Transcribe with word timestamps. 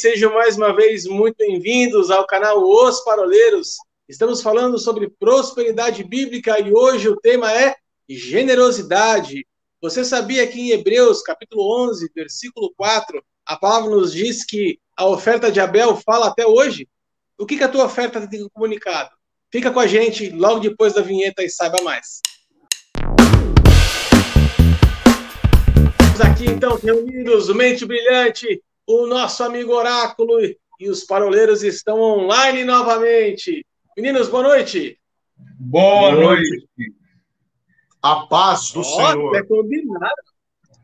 Sejam 0.00 0.32
mais 0.32 0.56
uma 0.56 0.74
vez 0.74 1.04
muito 1.04 1.36
bem-vindos 1.36 2.10
ao 2.10 2.26
canal 2.26 2.64
Os 2.64 3.04
Paroleiros. 3.04 3.76
Estamos 4.08 4.40
falando 4.40 4.78
sobre 4.78 5.10
prosperidade 5.10 6.02
bíblica 6.02 6.58
e 6.58 6.72
hoje 6.72 7.06
o 7.06 7.20
tema 7.20 7.52
é 7.52 7.76
generosidade. 8.08 9.46
Você 9.78 10.02
sabia 10.02 10.46
que 10.46 10.58
em 10.58 10.70
Hebreus, 10.70 11.20
capítulo 11.20 11.86
11, 11.90 12.10
versículo 12.14 12.72
4, 12.78 13.22
a 13.44 13.58
palavra 13.58 13.90
nos 13.90 14.14
diz 14.14 14.42
que 14.42 14.78
a 14.96 15.06
oferta 15.06 15.52
de 15.52 15.60
Abel 15.60 15.94
fala 15.96 16.28
até 16.28 16.46
hoje? 16.46 16.88
O 17.38 17.44
que, 17.44 17.58
que 17.58 17.64
a 17.64 17.68
tua 17.68 17.84
oferta 17.84 18.26
tem 18.26 18.48
comunicado? 18.54 19.10
Fica 19.52 19.70
com 19.70 19.80
a 19.80 19.86
gente 19.86 20.30
logo 20.30 20.60
depois 20.60 20.94
da 20.94 21.02
vinheta 21.02 21.44
e 21.44 21.50
saiba 21.50 21.82
mais. 21.82 22.22
Estamos 26.00 26.20
aqui 26.22 26.46
então 26.46 26.76
reunidos, 26.76 27.54
mente 27.54 27.84
brilhante, 27.84 28.62
o 28.90 29.06
nosso 29.06 29.44
amigo 29.44 29.72
Oráculo 29.72 30.40
e 30.40 30.88
os 30.88 31.04
paroleiros 31.04 31.62
estão 31.62 32.00
online 32.00 32.64
novamente. 32.64 33.64
Meninos, 33.96 34.28
boa 34.28 34.42
noite. 34.42 34.98
Boa, 35.58 36.10
boa 36.10 36.12
noite. 36.12 36.68
noite. 36.76 36.94
A 38.02 38.26
paz 38.26 38.72
do 38.72 38.82
Senhor. 38.82 39.36
É 39.36 39.42
combinado. 39.42 40.14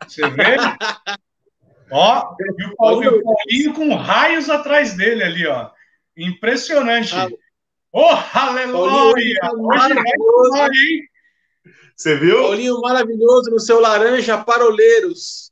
Você 0.06 0.28
vê? 0.30 0.56
ó, 1.90 2.34
e 2.58 2.64
o 2.64 2.76
Paulinho, 2.76 3.22
Paulinho, 3.22 3.74
com 3.74 3.94
raios 3.94 4.50
atrás 4.50 4.94
dele 4.94 5.22
ali, 5.24 5.46
ó. 5.46 5.70
Impressionante. 6.16 7.14
Ah, 7.14 7.28
oh, 7.92 8.38
aleluia! 8.38 9.40
Hoje 9.54 9.94
vai 9.94 10.68
hein? 10.68 11.08
Você 11.96 12.16
viu? 12.16 12.42
Paulinho 12.42 12.80
maravilhoso 12.82 13.50
no 13.50 13.58
seu 13.58 13.80
laranja 13.80 14.36
paroleiros. 14.44 15.45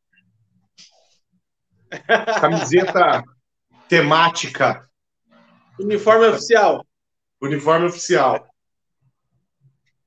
Camiseta 2.41 3.23
temática. 3.89 4.89
Uniforme 5.79 6.27
oficial. 6.27 6.87
Uniforme 7.41 7.87
oficial. 7.87 8.47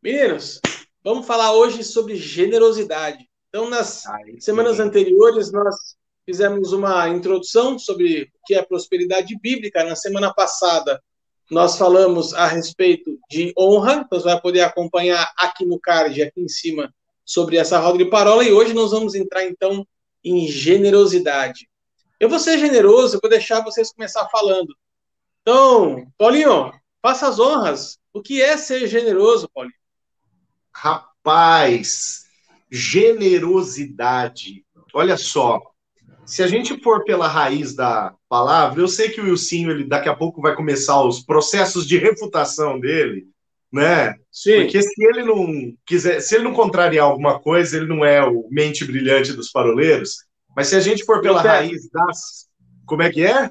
Meninos, 0.01 0.61
vamos 1.03 1.25
falar 1.25 1.53
hoje 1.53 1.83
sobre 1.83 2.15
generosidade. 2.15 3.27
Então, 3.49 3.69
nas 3.69 4.05
Ai, 4.05 4.39
semanas 4.39 4.79
anteriores, 4.79 5.51
nós 5.51 5.75
fizemos 6.25 6.73
uma 6.73 7.07
introdução 7.09 7.79
sobre 7.79 8.23
o 8.23 8.27
que 8.45 8.55
é 8.55 8.61
prosperidade 8.61 9.37
bíblica. 9.39 9.83
Na 9.83 9.95
semana 9.95 10.33
passada, 10.33 11.01
nós 11.49 11.77
falamos 11.77 12.33
a 12.33 12.45
respeito 12.45 13.17
de 13.29 13.53
honra. 13.57 14.03
Então, 14.05 14.19
você 14.19 14.25
vai 14.25 14.41
poder 14.41 14.61
acompanhar 14.61 15.31
aqui 15.37 15.65
no 15.65 15.79
card, 15.79 16.21
aqui 16.21 16.41
em 16.41 16.49
cima, 16.49 16.93
sobre 17.25 17.57
essa 17.57 17.79
roda 17.79 17.97
de 17.97 18.05
parola. 18.05 18.43
E 18.43 18.51
hoje 18.51 18.73
nós 18.73 18.91
vamos 18.91 19.15
entrar, 19.15 19.43
então, 19.45 19.87
em 20.23 20.47
generosidade. 20.47 21.67
Eu 22.19 22.29
vou 22.29 22.39
ser 22.39 22.57
generoso, 22.57 23.19
vou 23.21 23.29
deixar 23.29 23.63
vocês 23.63 23.91
começar 23.91 24.27
falando. 24.29 24.75
Então, 25.41 26.11
Paulinho, 26.17 26.71
faça 27.01 27.27
as 27.27 27.39
honras. 27.39 27.99
O 28.11 28.21
que 28.21 28.41
é 28.41 28.57
ser 28.57 28.87
generoso, 28.87 29.49
Paulinho? 29.53 29.75
Rapaz, 30.73 32.25
generosidade. 32.71 34.65
Olha 34.93 35.15
só, 35.17 35.61
se 36.25 36.43
a 36.43 36.47
gente 36.47 36.81
for 36.81 37.05
pela 37.05 37.27
raiz 37.27 37.73
da 37.73 38.13
palavra, 38.27 38.81
eu 38.81 38.87
sei 38.87 39.09
que 39.09 39.21
o 39.21 39.25
Wilson, 39.25 39.69
ele 39.69 39.85
daqui 39.85 40.09
a 40.09 40.15
pouco 40.15 40.41
vai 40.41 40.53
começar 40.55 41.01
os 41.01 41.21
processos 41.21 41.87
de 41.87 41.97
refutação 41.97 42.77
dele, 42.79 43.27
né? 43.71 44.15
Sim. 44.31 44.61
Porque 44.61 44.81
se 44.81 45.05
ele 45.05 45.23
não 45.23 45.73
quiser, 45.85 46.19
se 46.19 46.35
ele 46.35 46.43
não 46.43 46.53
contrariar 46.53 47.05
alguma 47.05 47.39
coisa, 47.39 47.77
ele 47.77 47.87
não 47.87 48.03
é 48.03 48.21
o 48.21 48.47
mente 48.51 48.83
brilhante 48.83 49.31
dos 49.31 49.49
paroleiros. 49.49 50.26
Mas 50.57 50.69
se 50.69 50.75
a 50.75 50.79
gente 50.79 51.05
for 51.05 51.21
pela 51.21 51.43
Protesto. 51.43 51.67
raiz 51.67 51.89
das. 51.91 52.49
Como 52.87 53.03
é 53.03 53.11
que 53.11 53.23
é? 53.23 53.47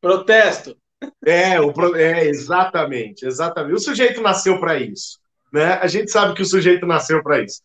Protesto. 0.00 0.74
É, 1.22 1.60
o, 1.60 1.72
é 1.94 2.26
exatamente, 2.26 3.26
exatamente. 3.26 3.74
O 3.74 3.78
sujeito 3.78 4.22
nasceu 4.22 4.58
para 4.58 4.78
isso. 4.78 5.20
Né? 5.52 5.74
A 5.74 5.86
gente 5.86 6.10
sabe 6.10 6.32
que 6.32 6.40
o 6.40 6.46
sujeito 6.46 6.86
nasceu 6.86 7.22
para 7.22 7.42
isso. 7.42 7.60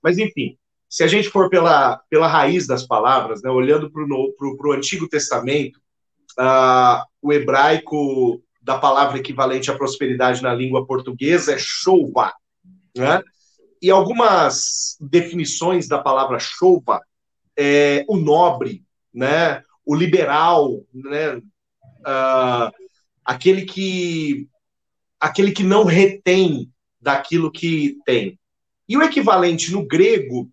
Mas, 0.00 0.18
enfim, 0.18 0.56
se 0.88 1.02
a 1.02 1.08
gente 1.08 1.30
for 1.30 1.50
pela, 1.50 2.00
pela 2.08 2.28
raiz 2.28 2.64
das 2.64 2.86
palavras, 2.86 3.42
né, 3.42 3.50
olhando 3.50 3.90
para 3.90 4.04
o 4.04 4.72
Antigo 4.72 5.08
Testamento, 5.08 5.80
uh, 6.38 7.04
o 7.20 7.32
hebraico 7.32 8.40
da 8.62 8.78
palavra 8.78 9.18
equivalente 9.18 9.68
à 9.68 9.76
prosperidade 9.76 10.44
na 10.44 10.54
língua 10.54 10.86
portuguesa 10.86 11.54
é 11.54 11.58
chouva. 11.58 12.32
Né? 12.96 13.20
E 13.82 13.90
algumas 13.90 14.96
definições 15.00 15.88
da 15.88 15.98
palavra 15.98 16.38
chouva 16.38 17.00
é, 17.62 18.06
o 18.08 18.16
nobre, 18.16 18.82
né, 19.12 19.62
o 19.84 19.94
liberal, 19.94 20.82
né, 20.94 21.36
uh, 21.36 22.72
aquele 23.22 23.66
que 23.66 24.48
aquele 25.20 25.52
que 25.52 25.62
não 25.62 25.84
retém 25.84 26.72
daquilo 26.98 27.52
que 27.52 27.98
tem. 28.06 28.38
E 28.88 28.96
o 28.96 29.02
equivalente 29.02 29.70
no 29.70 29.86
grego, 29.86 30.48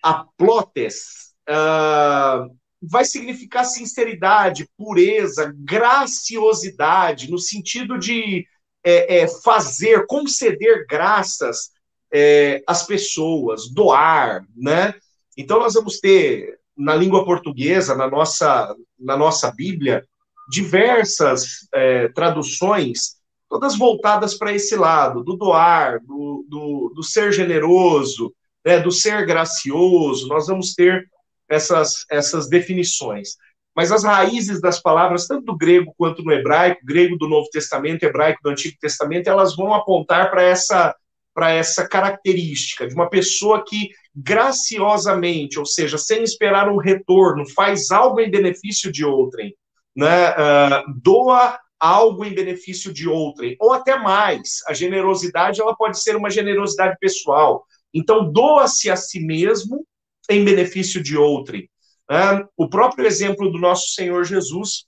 aplotes, 0.00 1.34
uh, 1.50 2.54
vai 2.80 3.04
significar 3.04 3.64
sinceridade, 3.64 4.68
pureza, 4.76 5.52
graciosidade, 5.56 7.28
no 7.28 7.38
sentido 7.38 7.98
de 7.98 8.46
é, 8.84 9.22
é, 9.22 9.28
fazer, 9.42 10.06
conceder 10.06 10.86
graças 10.88 11.70
é, 12.12 12.62
às 12.64 12.86
pessoas, 12.86 13.68
doar, 13.68 14.46
né? 14.54 14.94
Então, 15.36 15.58
nós 15.58 15.74
vamos 15.74 15.98
ter, 15.98 16.58
na 16.76 16.94
língua 16.94 17.24
portuguesa, 17.24 17.94
na 17.94 18.08
nossa, 18.08 18.74
na 18.98 19.16
nossa 19.16 19.50
Bíblia, 19.52 20.04
diversas 20.48 21.66
é, 21.72 22.08
traduções, 22.08 23.16
todas 23.48 23.76
voltadas 23.76 24.34
para 24.34 24.52
esse 24.52 24.76
lado, 24.76 25.22
do 25.22 25.36
doar, 25.36 26.00
do, 26.04 26.44
do, 26.48 26.92
do 26.94 27.02
ser 27.02 27.32
generoso, 27.32 28.34
né, 28.64 28.80
do 28.80 28.90
ser 28.90 29.26
gracioso. 29.26 30.28
Nós 30.28 30.46
vamos 30.46 30.74
ter 30.74 31.08
essas, 31.48 32.04
essas 32.10 32.48
definições. 32.48 33.36
Mas 33.74 33.90
as 33.90 34.04
raízes 34.04 34.60
das 34.60 34.80
palavras, 34.80 35.26
tanto 35.26 35.44
do 35.44 35.56
grego 35.56 35.92
quanto 35.96 36.22
no 36.22 36.32
hebraico, 36.32 36.84
grego 36.84 37.16
do 37.18 37.28
Novo 37.28 37.48
Testamento, 37.50 38.04
hebraico 38.04 38.40
do 38.42 38.50
Antigo 38.50 38.76
Testamento, 38.80 39.28
elas 39.28 39.56
vão 39.56 39.74
apontar 39.74 40.30
para 40.30 40.42
essa 40.42 40.94
para 41.34 41.50
essa 41.50 41.88
característica 41.88 42.86
de 42.86 42.94
uma 42.94 43.10
pessoa 43.10 43.64
que 43.66 43.88
graciosamente, 44.14 45.58
ou 45.58 45.66
seja, 45.66 45.98
sem 45.98 46.22
esperar 46.22 46.68
um 46.68 46.76
retorno, 46.76 47.44
faz 47.50 47.90
algo 47.90 48.20
em 48.20 48.30
benefício 48.30 48.92
de 48.92 49.04
outrem, 49.04 49.54
né? 49.96 50.30
Uh, 50.30 51.00
doa 51.02 51.58
algo 51.80 52.24
em 52.24 52.34
benefício 52.34 52.92
de 52.92 53.08
outrem, 53.08 53.56
ou 53.60 53.72
até 53.72 53.98
mais. 53.98 54.60
A 54.68 54.72
generosidade 54.72 55.60
ela 55.60 55.76
pode 55.76 56.00
ser 56.00 56.16
uma 56.16 56.30
generosidade 56.30 56.96
pessoal. 56.98 57.66
Então, 57.92 58.32
doa-se 58.32 58.90
a 58.90 58.96
si 58.96 59.20
mesmo 59.20 59.86
em 60.30 60.44
benefício 60.44 61.02
de 61.02 61.16
outrem. 61.16 61.68
Uh, 62.10 62.46
o 62.56 62.68
próprio 62.68 63.06
exemplo 63.06 63.50
do 63.50 63.58
nosso 63.58 63.90
Senhor 63.90 64.24
Jesus 64.24 64.86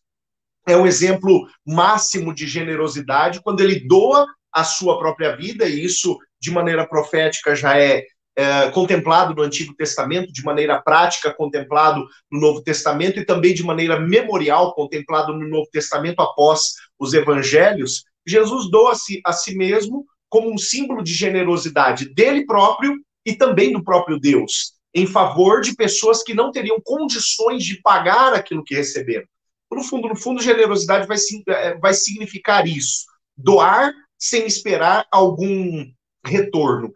é 0.66 0.76
um 0.76 0.86
exemplo 0.86 1.46
máximo 1.64 2.34
de 2.34 2.46
generosidade 2.46 3.40
quando 3.42 3.60
ele 3.60 3.86
doa 3.86 4.26
a 4.52 4.64
sua 4.64 4.98
própria 4.98 5.36
vida, 5.36 5.68
e 5.68 5.84
isso 5.84 6.18
de 6.40 6.50
maneira 6.50 6.86
profética 6.86 7.54
já 7.54 7.78
é, 7.78 8.04
é, 8.36 8.70
contemplado 8.70 9.34
no 9.34 9.42
Antigo 9.42 9.74
Testamento, 9.74 10.30
de 10.30 10.44
maneira 10.44 10.80
prática 10.80 11.32
contemplado 11.32 12.06
no 12.30 12.38
Novo 12.38 12.62
Testamento 12.62 13.18
e 13.18 13.24
também 13.24 13.54
de 13.54 13.64
maneira 13.64 13.98
memorial 13.98 14.74
contemplado 14.74 15.32
no 15.32 15.48
Novo 15.48 15.68
Testamento 15.72 16.20
após 16.20 16.74
os 16.98 17.14
Evangelhos, 17.14 18.04
Jesus 18.26 18.70
doa-se 18.70 19.20
a 19.24 19.32
si 19.32 19.56
mesmo 19.56 20.04
como 20.28 20.52
um 20.52 20.58
símbolo 20.58 21.02
de 21.02 21.14
generosidade 21.14 22.12
dele 22.12 22.44
próprio 22.44 23.00
e 23.24 23.34
também 23.34 23.72
do 23.72 23.82
próprio 23.82 24.18
Deus, 24.20 24.72
em 24.94 25.06
favor 25.06 25.60
de 25.60 25.74
pessoas 25.74 26.22
que 26.22 26.34
não 26.34 26.50
teriam 26.50 26.78
condições 26.84 27.64
de 27.64 27.80
pagar 27.80 28.34
aquilo 28.34 28.64
que 28.64 28.74
receberam. 28.74 29.26
No 29.72 29.82
fundo, 29.82 30.08
no 30.08 30.16
fundo, 30.16 30.42
generosidade 30.42 31.06
vai, 31.06 31.16
é, 31.48 31.78
vai 31.78 31.94
significar 31.94 32.66
isso: 32.66 33.06
doar 33.36 33.92
sem 34.18 34.46
esperar 34.46 35.06
algum 35.10 35.86
retorno. 36.24 36.92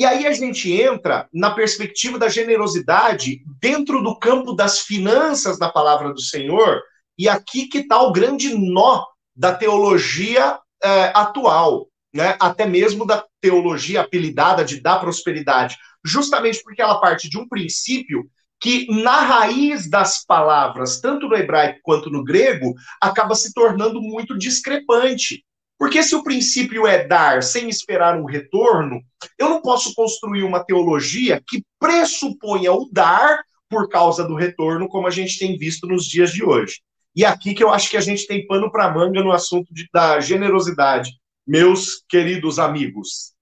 E 0.00 0.04
aí 0.06 0.26
a 0.26 0.32
gente 0.32 0.72
entra 0.72 1.28
na 1.30 1.50
perspectiva 1.50 2.18
da 2.18 2.26
generosidade 2.26 3.42
dentro 3.60 4.02
do 4.02 4.18
campo 4.18 4.54
das 4.54 4.78
finanças 4.78 5.58
da 5.58 5.68
palavra 5.68 6.14
do 6.14 6.22
Senhor, 6.22 6.80
e 7.18 7.28
aqui 7.28 7.68
que 7.68 7.80
está 7.80 8.00
o 8.00 8.10
grande 8.10 8.54
nó 8.54 9.04
da 9.36 9.54
teologia 9.54 10.58
é, 10.82 11.12
atual, 11.14 11.86
né? 12.14 12.34
até 12.40 12.64
mesmo 12.64 13.04
da 13.04 13.26
teologia 13.42 14.00
apelidada 14.00 14.64
de 14.64 14.80
da 14.80 14.98
prosperidade, 14.98 15.76
justamente 16.02 16.62
porque 16.62 16.80
ela 16.80 16.98
parte 16.98 17.28
de 17.28 17.36
um 17.36 17.46
princípio 17.46 18.24
que 18.58 18.86
na 19.02 19.20
raiz 19.20 19.90
das 19.90 20.24
palavras, 20.24 20.98
tanto 20.98 21.28
no 21.28 21.36
hebraico 21.36 21.80
quanto 21.82 22.08
no 22.08 22.24
grego, 22.24 22.72
acaba 23.02 23.34
se 23.34 23.52
tornando 23.52 24.00
muito 24.00 24.38
discrepante. 24.38 25.44
Porque 25.80 26.02
se 26.02 26.14
o 26.14 26.22
princípio 26.22 26.86
é 26.86 27.08
dar 27.08 27.42
sem 27.42 27.66
esperar 27.70 28.14
um 28.14 28.26
retorno, 28.26 29.00
eu 29.38 29.48
não 29.48 29.62
posso 29.62 29.94
construir 29.94 30.42
uma 30.42 30.62
teologia 30.62 31.42
que 31.48 31.64
pressuponha 31.78 32.70
o 32.70 32.86
dar 32.92 33.42
por 33.66 33.88
causa 33.88 34.22
do 34.22 34.34
retorno, 34.34 34.86
como 34.90 35.06
a 35.06 35.10
gente 35.10 35.38
tem 35.38 35.56
visto 35.56 35.86
nos 35.86 36.04
dias 36.04 36.32
de 36.32 36.44
hoje. 36.44 36.82
E 37.16 37.24
aqui 37.24 37.54
que 37.54 37.64
eu 37.64 37.70
acho 37.70 37.88
que 37.88 37.96
a 37.96 38.00
gente 38.02 38.26
tem 38.26 38.46
pano 38.46 38.70
para 38.70 38.92
manga 38.92 39.24
no 39.24 39.32
assunto 39.32 39.72
de, 39.72 39.88
da 39.90 40.20
generosidade, 40.20 41.12
meus 41.46 42.04
queridos 42.06 42.58
amigos. 42.58 43.32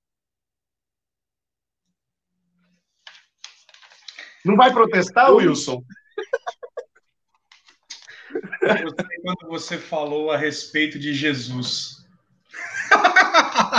Não 4.45 4.55
vai 4.55 4.73
protestar, 4.73 5.35
Wilson? 5.35 5.83
quando 9.23 9.49
você 9.49 9.77
falou 9.77 10.31
a 10.31 10.37
respeito 10.37 11.01
de 11.01 11.13
Jesus. 11.13 11.98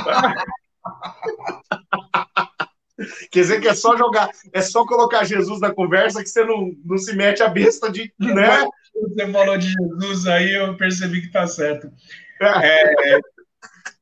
Quer 3.31 3.41
dizer 3.41 3.61
que 3.61 3.67
é 3.67 3.73
só 3.73 3.97
jogar, 3.97 4.29
é 4.51 4.61
só 4.61 4.85
colocar 4.85 5.23
Jesus 5.23 5.61
na 5.61 5.73
conversa 5.73 6.21
que 6.21 6.29
você 6.29 6.43
não, 6.43 6.71
não 6.83 6.97
se 6.97 7.15
mete 7.15 7.41
a 7.41 7.47
besta 7.47 7.89
de. 7.89 8.13
Né? 8.19 8.67
Você 8.93 9.31
falou 9.31 9.57
de 9.57 9.71
Jesus 9.71 10.27
aí, 10.27 10.53
eu 10.53 10.75
percebi 10.75 11.21
que 11.21 11.27
está 11.27 11.47
certo. 11.47 11.89
É, 12.41 13.19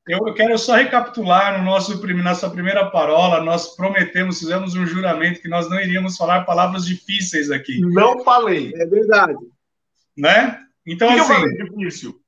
eu 0.08 0.34
quero 0.34 0.58
só 0.58 0.76
recapitular 0.76 1.60
no 1.60 1.66
nosso, 1.66 2.02
nossa 2.16 2.50
primeira 2.50 2.90
parola. 2.90 3.44
Nós 3.44 3.76
prometemos, 3.76 4.40
fizemos 4.40 4.74
um 4.74 4.86
juramento 4.86 5.42
que 5.42 5.50
nós 5.50 5.70
não 5.70 5.80
iríamos 5.80 6.16
falar 6.16 6.46
palavras 6.46 6.86
difíceis 6.86 7.52
aqui. 7.52 7.82
Não 7.82 8.24
falei. 8.24 8.72
É 8.76 8.86
verdade. 8.86 9.36
Né? 10.18 10.60
Então, 10.86 11.14
que 11.14 11.20
assim. 11.20 11.56
Que 11.56 11.64
difícil? 11.66 12.22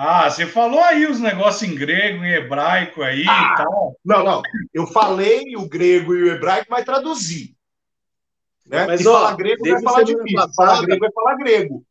Ah, 0.00 0.30
você 0.30 0.46
falou 0.46 0.78
aí 0.78 1.06
os 1.06 1.18
negócios 1.18 1.68
em 1.68 1.74
grego, 1.74 2.24
em 2.24 2.32
hebraico 2.32 3.02
aí 3.02 3.24
ah, 3.28 3.50
e 3.52 3.56
tal. 3.56 3.96
Não, 4.04 4.22
não. 4.22 4.42
Eu 4.72 4.86
falei 4.86 5.56
o 5.56 5.68
grego 5.68 6.14
e 6.14 6.22
o 6.22 6.32
hebraico, 6.34 6.68
mas 6.70 6.84
traduzi. 6.84 7.56
Né? 8.64 8.86
Mas, 8.86 9.00
e 9.00 9.08
ó, 9.08 9.12
falar 9.12 9.36
grego 9.36 9.68
vai 9.68 9.82
falar 9.82 10.02
difícil. 10.04 10.36
Passada, 10.36 10.54
falar 10.54 10.82
grego 10.82 11.00
vai 11.00 11.10
falar 11.10 11.34
grego. 11.34 11.84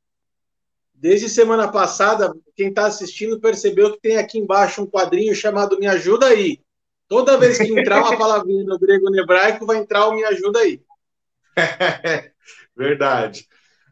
Desde 0.94 1.28
semana 1.28 1.70
passada, 1.70 2.34
quem 2.56 2.70
está 2.70 2.86
assistindo 2.86 3.42
percebeu 3.42 3.92
que 3.92 4.00
tem 4.00 4.16
aqui 4.16 4.40
embaixo 4.40 4.82
um 4.82 4.88
quadrinho 4.88 5.36
chamado 5.36 5.78
Me 5.78 5.86
Ajuda 5.86 6.28
Aí. 6.28 6.62
Toda 7.10 7.38
vez 7.38 7.58
que 7.58 7.78
entrar 7.78 8.00
uma 8.00 8.18
palavrinha 8.18 8.64
no 8.64 8.80
grego 8.80 9.08
ou 9.08 9.12
no 9.12 9.20
hebraico, 9.20 9.66
vai 9.66 9.80
entrar 9.80 10.08
o 10.08 10.14
Me 10.14 10.24
Ajuda 10.24 10.60
Aí. 10.60 10.82
Verdade. 12.74 13.46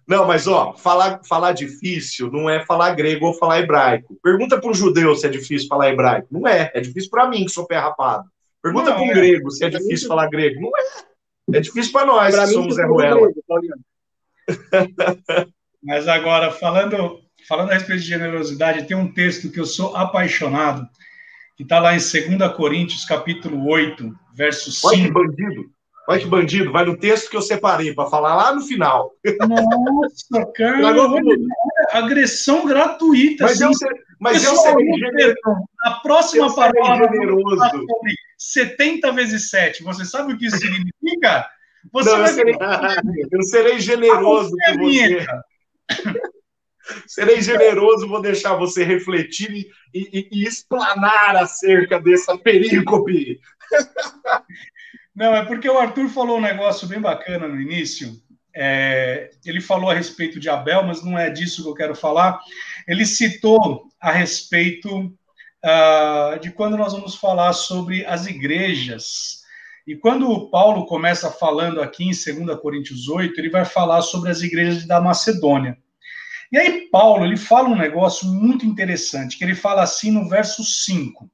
Não, 0.08 0.28
mas 0.28 0.46
ó, 0.48 0.74
falar, 0.74 1.22
falar 1.28 1.52
difícil 1.54 2.32
não 2.32 2.48
é 2.50 2.64
falar 2.64 2.94
grego 2.94 3.26
ou 3.26 3.34
falar 3.34 3.60
hebraico. 3.60 4.18
Pergunta 4.22 4.60
para 4.60 4.70
um 4.70 4.74
judeu 4.74 5.16
se 5.16 5.26
é 5.26 5.30
difícil 5.30 5.68
falar 5.68 5.90
hebraico. 5.90 6.28
Não 6.32 6.48
é. 6.48 6.72
É 6.76 6.80
difícil 6.80 7.10
para 7.10 7.28
mim, 7.28 7.46
que 7.46 7.52
sou 7.52 7.66
pé 7.66 7.78
rapado. 7.78 8.26
Pergunta 8.62 8.94
para 8.94 9.02
um 9.02 9.12
é. 9.12 9.14
grego 9.14 9.50
se 9.50 9.66
é 9.66 9.70
difícil 9.70 10.08
falar 10.08 10.30
grego. 10.30 10.62
Não 10.62 10.70
é. 10.70 11.58
É 11.58 11.60
difícil 11.60 11.92
para 11.92 12.06
nós, 12.06 12.36
pra 12.36 12.46
que 12.46 12.54
somos 12.54 12.76
Zé 12.76 12.86
Ruela. 12.86 13.30
Mas 15.84 16.08
agora, 16.08 16.52
falando, 16.52 17.20
falando 17.48 17.72
a 17.72 17.74
respeito 17.76 18.02
de 18.02 18.08
generosidade, 18.08 18.88
tem 18.88 18.98
um 18.98 19.12
texto 19.12 19.52
que 19.52 19.60
eu 19.60 19.66
sou 19.66 19.96
apaixonado, 19.96 20.88
que 21.56 21.64
está 21.64 21.80
lá 21.80 21.96
em 21.96 22.00
2 22.00 22.56
Coríntios, 22.56 23.06
capítulo 23.06 23.68
8, 23.68 24.12
verso 24.34 24.72
5. 24.72 24.88
Olha 24.88 25.04
que 25.04 25.12
bandido. 25.12 25.75
Olha 26.08 26.20
que 26.20 26.28
bandido. 26.28 26.72
Vai 26.72 26.86
no 26.86 26.98
texto 26.98 27.30
que 27.30 27.38
eu 27.38 27.42
separei 27.42 27.94
para 27.94 28.10
falar 28.10 28.36
lá 28.36 28.54
no 28.54 28.62
final. 28.62 29.12
Nossa, 29.48 30.46
cara. 30.56 30.82
agressão 31.92 32.66
gratuita. 32.66 33.44
Mas 33.44 33.62
assim. 33.62 33.66
eu, 33.66 33.74
sei, 33.74 33.90
mas 34.20 34.44
eu 34.44 34.56
serei 34.56 34.94
generoso. 34.94 35.66
A 35.82 35.92
próxima 36.02 36.46
eu 36.48 36.56
palavra 36.56 37.10
generoso. 37.12 37.58
sobre 37.58 38.14
70 38.38 39.12
vezes 39.14 39.50
7. 39.50 39.84
Você 39.84 40.06
sabe 40.06 40.34
o 40.34 40.38
que 40.38 40.46
isso 40.46 40.58
significa? 40.58 41.48
Você 41.92 42.10
Não, 42.10 42.20
eu, 42.20 42.28
serei, 42.28 42.56
eu 43.32 43.44
serei 43.44 43.80
generoso 43.80 44.52
com 44.52 44.84
você. 44.84 45.26
Serei 47.08 47.42
generoso, 47.42 48.08
vou 48.08 48.22
deixar 48.22 48.54
você 48.56 48.84
refletir 48.84 49.68
e, 49.92 50.02
e, 50.02 50.30
e 50.32 50.46
explanar 50.46 51.36
acerca 51.36 52.00
dessa 52.00 52.38
perícope. 52.38 53.40
Não, 55.16 55.34
é 55.34 55.46
porque 55.46 55.70
o 55.70 55.78
Arthur 55.78 56.10
falou 56.10 56.38
um 56.38 56.42
negócio 56.42 56.88
bem 56.88 57.00
bacana 57.00 57.48
no 57.48 57.60
início. 57.60 58.14
É, 58.54 59.30
ele 59.46 59.62
falou 59.62 59.90
a 59.90 59.94
respeito 59.94 60.40
de 60.40 60.50
Abel, 60.50 60.84
mas 60.84 61.04
não 61.04 61.18
é 61.18 61.30
disso 61.30 61.64
que 61.64 61.70
eu 61.70 61.74
quero 61.74 61.96
falar. 61.96 62.40
Ele 62.88 63.06
citou 63.06 63.88
a 64.00 64.12
respeito 64.12 65.06
uh, 65.66 66.40
de 66.42 66.52
quando 66.52 66.78
nós 66.78 66.94
vamos 66.94 67.16
falar 67.16 67.54
sobre 67.54 68.06
as 68.06 68.26
igrejas. 68.26 69.44
E 69.88 69.96
quando 69.96 70.30
o 70.30 70.50
Paulo 70.50 70.86
começa 70.86 71.32
falando 71.32 71.82
aqui 71.82 72.04
em 72.04 72.46
2 72.46 72.60
Coríntios 72.60 73.08
8, 73.08 73.40
ele 73.40 73.50
vai 73.50 73.64
falar 73.64 74.02
sobre 74.02 74.32
as 74.32 74.42
igrejas 74.42 74.86
da 74.86 75.00
Macedônia. 75.00 75.78
E 76.52 76.58
aí, 76.58 76.90
Paulo, 76.92 77.26
ele 77.26 77.38
fala 77.38 77.70
um 77.70 77.78
negócio 77.78 78.28
muito 78.28 78.66
interessante, 78.66 79.38
que 79.38 79.44
ele 79.44 79.56
fala 79.56 79.84
assim 79.84 80.12
no 80.12 80.28
verso 80.28 80.64
5. 80.64 81.30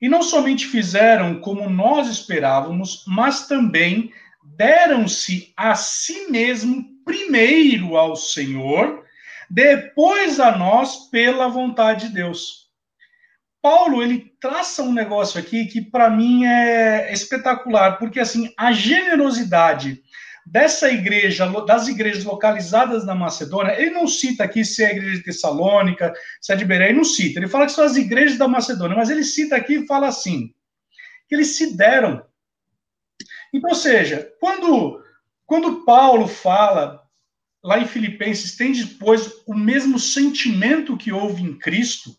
E 0.00 0.08
não 0.08 0.22
somente 0.22 0.66
fizeram 0.66 1.40
como 1.40 1.68
nós 1.68 2.08
esperávamos, 2.08 3.04
mas 3.06 3.46
também 3.46 4.12
deram-se 4.56 5.52
a 5.56 5.74
si 5.74 6.30
mesmo 6.30 6.84
primeiro 7.04 7.96
ao 7.96 8.14
Senhor, 8.14 9.04
depois 9.50 10.38
a 10.38 10.56
nós 10.56 11.08
pela 11.10 11.48
vontade 11.48 12.08
de 12.08 12.14
Deus. 12.14 12.68
Paulo, 13.60 14.02
ele 14.02 14.32
traça 14.40 14.82
um 14.82 14.92
negócio 14.92 15.40
aqui 15.40 15.66
que 15.66 15.80
para 15.80 16.08
mim 16.08 16.44
é 16.44 17.12
espetacular, 17.12 17.98
porque 17.98 18.20
assim, 18.20 18.52
a 18.56 18.72
generosidade 18.72 20.02
dessa 20.50 20.90
igreja, 20.90 21.46
das 21.62 21.88
igrejas 21.88 22.24
localizadas 22.24 23.04
na 23.04 23.14
Macedônia, 23.14 23.78
ele 23.78 23.90
não 23.90 24.06
cita 24.06 24.44
aqui 24.44 24.64
se 24.64 24.82
é 24.82 24.86
a 24.86 24.92
igreja 24.92 25.16
de 25.16 25.24
Tessalônica, 25.24 26.12
se 26.40 26.52
é 26.52 26.56
de 26.56 26.64
Beré, 26.64 26.88
ele 26.88 26.96
não 26.96 27.04
cita. 27.04 27.38
Ele 27.38 27.48
fala 27.48 27.66
que 27.66 27.72
são 27.72 27.84
as 27.84 27.96
igrejas 27.96 28.38
da 28.38 28.48
Macedônia, 28.48 28.96
mas 28.96 29.10
ele 29.10 29.24
cita 29.24 29.56
aqui 29.56 29.74
e 29.74 29.86
fala 29.86 30.08
assim, 30.08 30.54
que 31.28 31.34
eles 31.34 31.56
se 31.56 31.76
deram. 31.76 32.24
Então, 33.52 33.70
ou 33.70 33.76
seja, 33.76 34.32
quando, 34.40 35.02
quando 35.44 35.84
Paulo 35.84 36.26
fala 36.26 37.02
lá 37.62 37.78
em 37.78 37.86
Filipenses, 37.86 38.56
tem 38.56 38.72
depois 38.72 39.42
o 39.46 39.54
mesmo 39.54 39.98
sentimento 39.98 40.96
que 40.96 41.12
houve 41.12 41.42
em 41.42 41.58
Cristo, 41.58 42.16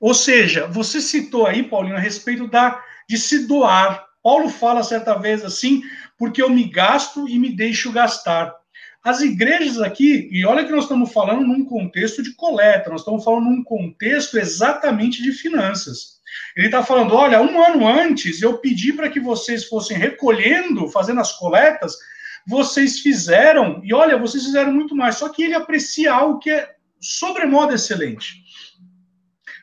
ou 0.00 0.14
seja, 0.14 0.66
você 0.66 1.00
citou 1.00 1.46
aí, 1.46 1.62
Paulinho, 1.62 1.96
a 1.96 2.00
respeito 2.00 2.46
da, 2.46 2.82
de 3.08 3.18
se 3.18 3.46
doar. 3.46 4.06
Paulo 4.22 4.48
fala 4.48 4.82
certa 4.82 5.14
vez 5.14 5.44
assim, 5.44 5.82
porque 6.18 6.42
eu 6.42 6.50
me 6.50 6.64
gasto 6.64 7.28
e 7.28 7.38
me 7.38 7.54
deixo 7.54 7.92
gastar. 7.92 8.52
As 9.02 9.20
igrejas 9.20 9.80
aqui, 9.80 10.28
e 10.32 10.44
olha 10.44 10.64
que 10.64 10.72
nós 10.72 10.84
estamos 10.84 11.12
falando 11.12 11.46
num 11.46 11.64
contexto 11.64 12.22
de 12.22 12.34
coleta, 12.34 12.90
nós 12.90 13.00
estamos 13.00 13.24
falando 13.24 13.44
num 13.44 13.62
contexto 13.62 14.36
exatamente 14.36 15.22
de 15.22 15.32
finanças. 15.32 16.18
Ele 16.56 16.66
está 16.66 16.82
falando: 16.82 17.14
olha, 17.14 17.40
um 17.40 17.62
ano 17.62 17.86
antes 17.86 18.42
eu 18.42 18.58
pedi 18.58 18.92
para 18.92 19.08
que 19.08 19.20
vocês 19.20 19.64
fossem 19.64 19.96
recolhendo, 19.96 20.88
fazendo 20.88 21.20
as 21.20 21.32
coletas, 21.38 21.94
vocês 22.46 22.98
fizeram, 22.98 23.80
e 23.84 23.94
olha, 23.94 24.18
vocês 24.18 24.44
fizeram 24.44 24.72
muito 24.72 24.94
mais. 24.94 25.16
Só 25.16 25.28
que 25.28 25.44
ele 25.44 25.54
aprecia 25.54 26.12
algo 26.12 26.40
que 26.40 26.50
é 26.50 26.74
sobremodo 27.00 27.74
excelente. 27.74 28.42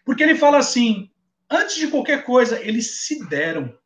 Porque 0.06 0.24
ele 0.24 0.36
fala 0.36 0.58
assim: 0.58 1.10
antes 1.52 1.76
de 1.76 1.88
qualquer 1.88 2.24
coisa, 2.24 2.60
eles 2.62 3.06
se 3.06 3.28
deram. 3.28 3.78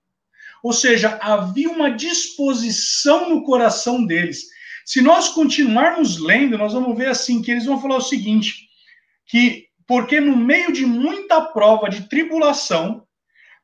Ou 0.63 0.73
seja, 0.73 1.17
havia 1.21 1.69
uma 1.69 1.91
disposição 1.91 3.29
no 3.29 3.43
coração 3.43 4.05
deles. 4.05 4.45
Se 4.85 5.01
nós 5.01 5.29
continuarmos 5.29 6.19
lendo, 6.19 6.57
nós 6.57 6.73
vamos 6.73 6.97
ver 6.97 7.07
assim 7.07 7.41
que 7.41 7.51
eles 7.51 7.65
vão 7.65 7.81
falar 7.81 7.97
o 7.97 8.01
seguinte, 8.01 8.67
que 9.25 9.67
porque 9.87 10.19
no 10.19 10.37
meio 10.37 10.71
de 10.71 10.85
muita 10.85 11.41
prova 11.41 11.89
de 11.89 12.07
tribulação, 12.07 13.03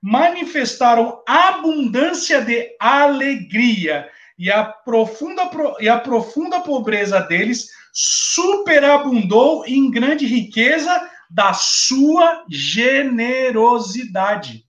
manifestaram 0.02 1.22
abundância 1.28 2.42
de 2.42 2.76
alegria 2.80 4.10
e 4.38 4.52
a 4.52 4.64
profunda 4.64 5.50
e 5.80 5.90
a 5.90 6.00
profunda 6.00 6.60
pobreza 6.60 7.20
deles 7.22 7.70
superabundou 7.92 9.66
em 9.66 9.90
grande 9.90 10.28
riqueza 10.28 11.10
da 11.30 11.54
sua 11.54 12.44
generosidade. 12.50 14.66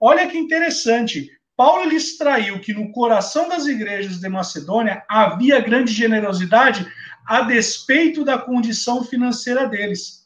Olha 0.00 0.28
que 0.28 0.38
interessante. 0.38 1.28
Paulo 1.58 1.82
ele 1.82 1.96
extraiu 1.96 2.60
que 2.60 2.72
no 2.72 2.92
coração 2.92 3.48
das 3.48 3.66
igrejas 3.66 4.20
de 4.20 4.28
Macedônia 4.28 5.02
havia 5.08 5.58
grande 5.58 5.92
generosidade 5.92 6.86
a 7.26 7.40
despeito 7.40 8.24
da 8.24 8.38
condição 8.38 9.02
financeira 9.02 9.66
deles. 9.66 10.24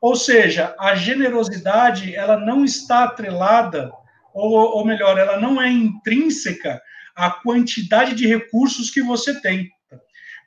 Ou 0.00 0.14
seja, 0.14 0.76
a 0.78 0.94
generosidade 0.94 2.14
ela 2.14 2.38
não 2.38 2.64
está 2.64 3.02
atrelada, 3.02 3.90
ou, 4.32 4.52
ou 4.52 4.86
melhor, 4.86 5.18
ela 5.18 5.40
não 5.40 5.60
é 5.60 5.68
intrínseca 5.68 6.80
à 7.16 7.28
quantidade 7.28 8.14
de 8.14 8.28
recursos 8.28 8.88
que 8.88 9.02
você 9.02 9.40
tem. 9.40 9.68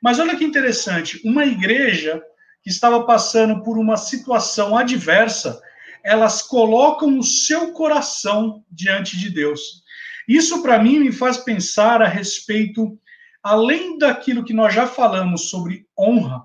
Mas 0.02 0.18
olha 0.18 0.34
que 0.34 0.44
interessante, 0.44 1.20
uma 1.26 1.44
igreja 1.44 2.22
que 2.62 2.70
estava 2.70 3.04
passando 3.04 3.62
por 3.62 3.76
uma 3.76 3.98
situação 3.98 4.78
adversa, 4.78 5.60
elas 6.02 6.40
colocam 6.40 7.18
o 7.18 7.22
seu 7.22 7.72
coração 7.72 8.64
diante 8.70 9.18
de 9.18 9.28
Deus. 9.28 9.81
Isso, 10.28 10.62
para 10.62 10.82
mim, 10.82 10.98
me 11.00 11.12
faz 11.12 11.36
pensar 11.36 12.00
a 12.02 12.08
respeito, 12.08 12.98
além 13.42 13.98
daquilo 13.98 14.44
que 14.44 14.52
nós 14.52 14.72
já 14.74 14.86
falamos 14.86 15.50
sobre 15.50 15.86
honra, 15.98 16.42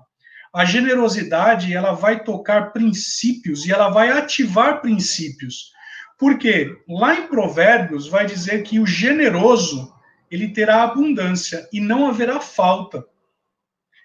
A 0.52 0.64
generosidade, 0.64 1.74
ela 1.74 1.92
vai 1.92 2.24
tocar 2.24 2.72
princípios 2.72 3.66
e 3.66 3.72
ela 3.72 3.90
vai 3.90 4.10
ativar 4.10 4.80
princípios. 4.80 5.72
Porque 6.18 6.74
lá 6.88 7.14
em 7.14 7.28
Provérbios 7.28 8.08
vai 8.08 8.26
dizer 8.26 8.62
que 8.62 8.80
o 8.80 8.86
generoso, 8.86 9.92
ele 10.30 10.48
terá 10.48 10.82
abundância 10.82 11.68
e 11.72 11.80
não 11.80 12.08
haverá 12.08 12.40
falta. 12.40 13.04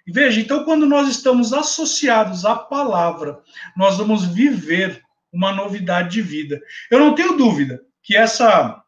Veja, 0.06 0.42
então 0.42 0.66
quando 0.66 0.86
nós 0.86 1.08
estamos 1.08 1.54
associados 1.54 2.46
à 2.46 2.56
palavra, 2.56 3.40
nós 3.76 3.98
vamos 3.98 4.26
viver 4.26 5.02
uma 5.32 5.52
novidade 5.54 6.12
de 6.12 6.22
vida. 6.22 6.62
Eu 6.92 7.00
não 7.00 7.16
tenho 7.16 7.38
dúvida 7.38 7.82
que 8.02 8.16
essa 8.16 8.83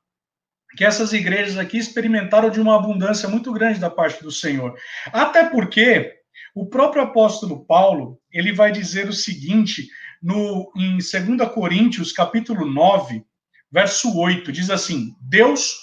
que 0.76 0.84
essas 0.84 1.14
igrejas 1.14 1.58
aqui 1.58 1.78
experimentaram 1.78 2.50
de 2.50 2.60
uma 2.60 2.76
abundância 2.76 3.30
muito 3.30 3.52
grande 3.52 3.80
da 3.80 3.90
parte 3.90 4.22
do 4.24 4.32
Senhor. 4.32 4.76
Até 5.12 5.46
porque 5.46 6.14
o 6.54 6.66
próprio 6.66 7.04
apóstolo 7.04 7.66
Paulo, 7.66 8.20
ele 8.32 8.52
vai 8.52 8.72
dizer 8.72 9.08
o 9.08 9.14
seguinte, 9.14 9.88
no 10.22 10.72
em 10.76 10.98
2 10.98 11.50
Coríntios, 11.54 12.12
capítulo 12.12 12.66
9, 12.66 13.24
verso 13.72 14.18
8, 14.18 14.52
diz 14.52 14.70
assim: 14.70 15.16
Deus 15.22 15.76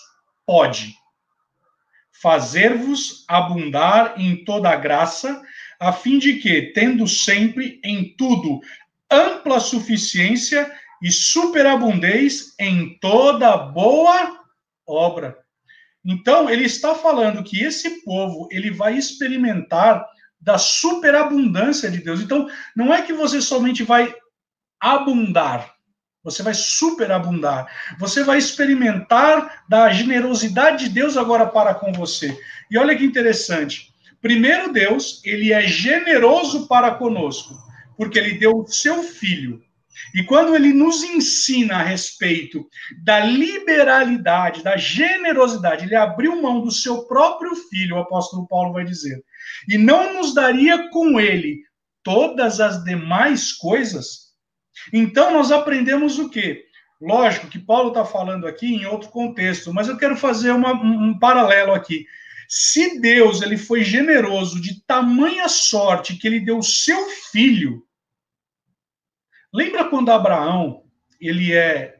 pode 0.46 0.94
fazer-vos 2.22 3.24
abundar 3.28 4.14
em 4.16 4.44
toda 4.44 4.70
a 4.70 4.76
graça, 4.76 5.42
a 5.80 5.92
fim 5.92 6.18
de 6.18 6.34
que, 6.34 6.72
tendo 6.72 7.08
sempre 7.08 7.80
em 7.84 8.14
tudo 8.16 8.60
ampla 9.10 9.58
suficiência 9.60 10.70
e 11.02 11.10
superabundez 11.10 12.54
em 12.58 12.96
toda 13.00 13.56
boa 13.56 14.41
obra. 14.92 15.38
Então, 16.04 16.50
ele 16.50 16.64
está 16.64 16.94
falando 16.94 17.44
que 17.44 17.62
esse 17.62 18.02
povo, 18.04 18.48
ele 18.50 18.70
vai 18.70 18.96
experimentar 18.96 20.04
da 20.40 20.58
superabundância 20.58 21.90
de 21.90 21.98
Deus. 21.98 22.20
Então, 22.20 22.50
não 22.76 22.92
é 22.92 23.02
que 23.02 23.12
você 23.12 23.40
somente 23.40 23.84
vai 23.84 24.12
abundar, 24.80 25.72
você 26.24 26.42
vai 26.42 26.54
superabundar. 26.54 27.66
Você 27.98 28.22
vai 28.22 28.38
experimentar 28.38 29.64
da 29.68 29.90
generosidade 29.90 30.84
de 30.84 30.90
Deus 30.90 31.16
agora 31.16 31.46
para 31.46 31.74
com 31.74 31.92
você. 31.92 32.38
E 32.70 32.78
olha 32.78 32.96
que 32.96 33.04
interessante. 33.04 33.92
Primeiro, 34.20 34.72
Deus, 34.72 35.20
ele 35.24 35.52
é 35.52 35.62
generoso 35.62 36.68
para 36.68 36.94
conosco, 36.94 37.56
porque 37.96 38.18
ele 38.18 38.38
deu 38.38 38.52
o 38.58 38.66
seu 38.68 39.02
filho. 39.02 39.60
E 40.14 40.22
quando 40.22 40.54
ele 40.54 40.72
nos 40.72 41.02
ensina 41.02 41.76
a 41.76 41.82
respeito 41.82 42.66
da 43.02 43.20
liberalidade, 43.20 44.62
da 44.62 44.76
generosidade, 44.76 45.84
ele 45.84 45.96
abriu 45.96 46.40
mão 46.40 46.60
do 46.60 46.70
seu 46.70 47.04
próprio 47.06 47.54
filho, 47.54 47.96
o 47.96 48.00
apóstolo 48.00 48.46
Paulo 48.48 48.72
vai 48.72 48.84
dizer, 48.84 49.22
e 49.68 49.76
não 49.76 50.14
nos 50.14 50.34
daria 50.34 50.88
com 50.90 51.20
ele 51.20 51.62
todas 52.02 52.60
as 52.60 52.82
demais 52.84 53.52
coisas, 53.52 54.32
então, 54.92 55.32
nós 55.32 55.50
aprendemos 55.50 56.18
o 56.18 56.30
quê? 56.30 56.64
Lógico 57.00 57.48
que 57.48 57.58
Paulo 57.58 57.88
está 57.88 58.04
falando 58.04 58.46
aqui 58.46 58.66
em 58.66 58.86
outro 58.86 59.10
contexto, 59.10 59.72
mas 59.72 59.88
eu 59.88 59.96
quero 59.96 60.16
fazer 60.16 60.52
uma, 60.52 60.72
um 60.72 61.18
paralelo 61.18 61.72
aqui. 61.72 62.06
Se 62.48 63.00
Deus 63.00 63.42
ele 63.42 63.56
foi 63.56 63.82
generoso 63.82 64.60
de 64.60 64.82
tamanha 64.84 65.48
sorte 65.48 66.16
que 66.16 66.26
ele 66.26 66.40
deu 66.40 66.58
o 66.58 66.62
seu 66.62 67.08
filho, 67.32 67.82
lembra 69.52 69.84
quando 69.88 70.10
Abraão 70.10 70.84
ele 71.20 71.52
é 71.52 71.96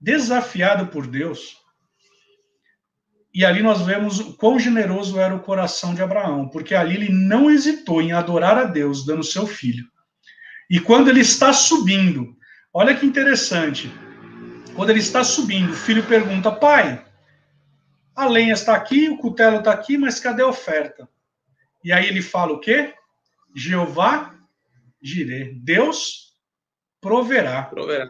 desafiado 0.00 0.86
por 0.88 1.06
Deus? 1.06 1.56
E 3.34 3.44
ali 3.44 3.62
nós 3.62 3.82
vemos 3.82 4.20
o 4.20 4.34
quão 4.36 4.60
generoso 4.60 5.18
era 5.18 5.34
o 5.34 5.40
coração 5.40 5.92
de 5.92 6.00
Abraão, 6.00 6.48
porque 6.48 6.74
ali 6.74 6.94
ele 6.94 7.08
não 7.08 7.50
hesitou 7.50 8.00
em 8.00 8.12
adorar 8.12 8.56
a 8.56 8.64
Deus, 8.64 9.04
dando 9.04 9.24
seu 9.24 9.44
filho. 9.44 9.84
E 10.70 10.78
quando 10.78 11.08
ele 11.08 11.20
está 11.20 11.52
subindo, 11.52 12.36
olha 12.72 12.94
que 12.94 13.04
interessante. 13.04 13.92
Quando 14.76 14.90
ele 14.90 15.00
está 15.00 15.24
subindo, 15.24 15.72
o 15.72 15.76
filho 15.76 16.06
pergunta: 16.06 16.52
Pai, 16.52 17.04
a 18.14 18.26
lenha 18.26 18.54
está 18.54 18.74
aqui, 18.74 19.08
o 19.08 19.18
cutelo 19.18 19.58
está 19.58 19.72
aqui, 19.72 19.98
mas 19.98 20.20
cadê 20.20 20.42
a 20.42 20.48
oferta? 20.48 21.08
E 21.82 21.92
aí 21.92 22.06
ele 22.06 22.22
fala 22.22 22.52
o 22.52 22.60
quê? 22.60 22.94
Jeová 23.54 24.32
Jireh, 25.02 25.52
Deus 25.56 26.23
proverá. 27.04 27.64
proverá. 27.64 28.08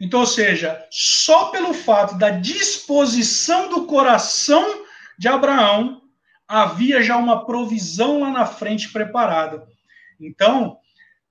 Então, 0.00 0.20
ou 0.20 0.26
seja, 0.26 0.82
só 0.90 1.50
pelo 1.50 1.74
fato 1.74 2.16
da 2.16 2.30
disposição 2.30 3.68
do 3.68 3.84
coração 3.84 4.86
de 5.18 5.28
Abraão, 5.28 6.00
havia 6.48 7.02
já 7.02 7.18
uma 7.18 7.44
provisão 7.44 8.20
lá 8.20 8.30
na 8.30 8.46
frente 8.46 8.88
preparada. 8.90 9.62
Então, 10.18 10.78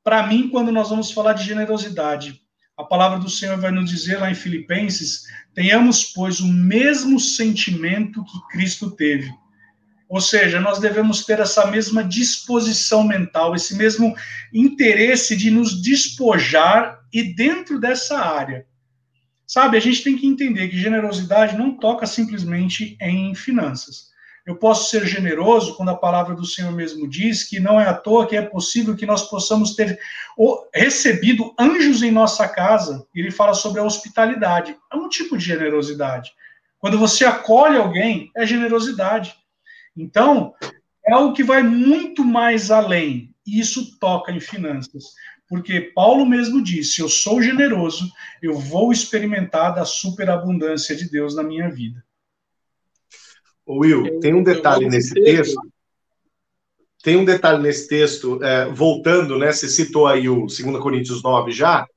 para 0.03 0.27
mim, 0.27 0.49
quando 0.49 0.71
nós 0.71 0.89
vamos 0.89 1.11
falar 1.11 1.33
de 1.33 1.43
generosidade, 1.43 2.39
a 2.77 2.83
palavra 2.83 3.17
do 3.17 3.29
Senhor 3.29 3.57
vai 3.57 3.71
nos 3.71 3.89
dizer 3.89 4.19
lá 4.19 4.29
em 4.29 4.35
Filipenses: 4.35 5.23
tenhamos, 5.55 6.03
pois, 6.03 6.39
o 6.39 6.47
mesmo 6.47 7.19
sentimento 7.19 8.23
que 8.23 8.47
Cristo 8.51 8.91
teve. 8.91 9.33
Ou 10.07 10.21
seja, 10.21 10.59
nós 10.59 10.79
devemos 10.79 11.25
ter 11.25 11.39
essa 11.39 11.65
mesma 11.67 12.03
disposição 12.03 13.03
mental, 13.03 13.55
esse 13.55 13.75
mesmo 13.75 14.15
interesse 14.53 15.35
de 15.35 15.49
nos 15.49 15.81
despojar 15.81 16.98
e 17.11 17.33
dentro 17.33 17.79
dessa 17.79 18.19
área. 18.19 18.65
Sabe, 19.45 19.77
a 19.77 19.79
gente 19.79 20.03
tem 20.03 20.15
que 20.15 20.27
entender 20.27 20.67
que 20.67 20.77
generosidade 20.77 21.57
não 21.57 21.75
toca 21.75 22.05
simplesmente 22.05 22.95
em 23.01 23.33
finanças. 23.33 24.09
Eu 24.45 24.55
posso 24.55 24.89
ser 24.89 25.05
generoso 25.05 25.75
quando 25.75 25.89
a 25.89 25.95
palavra 25.95 26.35
do 26.35 26.45
Senhor 26.45 26.71
mesmo 26.71 27.07
diz 27.07 27.43
que 27.43 27.59
não 27.59 27.79
é 27.79 27.87
à 27.87 27.93
toa 27.93 28.27
que 28.27 28.35
é 28.35 28.41
possível 28.41 28.95
que 28.95 29.05
nós 29.05 29.29
possamos 29.29 29.75
ter 29.75 29.99
recebido 30.73 31.53
anjos 31.59 32.01
em 32.01 32.11
nossa 32.11 32.47
casa. 32.47 33.05
Ele 33.13 33.31
fala 33.31 33.53
sobre 33.53 33.79
a 33.79 33.83
hospitalidade. 33.83 34.75
É 34.91 34.95
um 34.95 35.09
tipo 35.09 35.37
de 35.37 35.45
generosidade. 35.45 36.31
Quando 36.79 36.97
você 36.97 37.25
acolhe 37.25 37.77
alguém, 37.77 38.31
é 38.35 38.45
generosidade. 38.45 39.35
Então, 39.95 40.53
é 41.05 41.13
algo 41.13 41.33
que 41.33 41.43
vai 41.43 41.61
muito 41.61 42.23
mais 42.23 42.71
além. 42.71 43.33
E 43.45 43.59
isso 43.59 43.99
toca 43.99 44.31
em 44.31 44.39
finanças. 44.39 45.13
Porque 45.49 45.81
Paulo 45.81 46.27
mesmo 46.27 46.63
disse: 46.63 47.01
Eu 47.01 47.09
sou 47.09 47.41
generoso, 47.41 48.09
eu 48.41 48.53
vou 48.53 48.91
experimentar 48.91 49.73
da 49.73 49.83
superabundância 49.83 50.95
de 50.95 51.09
Deus 51.09 51.35
na 51.35 51.41
minha 51.41 51.67
vida. 51.69 52.05
Will, 53.67 54.19
tem 54.19 54.33
um 54.33 54.43
detalhe 54.43 54.87
nesse 54.87 55.13
texto. 55.13 55.59
Tem 57.03 57.17
um 57.17 57.25
detalhe 57.25 57.61
nesse 57.61 57.87
texto, 57.87 58.43
é, 58.43 58.65
voltando, 58.71 59.37
né? 59.37 59.51
Você 59.51 59.67
citou 59.69 60.05
aí 60.05 60.27
o 60.29 60.41
2 60.41 60.79
Coríntios 60.79 61.23
9 61.23 61.51
já, 61.51 61.87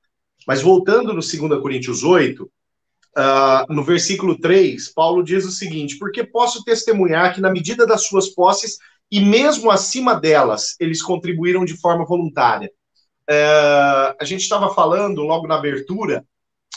mas 0.47 0.62
voltando 0.62 1.12
no 1.12 1.21
2 1.21 1.61
Coríntios 1.61 2.04
8, 2.04 2.44
uh, 2.44 2.50
ah, 3.16 3.66
no 3.68 3.82
versículo 3.82 4.38
3, 4.38 4.92
Paulo 4.92 5.23
diz 5.23 5.44
o 5.44 5.50
seguinte: 5.50 5.99
Porque 5.99 6.25
posso 6.25 6.64
testemunhar 6.64 7.35
que, 7.35 7.40
na 7.40 7.50
medida 7.50 7.85
das 7.85 8.06
suas 8.06 8.28
posses, 8.28 8.78
e 9.11 9.21
mesmo 9.21 9.71
acima 9.71 10.14
delas, 10.14 10.76
eles 10.80 11.02
contribuíram 11.02 11.64
de 11.64 11.76
forma 11.76 12.06
voluntária. 12.06 12.71
Uh, 13.31 14.14
a 14.21 14.25
gente 14.25 14.41
estava 14.41 14.75
falando 14.75 15.23
logo 15.23 15.47
na 15.47 15.55
abertura 15.55 16.25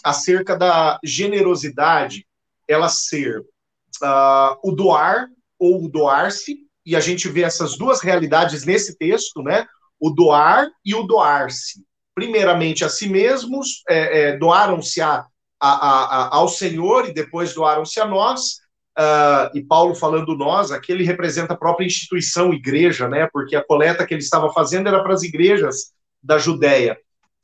acerca 0.03 0.55
da 0.55 0.99
generosidade 1.03 2.27
ela 2.67 2.87
ser 2.89 3.39
uh, 3.39 4.57
o 4.63 4.71
doar 4.71 5.27
ou 5.59 5.85
o 5.85 5.89
doar-se, 5.89 6.57
e 6.85 6.95
a 6.95 6.99
gente 6.99 7.27
vê 7.29 7.41
essas 7.41 7.77
duas 7.77 8.01
realidades 8.01 8.65
nesse 8.65 8.97
texto, 8.97 9.41
né? 9.41 9.65
O 9.99 10.11
doar 10.11 10.67
e 10.83 10.93
o 10.93 11.03
doar-se. 11.03 11.83
Primeiramente 12.13 12.85
a 12.85 12.89
si 12.89 13.07
mesmos, 13.07 13.81
é, 13.89 14.19
é, 14.19 14.37
doaram-se 14.37 15.01
a, 15.01 15.25
a, 15.59 15.69
a, 15.69 16.35
ao 16.35 16.47
Senhor 16.47 17.09
e 17.09 17.13
depois 17.13 17.53
doaram-se 17.53 17.99
a 17.99 18.05
nós. 18.05 18.59
Uh, 18.97 19.57
e 19.57 19.63
Paulo 19.63 19.95
falando 19.95 20.37
nós, 20.37 20.71
aqui 20.71 20.91
ele 20.91 21.03
representa 21.03 21.53
a 21.53 21.57
própria 21.57 21.85
instituição, 21.85 22.53
igreja, 22.53 23.09
né? 23.09 23.27
Porque 23.33 23.55
a 23.55 23.63
coleta 23.63 24.05
que 24.05 24.13
ele 24.13 24.21
estava 24.21 24.53
fazendo 24.53 24.87
era 24.87 25.01
para 25.01 25.13
as 25.13 25.23
igrejas 25.23 25.91
da 26.25 26.37
Judéia. 26.37 26.97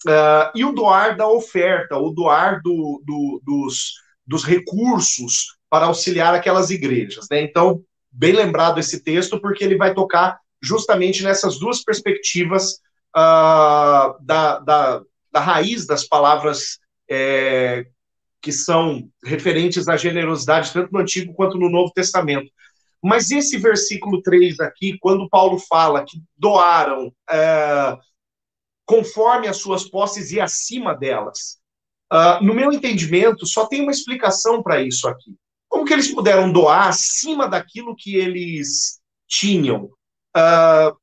Uh, 0.07 0.50
e 0.55 0.65
o 0.65 0.73
doar 0.73 1.15
da 1.15 1.27
oferta, 1.27 1.97
o 1.97 2.09
doar 2.09 2.61
do, 2.63 3.01
do, 3.05 3.41
dos, 3.45 3.93
dos 4.25 4.43
recursos 4.43 5.57
para 5.69 5.85
auxiliar 5.85 6.33
aquelas 6.33 6.71
igrejas. 6.71 7.27
Né? 7.29 7.41
Então, 7.41 7.83
bem 8.11 8.33
lembrado 8.33 8.79
esse 8.79 9.03
texto, 9.03 9.39
porque 9.39 9.63
ele 9.63 9.77
vai 9.77 9.93
tocar 9.93 10.39
justamente 10.61 11.23
nessas 11.23 11.59
duas 11.59 11.83
perspectivas 11.83 12.73
uh, 13.15 14.17
da, 14.21 14.59
da, 14.59 15.01
da, 15.31 15.39
raiz 15.39 15.85
das 15.85 16.07
palavras 16.07 16.79
é, 17.09 17.85
que 18.41 18.51
são 18.51 19.07
referentes 19.23 19.88
à 19.88 19.95
generosidade, 19.95 20.73
tanto 20.73 20.91
no 20.91 21.00
Antigo 21.00 21.33
quanto 21.33 21.57
no 21.57 21.69
Novo 21.69 21.91
Testamento. 21.93 22.51
Mas 23.03 23.31
esse 23.31 23.57
versículo 23.57 24.21
3 24.21 24.59
aqui, 24.59 24.97
quando 25.00 25.29
Paulo 25.29 25.57
fala 25.57 26.05
que 26.05 26.21
doaram 26.38 27.11
é, 27.29 27.97
conforme 28.91 29.48
as 29.48 29.55
suas 29.55 29.86
posses 29.86 30.33
e 30.33 30.41
acima 30.41 30.93
delas, 30.93 31.57
uh, 32.12 32.43
no 32.43 32.53
meu 32.53 32.74
entendimento, 32.74 33.45
só 33.45 33.65
tem 33.65 33.81
uma 33.81 33.91
explicação 33.91 34.62
para 34.62 34.81
isso 34.81 35.07
aqui. 35.07 35.33
Como 35.69 35.86
que 35.86 35.93
eles 35.93 36.13
puderam 36.13 36.51
doar 36.51 36.89
acima 36.89 37.48
daquilo 37.48 37.95
que 37.95 38.17
eles 38.17 39.00
tinham? 39.29 39.86
Uh, 40.36 40.93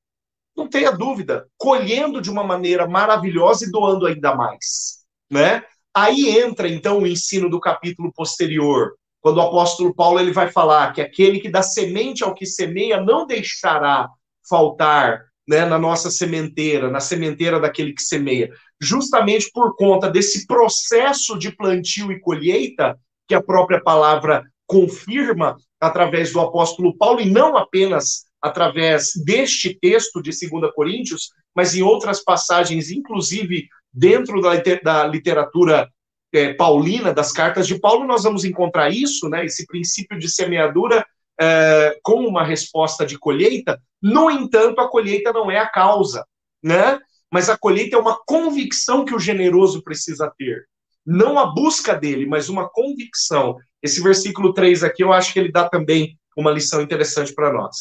não 0.54 0.68
tenha 0.68 0.92
dúvida, 0.92 1.48
colhendo 1.56 2.20
de 2.20 2.30
uma 2.30 2.44
maneira 2.44 2.86
maravilhosa 2.86 3.64
e 3.64 3.70
doando 3.70 4.04
ainda 4.04 4.34
mais, 4.34 4.98
né? 5.30 5.64
Aí 5.94 6.38
entra 6.38 6.68
então 6.68 6.98
o 6.98 7.06
ensino 7.06 7.48
do 7.48 7.58
capítulo 7.58 8.12
posterior, 8.12 8.96
quando 9.22 9.38
o 9.38 9.40
apóstolo 9.40 9.94
Paulo 9.94 10.20
ele 10.20 10.30
vai 10.32 10.50
falar 10.50 10.92
que 10.92 11.00
aquele 11.00 11.40
que 11.40 11.50
dá 11.50 11.62
semente 11.62 12.22
ao 12.22 12.34
que 12.34 12.44
semeia 12.44 13.00
não 13.00 13.26
deixará 13.26 14.10
faltar 14.46 15.27
né, 15.48 15.64
na 15.64 15.78
nossa 15.78 16.10
sementeira, 16.10 16.90
na 16.90 17.00
sementeira 17.00 17.58
daquele 17.58 17.94
que 17.94 18.02
semeia, 18.02 18.52
justamente 18.78 19.50
por 19.50 19.74
conta 19.74 20.10
desse 20.10 20.46
processo 20.46 21.38
de 21.38 21.50
plantio 21.50 22.12
e 22.12 22.20
colheita 22.20 22.98
que 23.26 23.34
a 23.34 23.42
própria 23.42 23.80
palavra 23.80 24.44
confirma 24.66 25.56
através 25.80 26.32
do 26.32 26.40
apóstolo 26.40 26.94
Paulo, 26.96 27.20
e 27.20 27.30
não 27.30 27.56
apenas 27.56 28.26
através 28.42 29.12
deste 29.24 29.76
texto 29.80 30.20
de 30.20 30.30
2 30.30 30.72
Coríntios, 30.74 31.30
mas 31.56 31.74
em 31.74 31.82
outras 31.82 32.22
passagens, 32.22 32.90
inclusive 32.90 33.66
dentro 33.92 34.40
da, 34.42 35.06
literatura 35.06 35.88
é, 36.32 36.52
paulina, 36.52 37.12
das 37.12 37.32
cartas 37.32 37.66
de 37.66 37.80
Paulo, 37.80 38.06
nós 38.06 38.22
vamos 38.22 38.44
encontrar 38.44 38.90
isso, 38.90 39.28
né, 39.30 39.46
esse 39.46 39.66
princípio 39.66 40.18
de 40.18 40.30
semeadura 40.30 41.04
é, 41.40 41.98
com 42.02 42.26
uma 42.26 42.44
resposta 42.44 43.06
de 43.06 43.18
colheita. 43.18 43.80
No 44.02 44.30
entanto, 44.30 44.80
a 44.80 44.88
colheita 44.88 45.32
não 45.32 45.50
é 45.50 45.58
a 45.58 45.68
causa, 45.68 46.26
né? 46.62 46.98
Mas 47.30 47.48
a 47.48 47.56
colheita 47.56 47.96
é 47.96 47.98
uma 47.98 48.18
convicção 48.26 49.04
que 49.04 49.14
o 49.14 49.18
generoso 49.18 49.82
precisa 49.82 50.32
ter. 50.36 50.66
Não 51.04 51.38
a 51.38 51.46
busca 51.46 51.94
dele, 51.94 52.26
mas 52.26 52.48
uma 52.48 52.68
convicção. 52.68 53.56
Esse 53.82 54.02
versículo 54.02 54.52
3 54.52 54.82
aqui, 54.82 55.02
eu 55.02 55.12
acho 55.12 55.32
que 55.32 55.38
ele 55.38 55.52
dá 55.52 55.68
também 55.68 56.18
uma 56.36 56.50
lição 56.50 56.82
interessante 56.82 57.34
para 57.34 57.52
nós. 57.52 57.76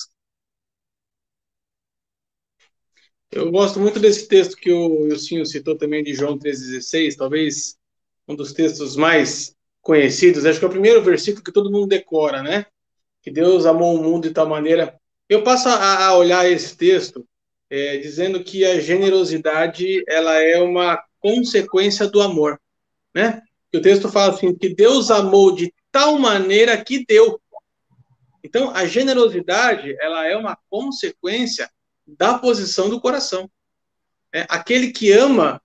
Eu 3.31 3.51
gosto 3.51 3.79
muito 3.79 3.99
desse 3.99 4.27
texto 4.27 4.55
que 4.55 4.71
o 4.71 5.03
Wilson 5.03 5.43
citou 5.43 5.77
também 5.77 6.03
de 6.03 6.13
João 6.13 6.37
3,16, 6.37 7.15
talvez 7.17 7.77
um 8.27 8.35
dos 8.35 8.53
textos 8.53 8.95
mais 8.95 9.55
conhecidos. 9.81 10.45
Acho 10.45 10.59
que 10.59 10.65
é 10.65 10.67
o 10.67 10.71
primeiro 10.71 11.01
versículo 11.03 11.43
que 11.43 11.51
todo 11.51 11.71
mundo 11.71 11.87
decora, 11.87 12.41
né? 12.41 12.65
Que 13.27 13.31
Deus 13.31 13.65
amou 13.65 13.93
o 13.93 14.01
mundo 14.01 14.29
de 14.29 14.33
tal 14.33 14.47
maneira. 14.47 14.97
Eu 15.27 15.43
passo 15.43 15.67
a, 15.67 16.05
a 16.05 16.15
olhar 16.15 16.49
esse 16.49 16.77
texto 16.77 17.27
é, 17.69 17.97
dizendo 17.97 18.41
que 18.41 18.63
a 18.63 18.79
generosidade 18.79 20.01
ela 20.07 20.41
é 20.41 20.61
uma 20.61 21.03
consequência 21.19 22.07
do 22.07 22.21
amor, 22.21 22.57
né? 23.13 23.41
O 23.75 23.81
texto 23.81 24.07
fala 24.07 24.33
assim 24.33 24.55
que 24.55 24.73
Deus 24.73 25.11
amou 25.11 25.53
de 25.53 25.73
tal 25.91 26.17
maneira 26.17 26.81
que 26.81 27.05
deu. 27.05 27.37
Então, 28.41 28.73
a 28.73 28.85
generosidade 28.85 29.93
ela 29.99 30.25
é 30.25 30.37
uma 30.37 30.57
consequência 30.69 31.69
da 32.07 32.39
posição 32.39 32.89
do 32.89 33.01
coração. 33.01 33.51
É, 34.33 34.45
aquele 34.47 34.91
que 34.91 35.11
ama 35.11 35.61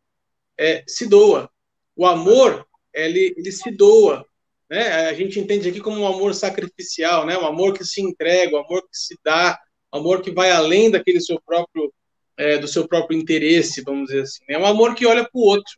é, 0.59 0.83
se 0.89 1.07
doa. 1.07 1.49
O 1.95 2.05
amor, 2.07 2.67
ele, 2.93 3.33
ele 3.37 3.53
se 3.53 3.71
doa. 3.71 4.27
Né? 4.73 5.09
A 5.11 5.13
gente 5.13 5.39
entende 5.39 5.69
aqui 5.69 5.81
como 5.81 6.01
um 6.01 6.07
amor 6.07 6.35
sacrificial, 6.35 7.27
né? 7.27 7.37
um 7.37 7.45
amor 7.45 7.75
que 7.75 7.85
se 7.85 8.01
entrega, 8.01 8.57
um 8.57 8.65
amor 8.65 8.81
que 8.81 8.97
se 8.97 9.15
dá, 9.23 9.59
um 9.93 9.99
amor 9.99 10.23
que 10.23 10.31
vai 10.31 10.51
além 10.51 10.91
daquele 10.91 11.21
seu 11.21 11.39
próprio, 11.45 11.93
é, 12.39 12.57
do 12.57 12.67
seu 12.67 12.89
próprio 12.89 13.19
interesse, 13.19 13.83
vamos 13.83 14.07
dizer 14.07 14.23
assim. 14.23 14.45
É 14.49 14.59
um 14.59 14.65
amor 14.65 14.95
que 14.95 15.05
olha 15.05 15.25
para 15.25 15.39
o 15.39 15.45
outro. 15.45 15.75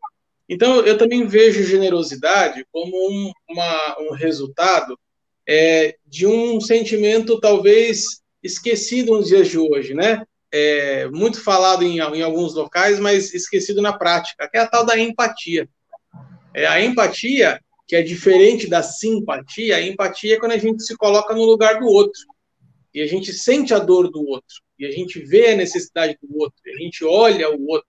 Então, 0.49 0.81
eu 0.87 0.97
também 0.97 1.27
vejo 1.27 1.65
generosidade 1.65 2.65
como 2.71 2.95
um, 3.11 3.33
uma, 3.51 3.97
um 3.99 4.13
resultado 4.13 4.97
é, 5.45 5.97
de 6.07 6.25
um 6.25 6.61
sentimento 6.61 7.41
talvez 7.41 8.23
esquecido 8.41 9.17
nos 9.17 9.27
dias 9.27 9.49
de 9.49 9.59
hoje, 9.59 9.93
né? 9.93 10.23
é, 10.55 11.09
muito 11.09 11.43
falado 11.43 11.83
em, 11.83 11.99
em, 11.99 12.23
alguns 12.23 12.55
locais, 12.55 13.01
mas 13.01 13.35
esquecido 13.35 13.83
na 13.83 13.93
prática, 13.93 14.49
que 14.49 14.57
é 14.57 14.61
a 14.61 14.69
tal 14.69 14.87
da 14.87 14.97
empatia. 14.97 15.69
É, 16.55 16.65
a 16.65 16.81
empatia, 16.81 17.61
que 17.87 17.97
é 17.97 18.03
diferente 18.03 18.67
da 18.67 18.83
simpatia, 18.83 19.77
a 19.77 19.83
empatia 19.83 20.35
é 20.35 20.39
quando 20.39 20.53
a 20.53 20.59
gente 20.59 20.83
se 20.83 20.97
coloca 20.97 21.35
no 21.35 21.45
lugar 21.45 21.79
do 21.79 21.87
outro, 21.87 22.21
e 22.93 23.03
a 23.03 23.07
gente 23.07 23.33
sente 23.33 23.75
a 23.75 23.79
dor 23.79 24.11
do 24.11 24.27
outro, 24.27 24.63
e 24.79 24.87
a 24.87 24.91
gente 24.91 25.21
vê 25.21 25.51
a 25.51 25.57
necessidade 25.57 26.17
do 26.23 26.39
outro, 26.39 26.59
a 26.67 26.83
gente 26.83 27.05
olha 27.05 27.51
o 27.51 27.67
outro. 27.69 27.87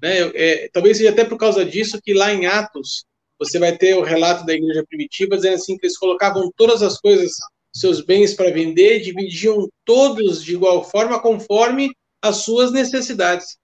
Né? 0.00 0.18
É, 0.34 0.68
talvez 0.72 0.96
seja 0.96 1.10
até 1.10 1.24
por 1.24 1.38
causa 1.38 1.64
disso 1.64 2.00
que 2.02 2.14
lá 2.14 2.32
em 2.32 2.46
Atos, 2.46 3.04
você 3.38 3.58
vai 3.58 3.76
ter 3.76 3.96
o 3.96 4.02
relato 4.02 4.46
da 4.46 4.54
igreja 4.54 4.84
primitiva 4.88 5.36
dizendo 5.36 5.54
assim 5.54 5.76
que 5.76 5.86
eles 5.86 5.98
colocavam 5.98 6.50
todas 6.56 6.82
as 6.82 7.00
coisas, 7.00 7.32
seus 7.74 8.00
bens 8.00 8.34
para 8.34 8.52
vender, 8.52 9.00
dividiam 9.00 9.68
todos 9.84 10.44
de 10.44 10.52
igual 10.52 10.84
forma 10.84 11.20
conforme 11.20 11.90
as 12.20 12.36
suas 12.36 12.70
necessidades. 12.70 13.56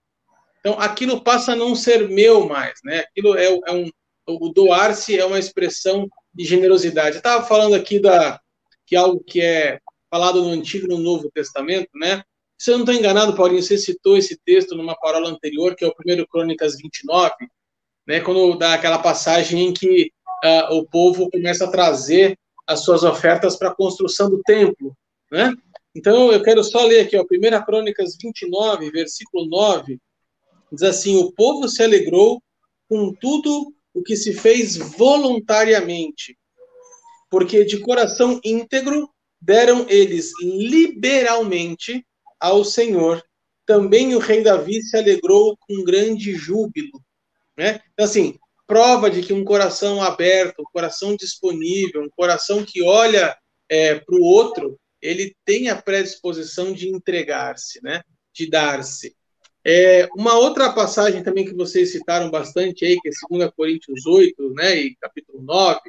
Então, 0.60 0.78
aquilo 0.80 1.22
passa 1.22 1.52
a 1.52 1.56
não 1.56 1.76
ser 1.76 2.08
meu 2.08 2.46
mais, 2.46 2.74
né? 2.84 3.00
Aquilo 3.00 3.36
é, 3.36 3.44
é 3.44 3.72
um, 3.72 3.88
o 4.28 4.48
doar-se 4.50 5.18
é 5.18 5.24
uma 5.24 5.38
expressão 5.38 6.08
de 6.34 6.44
generosidade. 6.44 7.16
Eu 7.16 7.18
estava 7.18 7.44
falando 7.46 7.74
aqui 7.74 7.98
da 7.98 8.40
que 8.86 8.96
é 8.96 8.98
algo 8.98 9.22
que 9.22 9.40
é 9.40 9.78
falado 10.10 10.42
no 10.42 10.48
Antigo 10.48 10.86
e 10.86 10.88
no 10.88 10.98
Novo 10.98 11.30
Testamento, 11.30 11.90
né? 11.94 12.22
Se 12.58 12.70
eu 12.70 12.78
não 12.78 12.84
estou 12.84 12.94
enganado, 12.94 13.36
Paulinho, 13.36 13.62
você 13.62 13.76
citou 13.76 14.16
esse 14.16 14.36
texto 14.44 14.74
numa 14.74 14.96
parola 14.96 15.28
anterior, 15.28 15.76
que 15.76 15.84
é 15.84 15.88
o 15.88 15.92
1 15.92 16.24
Crônicas 16.26 16.76
29, 16.76 17.34
né? 18.06 18.20
Quando 18.20 18.56
dá 18.56 18.74
aquela 18.74 18.98
passagem 18.98 19.68
em 19.68 19.72
que 19.72 20.10
uh, 20.44 20.74
o 20.74 20.86
povo 20.86 21.30
começa 21.30 21.66
a 21.66 21.70
trazer 21.70 22.38
as 22.66 22.80
suas 22.80 23.02
ofertas 23.04 23.56
para 23.56 23.68
a 23.68 23.74
construção 23.74 24.30
do 24.30 24.40
templo, 24.42 24.96
né? 25.30 25.54
Então, 25.94 26.32
eu 26.32 26.42
quero 26.42 26.62
só 26.64 26.84
ler 26.84 27.00
aqui, 27.00 27.16
ó, 27.16 27.22
1 27.22 27.64
Crônicas 27.64 28.16
29, 28.20 28.90
versículo 28.90 29.46
9, 29.46 29.98
diz 30.72 30.82
assim: 30.82 31.16
O 31.16 31.32
povo 31.32 31.68
se 31.68 31.82
alegrou 31.82 32.42
com 32.88 33.12
tudo 33.12 33.74
o 33.98 34.02
que 34.02 34.16
se 34.16 34.32
fez 34.32 34.76
voluntariamente, 34.76 36.38
porque 37.30 37.64
de 37.64 37.78
coração 37.80 38.40
íntegro 38.44 39.10
deram 39.40 39.86
eles 39.88 40.30
liberalmente 40.40 42.06
ao 42.38 42.64
Senhor. 42.64 43.22
Também 43.66 44.14
o 44.14 44.18
rei 44.18 44.42
Davi 44.42 44.80
se 44.82 44.96
alegrou 44.96 45.56
com 45.60 45.84
grande 45.84 46.34
júbilo. 46.34 47.02
Né? 47.56 47.80
Então, 47.92 48.06
assim, 48.06 48.38
prova 48.66 49.10
de 49.10 49.20
que 49.22 49.32
um 49.32 49.44
coração 49.44 50.02
aberto, 50.02 50.60
um 50.60 50.72
coração 50.72 51.16
disponível, 51.16 52.02
um 52.02 52.10
coração 52.10 52.64
que 52.64 52.82
olha 52.82 53.36
é, 53.68 53.96
para 53.96 54.16
o 54.16 54.22
outro, 54.22 54.78
ele 55.02 55.34
tem 55.44 55.68
a 55.68 55.80
predisposição 55.80 56.72
de 56.72 56.88
entregar-se, 56.88 57.82
né? 57.82 58.02
de 58.32 58.48
dar-se. 58.48 59.14
É, 59.64 60.08
uma 60.16 60.34
outra 60.34 60.72
passagem 60.72 61.22
também 61.22 61.44
que 61.44 61.54
vocês 61.54 61.92
citaram 61.92 62.30
bastante 62.30 62.84
aí, 62.84 62.98
que 63.00 63.08
é 63.08 63.38
2 63.38 63.50
Coríntios 63.54 64.06
8, 64.06 64.54
né, 64.54 64.76
e 64.76 64.96
capítulo 64.96 65.42
9, 65.42 65.80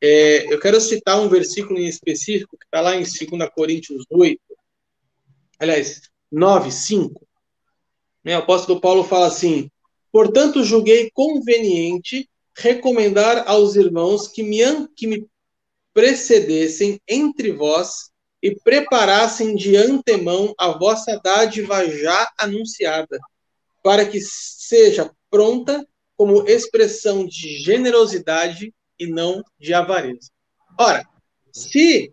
é, 0.00 0.52
eu 0.52 0.58
quero 0.58 0.80
citar 0.80 1.20
um 1.20 1.28
versículo 1.28 1.78
em 1.78 1.86
específico 1.86 2.56
que 2.56 2.64
está 2.64 2.80
lá 2.80 2.96
em 2.96 3.02
2 3.02 3.50
Coríntios 3.54 4.04
8, 4.10 4.40
aliás, 5.58 6.02
9, 6.32 6.70
5. 6.70 7.26
Né, 8.24 8.36
o 8.36 8.40
apóstolo 8.40 8.80
Paulo 8.80 9.04
fala 9.04 9.26
assim: 9.26 9.70
Portanto, 10.10 10.64
julguei 10.64 11.10
conveniente 11.12 12.28
recomendar 12.56 13.44
aos 13.46 13.76
irmãos 13.76 14.28
que 14.28 14.42
me, 14.42 14.58
que 14.96 15.06
me 15.06 15.26
precedessem 15.92 17.00
entre 17.08 17.52
vós 17.52 18.09
e 18.42 18.54
preparassem 18.54 19.54
de 19.54 19.76
antemão 19.76 20.54
a 20.58 20.68
vossa 20.68 21.20
dádiva 21.22 21.86
já 21.88 22.30
anunciada, 22.38 23.18
para 23.82 24.06
que 24.06 24.20
seja 24.20 25.10
pronta 25.30 25.86
como 26.16 26.46
expressão 26.48 27.26
de 27.26 27.58
generosidade 27.58 28.74
e 28.98 29.06
não 29.06 29.42
de 29.58 29.72
avareza. 29.72 30.30
Ora, 30.78 31.06
se 31.52 32.12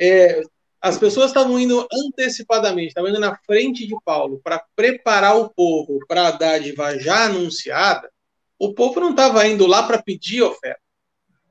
é, 0.00 0.40
as 0.80 0.96
pessoas 0.96 1.30
estavam 1.30 1.58
indo 1.58 1.86
antecipadamente, 1.92 2.88
estavam 2.88 3.10
indo 3.10 3.20
na 3.20 3.36
frente 3.44 3.86
de 3.86 3.94
Paulo 4.04 4.40
para 4.42 4.64
preparar 4.74 5.36
o 5.36 5.50
povo 5.50 5.98
para 6.08 6.28
a 6.28 6.30
dádiva 6.30 6.98
já 6.98 7.26
anunciada, 7.26 8.10
o 8.58 8.72
povo 8.74 9.00
não 9.00 9.10
estava 9.10 9.46
indo 9.46 9.66
lá 9.66 9.82
para 9.82 10.02
pedir 10.02 10.42
oferta. 10.42 10.80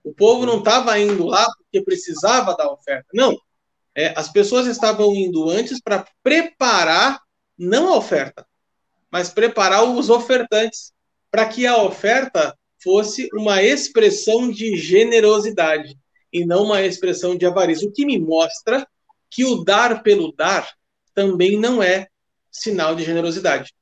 O 0.03 0.13
povo 0.13 0.45
não 0.45 0.60
estava 0.60 0.97
indo 0.97 1.25
lá 1.25 1.45
porque 1.58 1.82
precisava 1.82 2.55
da 2.55 2.71
oferta. 2.71 3.08
Não, 3.13 3.38
é, 3.99 4.13
as 4.15 4.31
pessoas 4.31 4.65
estavam 4.65 5.13
indo 5.13 5.49
antes 5.49 5.81
para 5.81 6.05
preparar, 6.23 7.19
não 7.57 7.89
a 7.89 7.97
oferta, 7.97 8.47
mas 9.12 9.29
preparar 9.29 9.83
os 9.83 10.09
ofertantes, 10.09 10.93
para 11.29 11.45
que 11.45 11.67
a 11.67 11.75
oferta 11.83 12.57
fosse 12.81 13.27
uma 13.33 13.62
expressão 13.62 14.49
de 14.49 14.77
generosidade 14.77 15.97
e 16.31 16.45
não 16.45 16.63
uma 16.63 16.81
expressão 16.81 17.35
de 17.35 17.45
avaricia. 17.45 17.89
O 17.89 17.91
que 17.91 18.05
me 18.05 18.17
mostra 18.17 18.88
que 19.29 19.43
o 19.43 19.65
dar 19.65 20.01
pelo 20.01 20.31
dar 20.31 20.69
também 21.13 21.59
não 21.59 21.83
é 21.83 22.07
sinal 22.49 22.95
de 22.95 23.03
generosidade. 23.03 23.73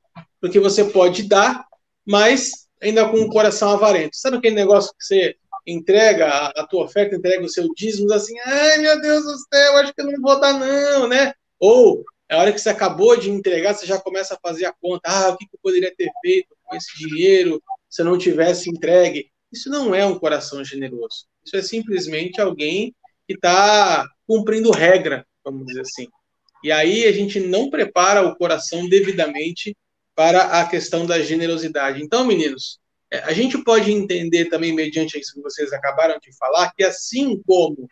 Porque 0.41 0.59
você 0.59 0.83
pode 0.83 1.27
dar, 1.29 1.63
mas 2.03 2.67
ainda 2.81 3.07
com 3.07 3.17
o 3.17 3.29
coração 3.29 3.69
avarento. 3.69 4.17
Sabe 4.17 4.37
aquele 4.37 4.55
negócio 4.55 4.91
que 4.97 5.05
você 5.05 5.35
entrega 5.67 6.27
a, 6.27 6.65
tua 6.65 6.85
oferta, 6.85 7.15
entrega 7.15 7.43
o 7.43 7.49
seu 7.49 7.67
dízimo, 7.75 8.11
assim, 8.13 8.33
ai 8.45 8.77
meu 8.77 9.01
Deus 9.01 9.23
do 9.25 9.37
céu, 9.53 9.77
acho 9.77 9.93
que 9.93 10.01
eu 10.01 10.05
não 10.05 10.21
vou 10.21 10.39
dar 10.39 10.53
não, 10.53 11.07
né? 11.09 11.33
Ou 11.59 12.05
É 12.29 12.35
a 12.35 12.39
hora 12.39 12.53
que 12.53 12.59
você 12.59 12.69
acabou 12.69 13.17
de 13.17 13.29
entregar, 13.29 13.73
você 13.73 13.85
já 13.85 13.99
começa 13.99 14.35
a 14.35 14.39
fazer 14.41 14.65
a 14.65 14.73
conta. 14.73 15.09
Ah, 15.09 15.29
o 15.29 15.37
que 15.37 15.45
eu 15.45 15.59
poderia 15.61 15.93
ter 15.95 16.09
feito 16.21 16.55
com 16.63 16.75
esse 16.75 16.97
dinheiro 16.97 17.61
se 17.89 18.01
eu 18.01 18.05
não 18.05 18.17
tivesse 18.17 18.69
entregue? 18.69 19.29
Isso 19.51 19.69
não 19.69 19.93
é 19.93 20.05
um 20.05 20.17
coração 20.17 20.63
generoso. 20.63 21.25
Isso 21.45 21.55
é 21.55 21.61
simplesmente 21.61 22.39
alguém 22.41 22.93
que 23.27 23.33
está 23.33 24.05
cumprindo 24.25 24.71
regra, 24.71 25.25
vamos 25.43 25.65
dizer 25.65 25.81
assim. 25.81 26.07
E 26.63 26.71
aí 26.71 27.05
a 27.05 27.11
gente 27.11 27.39
não 27.39 27.69
prepara 27.69 28.25
o 28.25 28.35
coração 28.35 28.87
devidamente 28.89 29.75
para 30.15 30.59
a 30.59 30.65
questão 30.67 31.05
da 31.05 31.21
generosidade. 31.21 32.01
Então, 32.01 32.25
meninos, 32.25 32.79
a 33.11 33.33
gente 33.33 33.57
pode 33.63 33.91
entender 33.91 34.45
também, 34.45 34.73
mediante 34.73 35.17
isso 35.17 35.33
que 35.33 35.41
vocês 35.41 35.71
acabaram 35.71 36.19
de 36.19 36.35
falar, 36.37 36.73
que 36.75 36.83
assim 36.83 37.41
como 37.45 37.87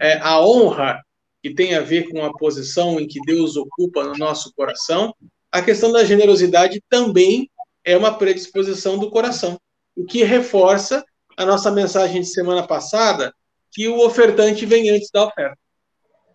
é, 0.00 0.18
a 0.18 0.40
honra, 0.40 1.00
que 1.42 1.54
tem 1.54 1.74
a 1.74 1.80
ver 1.80 2.08
com 2.10 2.24
a 2.24 2.36
posição 2.36 2.98
em 2.98 3.06
que 3.06 3.20
Deus 3.24 3.56
ocupa 3.56 4.02
no 4.02 4.16
nosso 4.16 4.52
coração, 4.54 5.14
a 5.52 5.62
questão 5.62 5.92
da 5.92 6.04
generosidade 6.04 6.82
também 6.88 7.48
é 7.84 7.96
uma 7.96 8.18
predisposição 8.18 8.98
do 8.98 9.10
coração, 9.10 9.58
o 9.94 10.04
que 10.04 10.24
reforça 10.24 11.04
a 11.36 11.46
nossa 11.46 11.70
mensagem 11.70 12.20
de 12.20 12.26
semana 12.26 12.66
passada, 12.66 13.32
que 13.70 13.86
o 13.86 14.04
ofertante 14.04 14.66
vem 14.66 14.90
antes 14.90 15.10
da 15.10 15.24
oferta. 15.24 15.58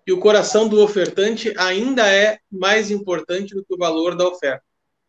E 0.08 0.14
o 0.14 0.20
coração 0.20 0.68
do 0.68 0.82
ofertante 0.82 1.54
ainda 1.58 2.08
é 2.08 2.40
mais 2.52 2.90
importante 2.90 3.54
do 3.54 3.64
que 3.66 3.74
o 3.74 3.78
valor 3.78 4.16
da 4.16 4.28
oferta. 4.28 4.64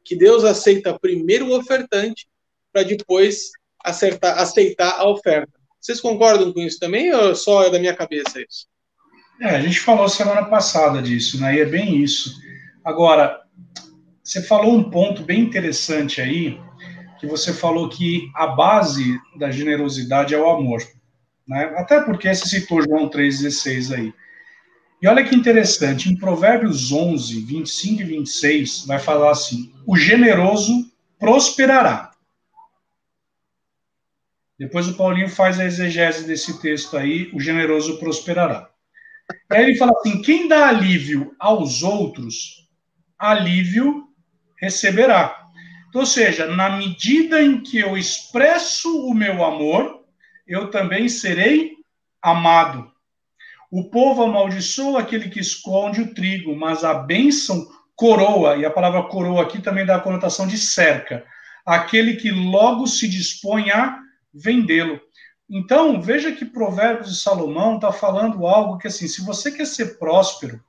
Que 0.05 0.17
Deus 0.17 0.45
aceita 0.45 0.99
primeiro 0.99 1.47
o 1.47 1.57
ofertante 1.57 2.27
para 2.73 2.83
depois 2.83 3.51
acertar, 3.85 4.39
aceitar 4.39 4.99
a 4.99 5.09
oferta. 5.09 5.53
Vocês 5.81 6.01
concordam 6.01 6.53
com 6.53 6.61
isso 6.61 6.79
também 6.79 7.13
ou 7.13 7.35
só 7.35 7.65
é 7.65 7.71
da 7.71 7.79
minha 7.79 7.95
cabeça 7.95 8.41
isso? 8.41 8.67
É, 9.41 9.57
a 9.57 9.61
gente 9.61 9.81
falou 9.81 10.09
semana 10.09 10.45
passada 10.45 11.03
disso, 11.03 11.41
né? 11.41 11.57
E 11.57 11.61
é 11.61 11.65
bem 11.65 11.97
isso. 11.97 12.41
Agora, 12.85 13.41
você 14.23 14.41
falou 14.41 14.73
um 14.73 14.89
ponto 14.89 15.23
bem 15.23 15.41
interessante 15.41 16.21
aí, 16.21 16.61
que 17.19 17.27
você 17.27 17.53
falou 17.53 17.89
que 17.89 18.31
a 18.37 18.47
base 18.47 19.19
da 19.37 19.51
generosidade 19.51 20.35
é 20.35 20.39
o 20.39 20.49
amor. 20.49 20.81
Né? 21.47 21.73
Até 21.77 22.01
porque 22.01 22.33
você 22.33 22.49
citou 22.49 22.83
João 22.83 23.11
3,16 23.11 23.95
aí. 23.95 24.15
E 25.03 25.09
olha 25.09 25.25
que 25.25 25.35
interessante, 25.35 26.09
em 26.09 26.17
Provérbios 26.17 26.93
11, 26.93 27.41
25 27.41 28.03
e 28.03 28.05
26, 28.05 28.87
vai 28.87 29.01
falar 29.01 29.33
assim: 29.33 29.73
o 29.85 29.97
generoso 29.97 30.87
prosperará. 31.19 32.12
Depois 34.63 34.87
o 34.87 34.95
Paulinho 34.95 35.29
faz 35.29 35.59
a 35.59 35.65
exegese 35.65 36.25
desse 36.25 36.63
texto 36.63 36.97
aí, 36.97 37.29
o 37.35 37.41
generoso 37.41 37.99
prosperará. 37.99 38.71
Aí 39.51 39.65
ele 39.65 39.75
fala 39.75 39.91
assim: 39.91 40.23
quem 40.23 40.47
dá 40.47 40.69
alívio 40.69 41.35
aos 41.37 41.83
outros, 41.83 42.69
alívio 43.19 44.05
receberá. 44.61 45.49
Então, 45.89 46.03
ou 46.03 46.07
seja, 46.07 46.47
na 46.47 46.77
medida 46.77 47.43
em 47.43 47.61
que 47.61 47.77
eu 47.77 47.97
expresso 47.97 49.05
o 49.05 49.13
meu 49.13 49.45
amor, 49.45 50.05
eu 50.47 50.71
também 50.71 51.09
serei 51.09 51.73
amado. 52.23 52.89
O 53.69 53.91
povo 53.91 54.23
amaldiçoa 54.23 55.01
aquele 55.01 55.29
que 55.29 55.41
esconde 55.41 56.03
o 56.03 56.15
trigo, 56.15 56.55
mas 56.55 56.85
a 56.85 56.95
bênção 56.95 57.67
coroa, 57.97 58.57
e 58.57 58.65
a 58.65 58.71
palavra 58.71 59.03
coroa 59.03 59.43
aqui 59.43 59.61
também 59.61 59.85
dá 59.85 59.97
a 59.97 60.01
conotação 60.01 60.47
de 60.47 60.57
cerca, 60.57 61.25
aquele 61.67 62.15
que 62.15 62.31
logo 62.31 62.87
se 62.87 63.09
dispõe 63.09 63.73
a 63.73 64.01
vendê-lo. 64.33 65.01
Então, 65.49 66.01
veja 66.01 66.33
que 66.33 66.45
Provérbios 66.45 67.11
de 67.11 67.21
Salomão 67.21 67.77
está 67.77 67.93
falando 67.93 68.47
algo 68.47 68.79
que, 68.79 68.89
assim, 68.89 69.07
se 69.07 69.25
você 69.25 69.51
quer 69.51 69.67
ser 69.67 69.99
próspero, 69.99 70.63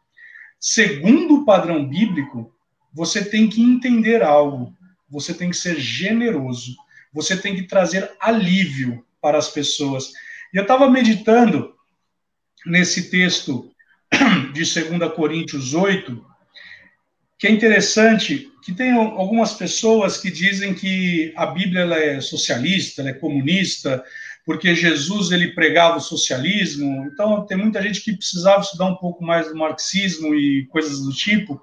segundo 0.59 1.35
o 1.35 1.45
padrão 1.45 1.87
bíblico, 1.87 2.53
você 2.93 3.23
tem 3.23 3.49
que 3.49 3.61
entender 3.61 4.21
algo 4.21 4.75
você 5.13 5.31
tem 5.31 5.51
que 5.51 5.57
ser 5.57 5.79
generoso, 5.79 6.75
você 7.13 7.37
tem 7.37 7.55
que 7.55 7.67
trazer 7.67 8.11
alívio 8.19 9.05
para 9.21 9.37
as 9.37 9.47
pessoas. 9.47 10.11
E 10.51 10.57
eu 10.57 10.63
estava 10.63 10.89
meditando 10.89 11.75
nesse 12.65 13.11
texto 13.11 13.71
de 14.53 14.63
2 14.63 15.13
Coríntios 15.15 15.75
8, 15.75 16.25
que 17.43 17.47
é 17.47 17.51
interessante 17.51 18.49
que 18.63 18.71
tem 18.71 18.93
algumas 18.93 19.51
pessoas 19.51 20.15
que 20.15 20.31
dizem 20.31 20.73
que 20.73 21.33
a 21.35 21.45
Bíblia 21.45 21.81
ela 21.81 21.99
é 21.99 22.21
socialista, 22.21 23.01
ela 23.01 23.09
é 23.09 23.13
comunista, 23.13 24.01
porque 24.45 24.73
Jesus 24.73 25.29
ele 25.29 25.49
pregava 25.49 25.97
o 25.97 25.99
socialismo. 25.99 27.05
Então 27.11 27.45
tem 27.45 27.57
muita 27.57 27.81
gente 27.81 27.99
que 27.99 28.15
precisava 28.15 28.61
estudar 28.61 28.85
um 28.85 28.95
pouco 28.95 29.25
mais 29.25 29.49
do 29.49 29.57
marxismo 29.57 30.33
e 30.33 30.65
coisas 30.67 31.01
do 31.01 31.11
tipo, 31.11 31.61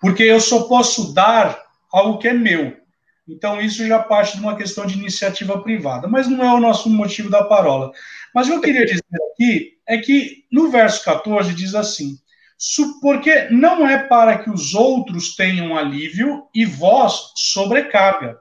porque 0.00 0.22
eu 0.22 0.40
só 0.40 0.62
posso 0.62 1.12
dar 1.12 1.62
algo 1.92 2.16
que 2.16 2.28
é 2.28 2.32
meu. 2.32 2.74
Então, 3.28 3.60
isso 3.60 3.86
já 3.86 3.98
parte 3.98 4.38
de 4.38 4.42
uma 4.42 4.56
questão 4.56 4.86
de 4.86 4.98
iniciativa 4.98 5.60
privada, 5.62 6.08
mas 6.08 6.26
não 6.26 6.42
é 6.42 6.54
o 6.54 6.60
nosso 6.60 6.88
motivo 6.88 7.28
da 7.28 7.44
parola. 7.44 7.92
Mas 8.34 8.46
o 8.46 8.52
que 8.52 8.56
eu 8.56 8.60
queria 8.62 8.86
dizer 8.86 9.02
aqui 9.30 9.74
é 9.86 9.98
que 9.98 10.46
no 10.50 10.70
verso 10.70 11.04
14 11.04 11.52
diz 11.52 11.74
assim: 11.74 12.16
porque 13.00 13.48
não 13.50 13.86
é 13.86 13.98
para 13.98 14.38
que 14.38 14.50
os 14.50 14.74
outros 14.74 15.34
tenham 15.34 15.76
alívio 15.76 16.46
e 16.54 16.64
vós 16.64 17.32
sobrecarga, 17.34 18.38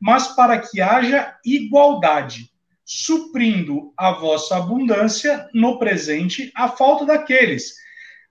mas 0.00 0.28
para 0.28 0.58
que 0.58 0.80
haja 0.80 1.36
igualdade, 1.44 2.50
suprindo 2.84 3.92
a 3.96 4.12
vossa 4.12 4.56
abundância 4.56 5.48
no 5.54 5.78
presente 5.78 6.52
a 6.54 6.68
falta 6.68 7.06
daqueles, 7.06 7.74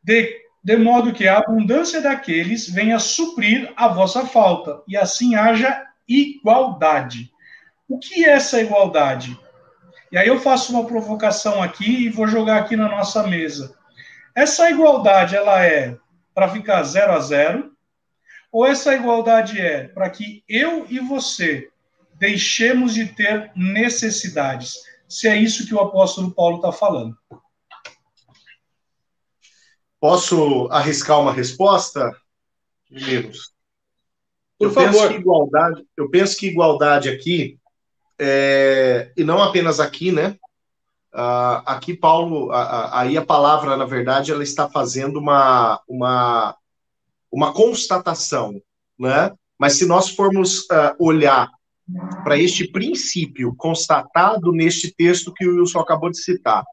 de 0.04 0.42
de 0.64 0.78
modo 0.78 1.12
que 1.12 1.28
a 1.28 1.40
abundância 1.40 2.00
daqueles 2.02 2.70
venha 2.70 3.00
suprir 3.00 3.74
a 3.76 3.88
vossa 3.88 4.26
falta, 4.28 4.82
e 4.88 4.96
assim 4.96 5.34
haja 5.36 5.84
igualdade. 6.08 7.32
O 7.90 7.98
que 7.98 8.24
é 8.24 8.34
essa 8.34 8.62
igualdade? 8.62 9.38
E 10.12 10.18
aí 10.18 10.28
eu 10.28 10.40
faço 10.40 10.72
uma 10.72 10.86
provocação 10.86 11.64
aqui 11.64 12.06
e 12.06 12.10
vou 12.10 12.28
jogar 12.28 12.58
aqui 12.58 12.76
na 12.76 12.88
nossa 12.88 13.26
mesa. 13.26 13.76
Essa 14.36 14.70
igualdade, 14.70 15.36
ela 15.36 15.66
é 15.66 15.98
para 16.34 16.50
ficar 16.50 16.84
zero 16.84 17.14
a 17.14 17.20
zero? 17.20 17.72
Ou 18.52 18.66
essa 18.66 18.94
igualdade 18.94 19.60
é 19.60 19.88
para 19.88 20.10
que 20.10 20.44
eu 20.48 20.86
e 20.90 21.00
você 21.00 21.70
deixemos 22.16 22.94
de 22.94 23.08
ter 23.08 23.52
necessidades? 23.56 24.76
Se 25.08 25.28
é 25.28 25.36
isso 25.36 25.68
que 25.68 25.74
o 25.74 25.80
apóstolo 25.80 26.32
Paulo 26.32 26.58
está 26.58 26.72
falando. 26.72 27.18
Posso 30.00 30.68
arriscar 30.72 31.20
uma 31.20 31.34
resposta, 31.34 32.12
meninos? 32.90 33.54
Por 34.58 34.68
eu 34.68 34.72
favor. 34.72 34.92
Penso 34.92 35.08
que 35.10 35.16
igualdade, 35.16 35.88
eu 35.98 36.10
penso 36.10 36.38
que 36.38 36.48
igualdade 36.48 37.10
aqui, 37.10 37.60
é, 38.20 39.12
e 39.18 39.24
não 39.24 39.42
apenas 39.42 39.80
aqui, 39.80 40.12
né? 40.12 40.38
Uh, 41.14 41.60
aqui, 41.66 41.94
Paulo, 41.94 42.52
aí 42.92 43.18
a 43.18 43.26
palavra, 43.26 43.76
na 43.76 43.86
verdade, 43.86 44.32
ela 44.32 44.44
está 44.44 44.70
fazendo 44.70 45.20
uma, 45.20 45.82
uma, 45.88 46.56
uma 47.32 47.54
constatação, 47.54 48.62
né? 48.98 49.32
Mas 49.60 49.74
se 49.74 49.86
nós 49.86 50.10
formos 50.10 50.62
uh, 50.62 50.96
olhar 50.98 51.50
para 52.24 52.38
este 52.38 52.72
princípio 52.72 53.54
constatado 53.58 54.52
neste 54.52 54.94
texto 54.94 55.34
que 55.34 55.46
o 55.46 55.60
Wilson 55.60 55.80
acabou 55.80 56.10
de 56.10 56.18
citar, 56.18 56.64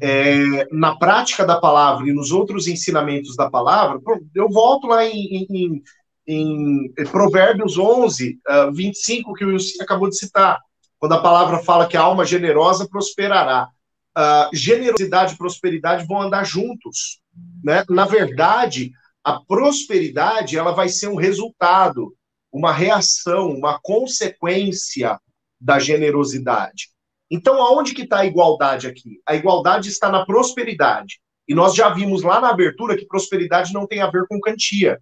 é, 0.00 0.66
na 0.72 0.96
prática 0.96 1.44
da 1.44 1.60
palavra 1.60 2.08
e 2.08 2.12
nos 2.12 2.30
outros 2.30 2.66
ensinamentos 2.66 3.36
da 3.36 3.50
palavra, 3.50 4.00
eu 4.34 4.48
volto 4.48 4.86
lá 4.86 5.04
em, 5.04 5.46
em, 5.50 5.82
em 6.26 6.92
Provérbios 7.10 7.78
11, 7.78 8.38
uh, 8.48 8.72
25, 8.72 9.34
que 9.34 9.44
o 9.44 9.48
Wilson 9.48 9.82
acabou 9.82 10.08
de 10.08 10.18
citar, 10.18 10.58
quando 10.98 11.12
a 11.12 11.22
palavra 11.22 11.58
fala 11.58 11.86
que 11.86 11.96
a 11.96 12.02
alma 12.02 12.24
generosa 12.24 12.88
prosperará. 12.88 13.68
Uh, 14.16 14.54
generosidade 14.54 15.34
e 15.34 15.38
prosperidade 15.38 16.06
vão 16.06 16.22
andar 16.22 16.44
juntos. 16.44 17.20
Né? 17.62 17.84
Na 17.90 18.06
verdade, 18.06 18.92
a 19.22 19.40
prosperidade 19.40 20.56
ela 20.56 20.72
vai 20.72 20.88
ser 20.88 21.08
um 21.08 21.16
resultado, 21.16 22.14
uma 22.50 22.72
reação, 22.72 23.50
uma 23.50 23.78
consequência 23.82 25.20
da 25.60 25.78
generosidade. 25.78 26.88
Então, 27.30 27.60
aonde 27.60 27.92
que 27.92 28.02
está 28.02 28.20
a 28.20 28.26
igualdade 28.26 28.86
aqui? 28.86 29.20
A 29.26 29.34
igualdade 29.34 29.88
está 29.88 30.10
na 30.10 30.24
prosperidade. 30.24 31.20
E 31.48 31.54
nós 31.54 31.74
já 31.74 31.88
vimos 31.90 32.22
lá 32.22 32.40
na 32.40 32.50
abertura 32.50 32.96
que 32.96 33.06
prosperidade 33.06 33.72
não 33.72 33.86
tem 33.86 34.00
a 34.00 34.10
ver 34.10 34.26
com 34.28 34.40
quantia. 34.40 35.00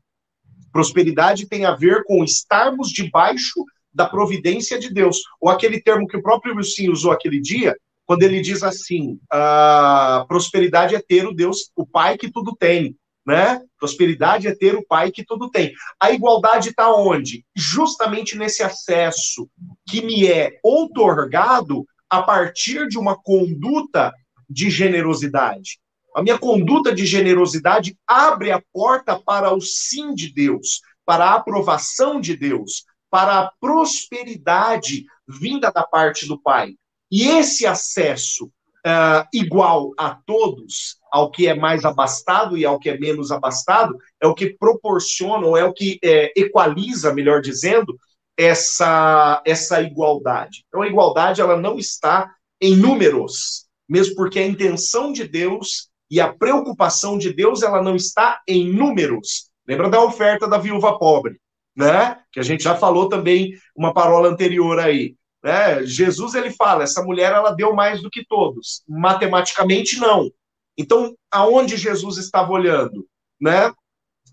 Prosperidade 0.72 1.46
tem 1.46 1.64
a 1.64 1.74
ver 1.74 2.02
com 2.04 2.24
estarmos 2.24 2.88
debaixo 2.88 3.64
da 3.94 4.07
providência 4.07 4.78
de 4.78 4.92
Deus. 4.92 5.22
Ou 5.40 5.48
aquele 5.48 5.80
termo 5.80 6.07
que 6.07 6.16
o 6.16 6.22
próprio 6.22 6.57
Wilson 6.57 6.90
usou 6.90 7.12
aquele 7.12 7.40
dia, 7.40 7.76
quando 8.07 8.22
ele 8.22 8.40
diz 8.40 8.62
assim: 8.62 9.18
a 9.30 10.24
prosperidade 10.28 10.94
é 10.94 11.00
ter 11.00 11.26
o 11.26 11.35
Deus, 11.35 11.70
o 11.76 11.87
Pai 11.87 12.18
que 12.18 12.30
tudo 12.30 12.54
tem. 12.57 12.96
Né? 13.26 13.59
Prosperidade 13.78 14.46
é 14.46 14.54
ter 14.54 14.74
o 14.74 14.85
Pai 14.87 15.11
que 15.11 15.24
tudo 15.24 15.50
tem. 15.50 15.72
A 15.98 16.11
igualdade 16.11 16.70
está 16.70 16.94
onde? 16.94 17.42
Justamente 17.57 18.37
nesse 18.37 18.62
acesso 18.62 19.48
que 19.88 20.02
me 20.02 20.26
é 20.26 20.59
outorgado 20.62 21.87
a 22.11 22.22
partir 22.22 22.87
de 22.87 22.98
uma 22.98 23.16
conduta 23.16 24.12
de 24.48 24.68
generosidade. 24.68 25.78
A 26.14 26.22
minha 26.22 26.38
conduta 26.38 26.94
de 26.94 27.07
generosidade 27.07 27.96
abre 28.07 28.52
a 28.52 28.62
porta 28.72 29.18
para 29.18 29.52
o 29.52 29.61
sim 29.61 30.14
de 30.14 30.33
Deus, 30.33 30.80
para 31.04 31.24
a 31.24 31.35
aprovação 31.35 32.20
de 32.20 32.37
Deus, 32.37 32.85
para 33.14 33.38
a 33.38 33.53
prosperidade 33.61 35.07
vinda 35.29 35.70
da 35.70 35.85
parte 35.85 36.27
do 36.27 36.37
Pai. 36.37 36.74
E 37.09 37.29
esse 37.29 37.64
acesso 37.64 38.46
uh, 38.46 39.24
igual 39.33 39.92
a 39.96 40.18
todos, 40.27 40.98
ao 41.12 41.31
que 41.31 41.46
é 41.46 41.55
mais 41.55 41.85
abastado 41.85 42.59
e 42.59 42.64
ao 42.64 42.77
que 42.77 42.90
é 42.90 42.98
menos 42.98 43.31
abastado, 43.31 43.96
é 44.20 44.27
o 44.27 44.35
que 44.35 44.59
proporciona, 44.59 45.46
ou 45.46 45.57
é 45.57 45.62
o 45.62 45.72
que 45.72 46.00
é, 46.03 46.33
equaliza, 46.35 47.14
melhor 47.14 47.40
dizendo, 47.40 47.96
essa, 48.37 49.40
essa 49.46 49.81
igualdade. 49.81 50.64
Então, 50.66 50.83
a 50.83 50.88
igualdade 50.88 51.40
ela 51.40 51.57
não 51.57 51.79
está 51.79 52.35
em 52.61 52.74
números, 52.74 53.68
mesmo 53.88 54.16
porque 54.16 54.40
a 54.40 54.46
intenção 54.46 55.12
de 55.12 55.22
Deus 55.22 55.88
e 56.11 56.20
a 56.20 56.35
preocupação 56.35 57.16
de 57.16 57.33
Deus 57.33 57.62
ela 57.62 57.81
não 57.81 57.94
está 57.94 58.40
em 58.48 58.72
números. 58.72 59.53
Lembra 59.68 59.88
da 59.88 60.03
oferta 60.03 60.48
da 60.48 60.59
viúva 60.59 60.98
pobre, 60.98 61.38
né? 61.77 62.23
Que 62.35 62.40
a 62.40 62.42
gente 62.42 62.64
já 62.64 62.75
falou 62.75 63.09
também 63.09 63.55
uma 63.77 63.94
parola 63.94 64.29
anterior 64.29 64.81
aí. 64.81 65.14
Né? 65.42 65.87
Jesus 65.87 66.35
ele 66.35 66.51
fala, 66.51 66.83
essa 66.83 67.03
mulher 67.03 67.33
ela 67.33 67.53
deu 67.53 67.73
mais 67.73 68.03
do 68.03 68.11
que 68.11 68.27
todos. 68.27 68.83
Matematicamente 68.88 70.01
não. 70.01 70.31
Então, 70.77 71.14
aonde 71.31 71.77
Jesus 71.77 72.18
estava 72.18 72.51
olhando, 72.51 73.07
né? 73.40 73.73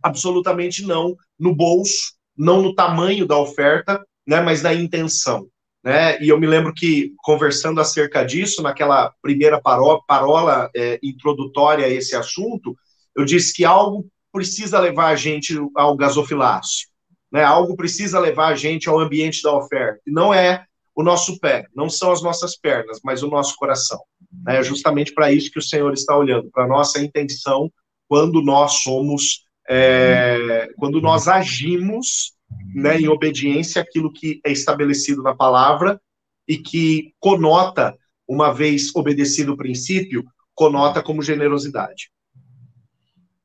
Absolutamente 0.01 0.83
não 0.83 1.15
no 1.37 1.53
bolso, 1.53 2.15
não 2.35 2.61
no 2.63 2.73
tamanho 2.73 3.27
da 3.27 3.37
oferta, 3.37 4.03
né? 4.27 4.41
Mas 4.41 4.63
na 4.63 4.73
intenção. 4.73 5.47
Né? 5.83 6.21
E 6.21 6.29
eu 6.29 6.39
me 6.39 6.47
lembro 6.47 6.73
que, 6.73 7.13
conversando 7.17 7.79
acerca 7.81 8.23
disso, 8.23 8.61
naquela 8.61 9.13
primeira 9.21 9.61
parola, 9.61 9.99
parola 10.07 10.69
é, 10.75 10.99
introdutória 11.03 11.85
a 11.85 11.89
esse 11.89 12.15
assunto, 12.15 12.75
eu 13.15 13.25
disse 13.25 13.53
que 13.53 13.65
algo 13.65 14.07
precisa 14.31 14.79
levar 14.79 15.07
a 15.07 15.15
gente 15.15 15.55
ao 15.75 15.95
gasofilácio, 15.95 16.87
né? 17.31 17.43
algo 17.43 17.75
precisa 17.75 18.19
levar 18.19 18.47
a 18.47 18.55
gente 18.55 18.89
ao 18.89 18.99
ambiente 18.99 19.41
da 19.41 19.55
oferta. 19.55 19.99
E 20.05 20.11
não 20.11 20.33
é 20.33 20.65
o 20.95 21.03
nosso 21.03 21.39
pé, 21.39 21.65
não 21.75 21.89
são 21.89 22.11
as 22.11 22.21
nossas 22.21 22.57
pernas, 22.57 22.99
mas 23.03 23.23
o 23.23 23.29
nosso 23.29 23.55
coração. 23.55 23.99
Né? 24.45 24.57
É 24.57 24.63
justamente 24.63 25.13
para 25.13 25.31
isso 25.31 25.51
que 25.51 25.59
o 25.59 25.63
Senhor 25.63 25.93
está 25.93 26.17
olhando, 26.17 26.49
para 26.51 26.65
a 26.65 26.67
nossa 26.67 26.99
intenção 26.99 27.71
quando 28.07 28.41
nós 28.41 28.83
somos, 28.83 29.45
é, 29.69 30.67
quando 30.75 30.99
nós 30.99 31.29
agimos 31.29 32.33
né, 32.75 32.99
em 32.99 33.07
obediência 33.07 33.81
àquilo 33.81 34.11
que 34.11 34.41
é 34.45 34.51
estabelecido 34.51 35.23
na 35.23 35.33
palavra 35.33 35.99
e 36.45 36.57
que 36.57 37.13
conota, 37.19 37.97
uma 38.27 38.53
vez 38.53 38.93
obedecido 38.93 39.53
o 39.53 39.57
princípio, 39.57 40.25
conota 40.53 41.01
como 41.01 41.21
generosidade. 41.21 42.11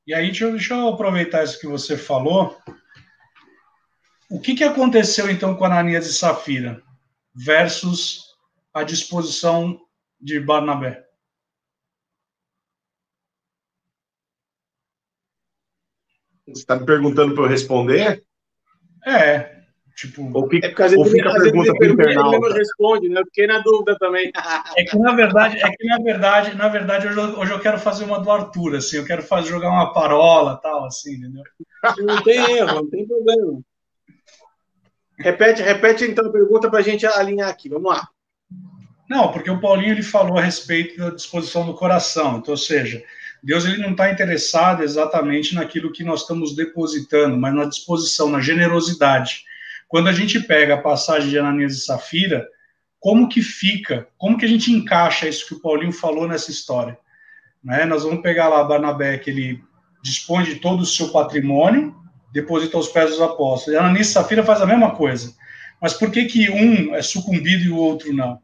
E 0.05 0.13
aí, 0.13 0.27
deixa 0.27 0.45
eu, 0.45 0.51
deixa 0.51 0.75
eu 0.75 0.89
aproveitar 0.89 1.45
isso 1.45 1.61
que 1.61 1.67
você 1.67 1.97
falou. 1.97 2.57
O 4.29 4.41
que, 4.41 4.55
que 4.55 4.65
aconteceu 4.65 5.31
então 5.31 5.55
com 5.55 5.65
Ananias 5.65 6.07
e 6.07 6.13
Safira 6.13 6.83
versus 7.35 8.35
a 8.75 8.83
disposição 8.83 9.81
de 10.21 10.41
Barnabé? 10.41 11.05
Você 16.47 16.61
está 16.61 16.77
me 16.77 16.87
perguntando 16.87 17.35
para 17.35 17.45
eu 17.45 17.49
responder? 17.49 18.25
É, 19.05 19.63
tipo. 19.97 20.31
Ou 20.33 20.49
fica, 20.49 20.67
é 20.67 20.71
por 20.71 20.77
causa 20.77 20.97
ou 20.97 21.05
fica 21.05 21.29
a 21.29 21.35
pergunta 21.35 21.75
para 21.75 21.89
o 21.89 21.93
internauta. 21.93 22.55
responde, 22.55 23.09
né? 23.09 23.23
Fiquei 23.27 23.47
na 23.47 23.59
dúvida 23.61 23.97
também. 23.99 24.31
É 24.77 24.85
que 24.85 24.99
na 24.99 25.13
verdade, 25.13 25.59
é 25.59 25.71
que 25.71 25.87
na 25.87 25.99
verdade, 25.99 26.57
na 26.57 26.69
verdade 26.69 27.09
hoje, 27.09 27.19
eu, 27.19 27.39
hoje 27.39 27.53
eu 27.53 27.61
quero 27.61 27.79
fazer 27.79 28.05
uma 28.05 28.21
do 28.21 28.31
Arthur, 28.31 28.77
assim, 28.77 28.97
eu 28.97 29.05
quero 29.05 29.23
fazer 29.23 29.49
jogar 29.49 29.71
uma 29.71 29.93
parola, 29.93 30.57
tal, 30.63 30.85
assim, 30.85 31.15
entendeu? 31.15 31.43
Não 31.99 32.23
tem 32.23 32.57
erro, 32.57 32.75
não 32.75 32.91
tem 32.91 33.07
problema. 33.07 33.61
Repete, 35.19 35.63
repete 35.63 36.05
então 36.05 36.27
a 36.27 36.33
pergunta 36.33 36.69
para 36.69 36.81
a 36.81 36.83
gente 36.83 37.07
alinhar 37.07 37.49
aqui. 37.49 37.69
Vamos 37.69 37.91
lá. 37.91 38.09
Não, 39.09 39.31
porque 39.31 39.51
o 39.51 39.61
Paulinho 39.61 39.93
ele 39.93 40.03
falou 40.03 40.39
a 40.39 40.43
respeito 40.43 40.99
da 40.99 41.11
disposição 41.11 41.65
do 41.65 41.75
coração. 41.75 42.39
Então, 42.39 42.53
ou 42.53 42.59
seja, 42.59 43.03
Deus 43.43 43.65
ele 43.65 43.79
não 43.79 43.93
está 43.93 44.11
interessado 44.11 44.83
exatamente 44.83 45.55
naquilo 45.55 45.93
que 45.93 46.03
nós 46.03 46.23
estamos 46.23 46.55
depositando, 46.55 47.37
mas 47.37 47.55
na 47.55 47.65
disposição, 47.65 48.29
na 48.29 48.41
generosidade. 48.41 49.45
Quando 49.89 50.09
a 50.09 50.13
gente 50.13 50.41
pega 50.41 50.75
a 50.75 50.83
passagem 50.83 51.31
de 51.31 51.39
Ananias 51.39 51.75
e 51.75 51.81
Safira, 51.81 52.47
como 52.99 53.29
que 53.29 53.41
fica, 53.41 54.09
como 54.19 54.37
que 54.37 54.45
a 54.45 54.49
gente 54.49 54.73
encaixa 54.73 55.29
isso 55.29 55.47
que 55.47 55.55
o 55.55 55.61
Paulinho 55.61 55.93
falou 55.93 56.27
nessa 56.27 56.51
história? 56.51 56.99
Né? 57.63 57.85
Nós 57.85 58.03
vamos 58.03 58.21
pegar 58.21 58.49
lá 58.49 58.65
Barnabé, 58.65 59.19
que 59.19 59.31
ele 59.31 59.63
dispõe 60.03 60.45
de 60.45 60.57
todo 60.57 60.81
o 60.81 60.87
seu 60.87 61.11
patrimônio, 61.11 61.95
deposita 62.37 62.77
aos 62.77 62.89
pés 62.89 63.11
dos 63.11 63.21
apóstolos. 63.21 63.75
E 63.75 63.77
Ananias 63.77 64.09
e 64.09 64.13
Safira 64.13 64.45
faz 64.45 64.61
a 64.61 64.67
mesma 64.67 64.95
coisa. 64.95 65.35
Mas 65.81 65.95
por 65.95 66.11
que 66.11 66.27
que 66.27 66.51
um 66.51 66.95
é 66.95 67.01
sucumbido 67.01 67.65
e 67.65 67.71
o 67.71 67.79
outro 67.79 68.13
não? 68.13 68.41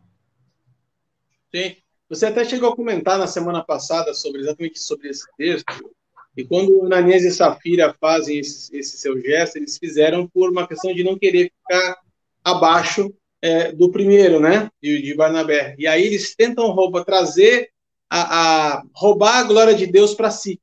Sim. 1.55 1.77
Você 2.09 2.27
até 2.27 2.45
chegou 2.45 2.71
a 2.71 2.77
comentar 2.77 3.19
na 3.19 3.27
semana 3.27 3.63
passada 3.63 4.15
sobre 4.15 4.41
exatamente 4.41 4.79
sobre 4.81 5.09
esse 5.09 5.27
texto. 5.37 5.95
E 6.35 6.43
quando 6.43 6.87
Ananias 6.87 7.23
e 7.23 7.31
Safira 7.31 7.95
fazem 8.01 8.39
esse, 8.39 8.75
esse 8.75 8.97
seu 8.97 9.21
gesto, 9.21 9.57
eles 9.57 9.77
fizeram 9.77 10.27
por 10.27 10.51
uma 10.51 10.67
questão 10.67 10.95
de 10.95 11.05
não 11.05 11.19
querer 11.19 11.51
ficar 11.51 11.99
abaixo 12.43 13.15
é, 13.43 13.73
do 13.73 13.91
primeiro, 13.91 14.41
né, 14.41 14.71
de, 14.83 15.03
de, 15.03 15.15
Barnabé. 15.15 15.75
E 15.79 15.87
aí 15.87 16.05
eles 16.05 16.35
tentam 16.35 16.71
roubar, 16.71 17.05
trazer 17.05 17.71
a, 18.09 18.77
a 18.77 18.83
roubar 18.95 19.39
a 19.39 19.43
glória 19.43 19.75
de 19.75 19.87
Deus 19.87 20.15
para 20.15 20.31
si. 20.31 20.59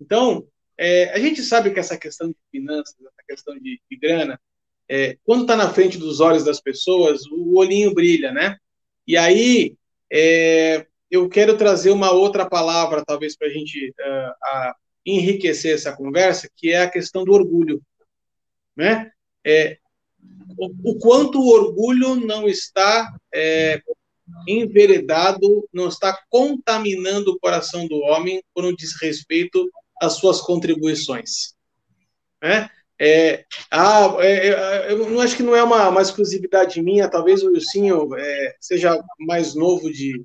Então, 0.00 0.46
é, 0.78 1.12
a 1.12 1.18
gente 1.18 1.42
sabe 1.42 1.72
que 1.72 1.80
essa 1.80 1.96
questão 1.98 2.28
de 2.28 2.36
finanças, 2.50 2.94
essa 3.00 3.22
questão 3.26 3.58
de, 3.58 3.80
de 3.90 3.96
grana, 3.96 4.40
é, 4.88 5.18
quando 5.24 5.42
está 5.42 5.56
na 5.56 5.68
frente 5.68 5.98
dos 5.98 6.20
olhos 6.20 6.44
das 6.44 6.60
pessoas, 6.60 7.26
o 7.26 7.58
olhinho 7.58 7.92
brilha, 7.92 8.32
né? 8.32 8.56
E 9.06 9.16
aí 9.16 9.76
é, 10.10 10.86
eu 11.10 11.28
quero 11.28 11.56
trazer 11.56 11.90
uma 11.90 12.12
outra 12.12 12.48
palavra, 12.48 13.04
talvez, 13.04 13.36
para 13.36 13.48
a 13.48 13.50
gente 13.50 13.94
enriquecer 15.04 15.74
essa 15.74 15.96
conversa, 15.96 16.48
que 16.54 16.70
é 16.70 16.82
a 16.82 16.90
questão 16.90 17.24
do 17.24 17.32
orgulho. 17.32 17.82
Né? 18.76 19.10
É, 19.44 19.78
o, 20.56 20.92
o, 20.92 20.98
quanto 20.98 21.40
o 21.40 21.48
orgulho 21.48 22.14
não 22.14 22.46
está 22.46 23.16
é, 23.34 23.80
enveredado, 24.46 25.68
não 25.72 25.88
está 25.88 26.18
contaminando 26.28 27.32
o 27.32 27.38
coração 27.38 27.86
do 27.88 27.96
homem 27.96 28.42
quando 28.52 28.76
diz 28.76 29.00
respeito 29.00 29.68
às 30.00 30.14
suas 30.14 30.40
contribuições. 30.40 31.54
Né? 32.42 32.68
É, 33.00 33.44
ah, 33.70 34.16
é, 34.20 34.48
é, 34.48 34.92
eu 34.92 35.10
não 35.10 35.20
acho 35.20 35.36
que 35.36 35.42
não 35.42 35.54
é 35.54 35.62
uma, 35.62 35.88
uma 35.88 36.02
exclusividade 36.02 36.82
minha, 36.82 37.08
talvez 37.08 37.42
o 37.42 37.52
Wilsinho 37.52 38.08
é, 38.16 38.56
seja 38.60 39.00
mais 39.20 39.54
novo 39.54 39.90
de 39.92 40.24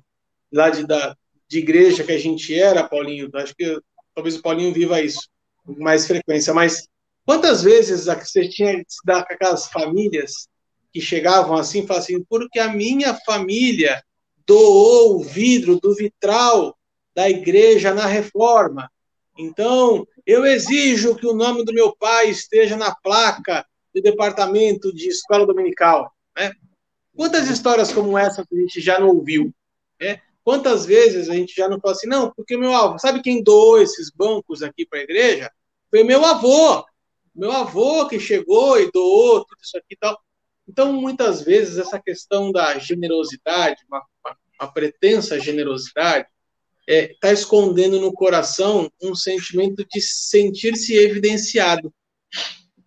lá 0.52 0.70
de, 0.70 0.86
da, 0.86 1.16
de 1.48 1.58
igreja 1.58 2.02
que 2.02 2.12
a 2.12 2.18
gente 2.18 2.54
era, 2.58 2.88
Paulinho. 2.88 3.30
Acho 3.34 3.54
que 3.54 3.78
talvez 4.14 4.36
o 4.36 4.42
Paulinho 4.42 4.72
viva 4.72 5.00
isso 5.00 5.28
com 5.64 5.74
mais 5.78 6.06
frequência. 6.06 6.52
Mas 6.52 6.88
quantas 7.24 7.62
vezes 7.62 8.06
você 8.06 8.48
tinha 8.48 8.76
que 8.76 8.84
se 8.88 9.00
dar 9.04 9.24
com 9.24 9.32
aquelas 9.32 9.68
famílias 9.68 10.48
que 10.92 11.00
chegavam 11.00 11.56
assim 11.56 11.80
e 11.80 11.86
falavam 11.86 12.02
assim, 12.02 12.24
porque 12.24 12.58
a 12.58 12.72
minha 12.72 13.14
família 13.26 14.02
doou 14.46 15.16
o 15.16 15.22
vidro 15.24 15.78
do 15.80 15.94
vitral 15.94 16.76
da 17.14 17.28
igreja 17.28 17.94
na 17.94 18.06
reforma. 18.06 18.90
Então, 19.36 20.06
eu 20.24 20.46
exijo 20.46 21.16
que 21.16 21.26
o 21.26 21.34
nome 21.34 21.64
do 21.64 21.72
meu 21.72 21.94
pai 21.94 22.30
esteja 22.30 22.76
na 22.76 22.94
placa 22.94 23.66
do 23.94 24.00
departamento 24.00 24.92
de 24.92 25.08
escola 25.08 25.46
dominical. 25.46 26.12
Né? 26.36 26.52
Quantas 27.16 27.48
histórias 27.48 27.92
como 27.92 28.16
essa 28.16 28.42
a 28.42 28.56
gente 28.56 28.80
já 28.80 28.98
não 28.98 29.08
ouviu? 29.08 29.52
Né? 30.00 30.20
Quantas 30.42 30.84
vezes 30.84 31.28
a 31.28 31.34
gente 31.34 31.54
já 31.54 31.68
não 31.68 31.80
falou 31.80 31.96
assim, 31.96 32.06
não, 32.06 32.30
porque 32.30 32.56
meu 32.56 32.74
avô, 32.74 32.98
sabe 32.98 33.22
quem 33.22 33.42
doou 33.42 33.80
esses 33.80 34.10
bancos 34.10 34.62
aqui 34.62 34.84
para 34.84 34.98
a 34.98 35.02
igreja? 35.02 35.50
Foi 35.90 36.02
meu 36.02 36.24
avô. 36.24 36.84
Meu 37.34 37.50
avô 37.50 38.06
que 38.06 38.20
chegou 38.20 38.78
e 38.80 38.90
doou 38.92 39.44
tudo 39.44 39.58
isso 39.62 39.76
aqui 39.76 39.94
e 39.94 39.96
tal. 39.96 40.20
Então, 40.68 40.92
muitas 40.92 41.42
vezes, 41.42 41.78
essa 41.78 42.00
questão 42.00 42.50
da 42.50 42.78
generosidade, 42.78 43.82
uma, 43.88 44.02
uma, 44.24 44.36
uma 44.60 44.72
pretensa 44.72 45.38
generosidade, 45.38 46.28
está 46.86 46.92
é, 46.92 47.14
tá 47.20 47.32
escondendo 47.32 48.00
no 48.00 48.12
coração 48.12 48.90
um 49.02 49.14
sentimento 49.14 49.84
de 49.90 50.00
sentir-se 50.00 50.94
evidenciado, 50.96 51.92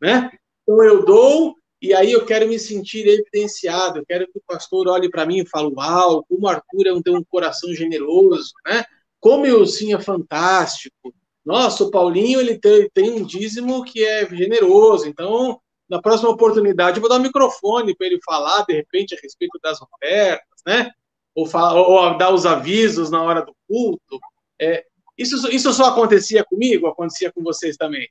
né? 0.01 0.31
Então 0.63 0.83
eu 0.83 1.05
dou 1.05 1.55
e 1.81 1.93
aí 1.93 2.11
eu 2.11 2.25
quero 2.25 2.47
me 2.47 2.57
sentir 2.57 3.07
evidenciado, 3.07 3.99
eu 3.99 4.05
quero 4.05 4.25
que 4.27 4.39
o 4.39 4.43
pastor 4.47 4.87
olhe 4.87 5.09
para 5.09 5.25
mim 5.25 5.39
e 5.39 5.47
fale, 5.47 5.71
uau, 5.75 6.25
como 6.27 6.47
Arthur 6.47 6.87
é 6.87 6.93
um, 6.93 7.01
tem 7.01 7.15
um 7.15 7.23
coração 7.23 7.73
generoso, 7.73 8.51
né? 8.65 8.83
Como 9.19 9.45
eu 9.45 9.65
sim 9.65 9.93
é 9.93 9.99
fantástico. 9.99 11.13
Nossa, 11.45 11.83
o 11.83 11.91
Paulinho 11.91 12.39
ele 12.39 12.59
tem, 12.59 12.89
tem 12.93 13.11
um 13.11 13.23
dízimo 13.23 13.83
que 13.83 14.03
é 14.03 14.27
generoso, 14.27 15.07
então 15.07 15.59
na 15.89 16.01
próxima 16.01 16.29
oportunidade 16.29 16.97
eu 16.97 17.01
vou 17.01 17.09
dar 17.09 17.17
um 17.17 17.23
microfone 17.23 17.95
para 17.95 18.07
ele 18.07 18.19
falar 18.23 18.65
de 18.65 18.73
repente 18.73 19.15
a 19.15 19.19
respeito 19.21 19.57
das 19.63 19.79
ofertas, 19.81 20.61
né? 20.65 20.91
Ou, 21.37 21.91
ou 21.91 22.17
dar 22.17 22.33
os 22.33 22.45
avisos 22.45 23.11
na 23.11 23.21
hora 23.21 23.45
do 23.45 23.55
culto. 23.67 24.19
É, 24.59 24.83
Isso, 25.17 25.49
isso 25.51 25.71
só 25.73 25.85
acontecia 25.85 26.43
comigo, 26.43 26.87
acontecia 26.87 27.31
com 27.31 27.43
vocês 27.43 27.77
também. 27.77 28.09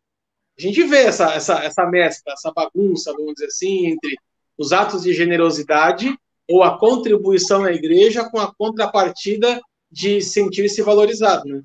A 0.58 0.62
gente 0.62 0.82
vê 0.84 1.02
essa, 1.02 1.34
essa, 1.34 1.62
essa 1.62 1.86
mescla, 1.86 2.32
essa 2.32 2.52
bagunça, 2.52 3.12
vamos 3.12 3.34
dizer 3.34 3.46
assim, 3.46 3.86
entre 3.88 4.16
os 4.56 4.72
atos 4.72 5.02
de 5.02 5.12
generosidade 5.12 6.16
ou 6.48 6.62
a 6.62 6.78
contribuição 6.78 7.62
na 7.62 7.72
igreja 7.72 8.28
com 8.30 8.38
a 8.38 8.54
contrapartida 8.54 9.60
de 9.90 10.20
sentir-se 10.20 10.82
valorizado, 10.82 11.44
né? 11.48 11.60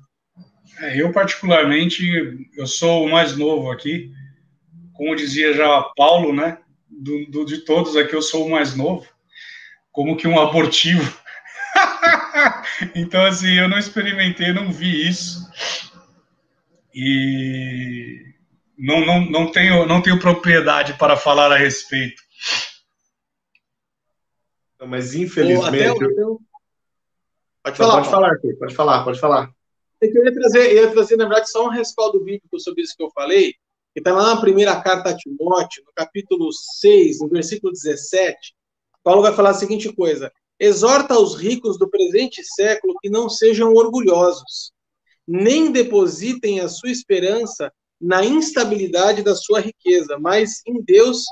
É, 0.78 1.00
eu, 1.00 1.12
particularmente, 1.12 2.02
eu 2.56 2.66
sou 2.66 3.04
o 3.04 3.10
mais 3.10 3.36
novo 3.36 3.70
aqui, 3.70 4.10
como 4.94 5.14
dizia 5.16 5.52
já 5.52 5.82
Paulo, 5.96 6.32
né? 6.32 6.58
Do, 6.88 7.26
do, 7.26 7.44
de 7.44 7.58
todos 7.58 7.96
aqui, 7.96 8.14
eu 8.14 8.22
sou 8.22 8.46
o 8.46 8.50
mais 8.50 8.76
novo, 8.76 9.06
como 9.90 10.16
que 10.16 10.28
um 10.28 10.40
abortivo. 10.40 11.21
então, 12.94 13.24
assim, 13.24 13.52
eu 13.54 13.68
não 13.68 13.78
experimentei, 13.78 14.52
não 14.52 14.70
vi 14.70 15.08
isso. 15.08 15.40
E 16.94 18.34
não, 18.76 19.04
não, 19.04 19.20
não, 19.30 19.52
tenho, 19.52 19.86
não 19.86 20.02
tenho 20.02 20.18
propriedade 20.18 20.94
para 20.94 21.16
falar 21.16 21.52
a 21.52 21.56
respeito. 21.56 22.20
Mas, 24.86 25.14
infelizmente. 25.14 25.98
Pode 27.62 27.76
falar, 27.76 27.94
pode 27.94 28.10
falar, 28.10 28.38
pode 28.58 28.74
falar, 28.74 29.04
pode 29.04 29.20
falar. 29.20 29.50
É 30.02 30.06
eu 30.06 30.24
ia 30.24 30.34
trazer, 30.34 30.74
ia 30.74 30.90
trazer, 30.90 31.16
na 31.16 31.26
verdade, 31.26 31.48
só 31.48 31.66
um 31.66 31.70
respaldo 31.70 32.18
bíblico 32.18 32.58
sobre 32.58 32.82
isso 32.82 32.96
que 32.96 33.04
eu 33.04 33.10
falei, 33.10 33.52
que 33.92 34.00
está 34.00 34.12
lá 34.12 34.34
na 34.34 34.40
primeira 34.40 34.80
carta 34.82 35.10
a 35.10 35.16
Timóteo, 35.16 35.84
no 35.86 35.92
capítulo 35.94 36.50
6, 36.52 37.20
no 37.20 37.28
versículo 37.28 37.72
17. 37.72 38.52
Paulo 39.04 39.22
vai 39.22 39.32
falar 39.32 39.50
a 39.50 39.54
seguinte 39.54 39.92
coisa: 39.92 40.32
exorta 40.62 41.18
os 41.18 41.34
ricos 41.34 41.76
do 41.76 41.90
presente 41.90 42.40
século 42.44 42.94
que 43.02 43.10
não 43.10 43.28
sejam 43.28 43.74
orgulhosos, 43.74 44.70
nem 45.26 45.72
depositem 45.72 46.60
a 46.60 46.68
sua 46.68 46.88
esperança 46.88 47.72
na 48.00 48.24
instabilidade 48.24 49.24
da 49.24 49.34
sua 49.34 49.58
riqueza, 49.58 50.16
mas 50.20 50.62
em 50.64 50.80
Deus, 50.80 51.24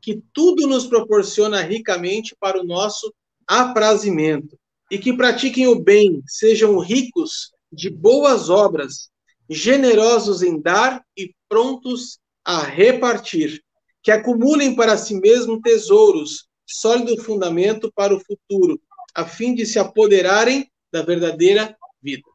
que 0.00 0.22
tudo 0.32 0.68
nos 0.68 0.86
proporciona 0.86 1.62
ricamente 1.62 2.36
para 2.38 2.60
o 2.60 2.64
nosso 2.64 3.12
aprazimento. 3.44 4.56
E 4.88 4.98
que 4.98 5.16
pratiquem 5.16 5.66
o 5.66 5.80
bem, 5.80 6.22
sejam 6.24 6.78
ricos 6.78 7.50
de 7.72 7.90
boas 7.90 8.48
obras, 8.48 9.08
generosos 9.50 10.42
em 10.42 10.60
dar 10.60 11.02
e 11.16 11.34
prontos 11.48 12.20
a 12.44 12.60
repartir, 12.62 13.60
que 14.00 14.12
acumulem 14.12 14.76
para 14.76 14.96
si 14.96 15.18
mesmos 15.18 15.58
tesouros, 15.60 16.46
sólido 16.66 17.22
fundamento 17.22 17.92
para 17.92 18.14
o 18.14 18.20
futuro, 18.20 18.80
a 19.14 19.24
fim 19.24 19.54
de 19.54 19.64
se 19.64 19.78
apoderarem 19.78 20.70
da 20.92 21.02
verdadeira 21.02 21.76
vida. 22.02 22.28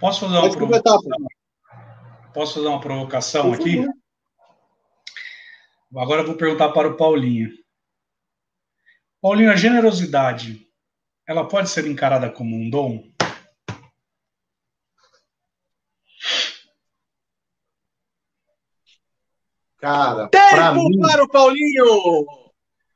Posso 0.00 0.20
fazer 0.20 0.36
uma 0.36 0.50
provocação? 0.50 1.00
Posso 2.34 2.54
fazer 2.54 2.66
uma 2.66 2.80
provocação 2.80 3.52
aqui? 3.52 3.86
Agora 5.96 6.20
eu 6.20 6.26
vou 6.26 6.36
perguntar 6.36 6.70
para 6.70 6.88
o 6.88 6.96
Paulinho. 6.96 7.50
Paulinho, 9.22 9.50
a 9.50 9.56
generosidade, 9.56 10.68
ela 11.26 11.48
pode 11.48 11.70
ser 11.70 11.86
encarada 11.86 12.30
como 12.30 12.54
um 12.54 12.68
dom? 12.68 13.15
Cara, 19.86 20.26
para 20.26 20.74
mim... 20.74 20.98
para 21.00 21.22
o 21.22 21.28
Paulinho! 21.28 22.26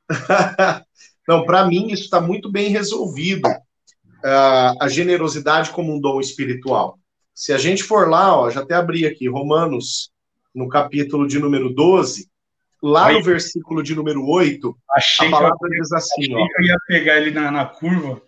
Não, 1.25 1.45
para 1.45 1.65
mim 1.65 1.87
isso 1.87 2.03
está 2.03 2.19
muito 2.19 2.51
bem 2.51 2.67
resolvido. 2.67 3.47
Uh, 3.47 4.75
a 4.77 4.89
generosidade 4.89 5.69
como 5.69 5.93
um 5.93 6.01
dom 6.01 6.19
espiritual. 6.19 6.99
Se 7.33 7.53
a 7.53 7.57
gente 7.57 7.81
for 7.81 8.09
lá, 8.09 8.37
ó, 8.37 8.49
já 8.49 8.59
até 8.59 8.75
abri 8.75 9.05
aqui, 9.05 9.29
Romanos, 9.29 10.11
no 10.53 10.67
capítulo 10.67 11.25
de 11.25 11.39
número 11.39 11.73
12, 11.73 12.29
lá 12.83 13.07
Aí, 13.07 13.17
no 13.17 13.23
versículo 13.23 13.81
de 13.81 13.95
número 13.95 14.27
8, 14.27 14.77
achei 14.93 15.29
a 15.29 15.31
palavra 15.31 15.57
que 15.57 15.65
eu, 15.65 15.69
diz 15.69 15.93
assim, 15.93 16.23
achei 16.23 16.35
ó. 16.35 16.45
que 16.45 16.61
eu 16.61 16.65
ia 16.65 16.77
pegar 16.87 17.17
ele 17.17 17.31
na, 17.31 17.49
na 17.51 17.65
curva. 17.65 18.21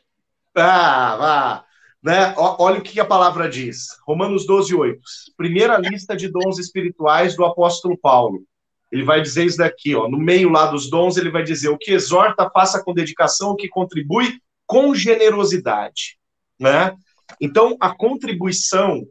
Ah, 0.56 1.16
vá. 1.18 1.66
Né? 2.02 2.34
Olha 2.38 2.80
o 2.80 2.82
que 2.82 2.98
a 3.00 3.06
palavra 3.06 3.50
diz. 3.50 3.88
Romanos 4.08 4.46
12, 4.48 4.74
8. 4.74 5.02
Primeira 5.36 5.78
lista 5.78 6.16
de 6.16 6.30
dons 6.30 6.60
espirituais 6.60 7.36
do 7.36 7.44
apóstolo 7.44 7.98
Paulo. 7.98 8.46
Ele 8.94 9.04
vai 9.04 9.24
dizer 9.24 9.48
isso 9.48 9.58
daqui, 9.58 9.96
ó. 9.96 10.08
No 10.08 10.20
meio 10.20 10.50
lá 10.50 10.68
dos 10.68 10.88
dons, 10.88 11.18
ele 11.18 11.32
vai 11.32 11.42
dizer: 11.42 11.70
o 11.70 11.78
que 11.80 11.92
exorta, 11.92 12.48
faça 12.52 12.84
com 12.84 12.94
dedicação, 12.94 13.50
o 13.50 13.56
que 13.56 13.68
contribui 13.68 14.40
com 14.68 14.94
generosidade. 14.94 16.20
Né? 16.60 16.96
Então, 17.42 17.76
a 17.80 17.90
contribuição, 17.96 19.04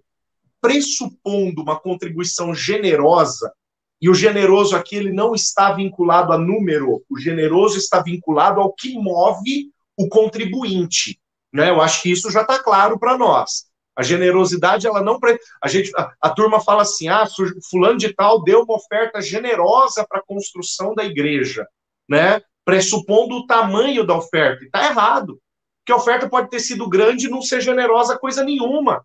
pressupondo 0.61 1.63
uma 1.63 1.81
contribuição 1.81 2.55
generosa, 2.55 3.53
e 4.01 4.09
o 4.09 4.15
generoso 4.15 4.77
aqui 4.77 4.95
ele 4.95 5.13
não 5.13 5.35
está 5.35 5.73
vinculado 5.73 6.33
a 6.33 6.39
número, 6.39 7.03
o 7.11 7.19
generoso 7.19 7.77
está 7.77 8.01
vinculado 8.01 8.61
ao 8.61 8.73
que 8.73 8.95
move 8.95 9.73
o 9.97 10.09
contribuinte. 10.09 11.19
Né? 11.53 11.71
Eu 11.71 11.81
acho 11.81 12.03
que 12.03 12.11
isso 12.13 12.31
já 12.31 12.43
está 12.43 12.63
claro 12.63 13.01
para 13.01 13.19
nós. 13.19 13.67
A 13.97 14.03
generosidade, 14.03 14.87
ela 14.87 15.03
não. 15.03 15.19
A, 15.63 15.69
gente, 15.69 15.91
a, 15.97 16.13
a, 16.21 16.31
turma 16.31 16.61
fala 16.61 16.83
assim: 16.83 17.09
ah, 17.09 17.27
fulano 17.71 17.99
de 17.99 18.15
tal 18.15 18.43
deu 18.43 18.63
uma 18.63 18.77
oferta 18.77 19.21
generosa 19.21 20.07
para 20.09 20.21
a 20.21 20.25
construção 20.25 20.95
da 20.95 21.05
igreja, 21.05 21.67
né? 22.09 22.41
pressupondo 22.65 23.37
o 23.37 23.47
tamanho 23.47 24.07
da 24.07 24.17
oferta. 24.17 24.65
Está 24.65 24.87
errado. 24.87 25.41
Porque 25.81 25.93
a 25.93 25.97
oferta 25.97 26.29
pode 26.29 26.49
ter 26.49 26.61
sido 26.61 26.89
grande 26.89 27.27
e 27.27 27.31
não 27.31 27.43
ser 27.43 27.61
generosa 27.61 28.19
coisa 28.19 28.45
nenhuma. 28.45 29.05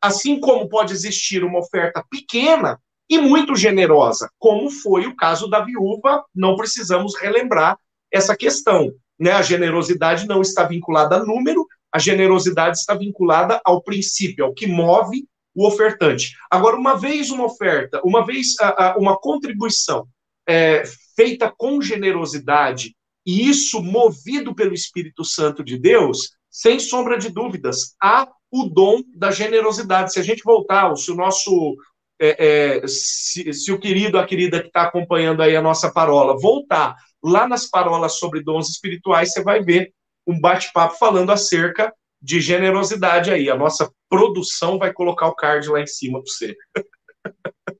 Assim 0.00 0.38
como 0.38 0.68
pode 0.68 0.92
existir 0.92 1.42
uma 1.42 1.60
oferta 1.60 2.04
pequena 2.10 2.78
e 3.08 3.18
muito 3.18 3.56
generosa, 3.56 4.30
como 4.38 4.70
foi 4.70 5.06
o 5.06 5.16
caso 5.16 5.48
da 5.48 5.60
viúva, 5.60 6.24
não 6.34 6.56
precisamos 6.56 7.16
relembrar 7.18 7.78
essa 8.10 8.36
questão. 8.36 8.92
Né? 9.18 9.32
A 9.32 9.42
generosidade 9.42 10.26
não 10.26 10.42
está 10.42 10.64
vinculada 10.64 11.16
a 11.16 11.24
número, 11.24 11.66
a 11.92 11.98
generosidade 11.98 12.78
está 12.78 12.94
vinculada 12.94 13.60
ao 13.64 13.82
princípio, 13.82 14.44
ao 14.44 14.54
que 14.54 14.66
move 14.66 15.26
o 15.54 15.66
ofertante. 15.66 16.34
Agora, 16.50 16.76
uma 16.76 16.96
vez 16.96 17.30
uma 17.30 17.44
oferta, 17.44 18.00
uma 18.04 18.24
vez 18.24 18.54
uma 18.96 19.18
contribuição 19.18 20.06
é, 20.48 20.82
feita 21.14 21.52
com 21.54 21.80
generosidade, 21.80 22.96
e 23.24 23.48
isso 23.48 23.82
movido 23.82 24.54
pelo 24.54 24.72
Espírito 24.72 25.24
Santo 25.24 25.62
de 25.62 25.78
Deus, 25.78 26.30
sem 26.50 26.80
sombra 26.80 27.18
de 27.18 27.28
dúvidas, 27.28 27.94
há 28.02 28.28
o 28.50 28.64
dom 28.64 29.02
da 29.14 29.30
generosidade. 29.30 30.12
Se 30.12 30.18
a 30.18 30.22
gente 30.22 30.42
voltar, 30.42 30.94
se 30.96 31.10
o 31.10 31.14
nosso 31.14 31.76
é, 32.20 32.78
é, 32.78 32.86
se, 32.86 33.52
se, 33.52 33.72
o 33.72 33.80
querido, 33.80 34.18
a 34.18 34.26
querida 34.26 34.60
que 34.60 34.68
está 34.68 34.82
acompanhando 34.82 35.42
aí 35.42 35.56
a 35.56 35.62
nossa 35.62 35.92
parola, 35.92 36.38
voltar 36.40 36.94
lá 37.22 37.48
nas 37.48 37.68
parolas 37.68 38.14
sobre 38.14 38.42
dons 38.42 38.68
espirituais, 38.68 39.32
você 39.32 39.42
vai 39.42 39.62
ver 39.62 39.92
um 40.26 40.40
bate-papo 40.40 40.96
falando 40.96 41.30
acerca 41.32 41.92
de 42.20 42.40
generosidade 42.40 43.30
aí. 43.30 43.50
A 43.50 43.56
nossa 43.56 43.90
produção 44.08 44.78
vai 44.78 44.92
colocar 44.92 45.26
o 45.26 45.34
card 45.34 45.68
lá 45.68 45.80
em 45.80 45.86
cima 45.86 46.20
para 46.22 46.30
você. 46.30 46.56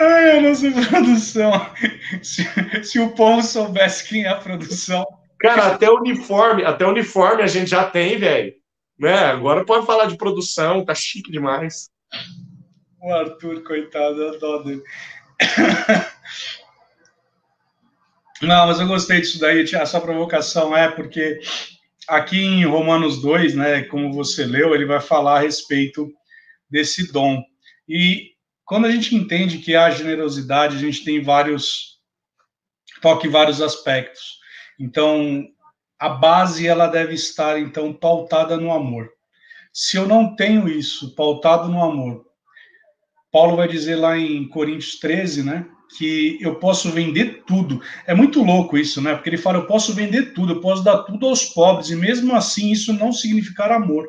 Ai, 0.00 0.38
a 0.38 0.40
nossa 0.40 0.70
produção. 0.88 1.52
Se, 2.22 2.44
se, 2.84 3.00
o 3.00 3.10
povo 3.10 3.42
soubesse 3.42 4.08
quem 4.08 4.24
é 4.24 4.28
a 4.28 4.36
produção. 4.36 5.04
Cara, 5.40 5.68
até 5.68 5.90
uniforme, 5.90 6.64
até 6.64 6.86
uniforme 6.86 7.42
a 7.42 7.46
gente 7.46 7.70
já 7.70 7.88
tem, 7.88 8.16
velho. 8.18 8.54
Né? 8.98 9.14
Agora 9.14 9.64
pode 9.64 9.86
falar 9.86 10.06
de 10.06 10.16
produção, 10.16 10.84
tá 10.84 10.94
chique 10.94 11.30
demais. 11.30 11.90
O 13.00 13.12
Arthur, 13.12 13.62
coitado, 13.62 14.20
eu 14.22 14.64
dele. 14.64 14.82
Não, 18.42 18.66
mas 18.66 18.78
eu 18.78 18.86
gostei 18.86 19.20
disso 19.20 19.40
daí. 19.40 19.64
A 19.74 19.86
sua 19.86 20.00
provocação 20.00 20.76
é 20.76 20.88
porque 20.88 21.40
aqui 22.06 22.38
em 22.38 22.64
Romanos 22.64 23.20
2, 23.20 23.54
né, 23.54 23.82
como 23.84 24.12
você 24.12 24.44
leu, 24.44 24.74
ele 24.74 24.86
vai 24.86 25.00
falar 25.00 25.38
a 25.38 25.42
respeito 25.42 26.08
desse 26.70 27.12
dom. 27.12 27.42
E 27.88 28.32
quando 28.64 28.86
a 28.86 28.90
gente 28.90 29.14
entende 29.14 29.58
que 29.58 29.74
há 29.74 29.90
generosidade, 29.90 30.76
a 30.76 30.80
gente 30.80 31.04
tem 31.04 31.22
vários 31.22 31.98
toque 33.00 33.28
vários 33.28 33.60
aspectos. 33.60 34.38
Então, 34.78 35.46
a 35.98 36.08
base 36.08 36.66
ela 36.66 36.86
deve 36.86 37.14
estar 37.14 37.58
então 37.58 37.92
pautada 37.92 38.56
no 38.56 38.72
amor. 38.72 39.08
Se 39.72 39.96
eu 39.96 40.06
não 40.06 40.34
tenho 40.34 40.68
isso 40.68 41.14
pautado 41.14 41.68
no 41.68 41.82
amor, 41.82 42.26
Paulo 43.30 43.56
vai 43.56 43.68
dizer 43.68 43.96
lá 43.96 44.16
em 44.16 44.48
Coríntios 44.48 44.98
13, 44.98 45.44
né, 45.44 45.66
que 45.96 46.38
eu 46.40 46.56
posso 46.56 46.90
vender 46.90 47.44
tudo. 47.46 47.80
É 48.06 48.14
muito 48.14 48.42
louco 48.42 48.76
isso, 48.76 49.00
né? 49.00 49.14
Porque 49.14 49.30
ele 49.30 49.38
fala, 49.38 49.58
eu 49.58 49.66
posso 49.66 49.94
vender 49.94 50.34
tudo, 50.34 50.52
eu 50.52 50.60
posso 50.60 50.84
dar 50.84 50.98
tudo 51.04 51.26
aos 51.26 51.46
pobres, 51.46 51.90
e 51.90 51.96
mesmo 51.96 52.34
assim 52.34 52.70
isso 52.70 52.92
não 52.92 53.12
significar 53.12 53.72
amor. 53.72 54.08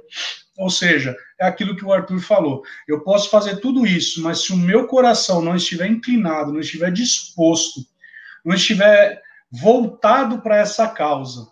Ou 0.57 0.69
seja, 0.69 1.15
é 1.39 1.47
aquilo 1.47 1.75
que 1.75 1.85
o 1.85 1.93
Arthur 1.93 2.19
falou. 2.19 2.63
Eu 2.85 2.99
posso 3.01 3.29
fazer 3.29 3.57
tudo 3.57 3.87
isso, 3.87 4.21
mas 4.21 4.43
se 4.43 4.51
o 4.51 4.57
meu 4.57 4.87
coração 4.87 5.41
não 5.41 5.55
estiver 5.55 5.87
inclinado, 5.87 6.51
não 6.51 6.59
estiver 6.59 6.91
disposto, 6.91 7.81
não 8.43 8.53
estiver 8.53 9.21
voltado 9.49 10.41
para 10.41 10.57
essa 10.57 10.87
causa. 10.87 11.47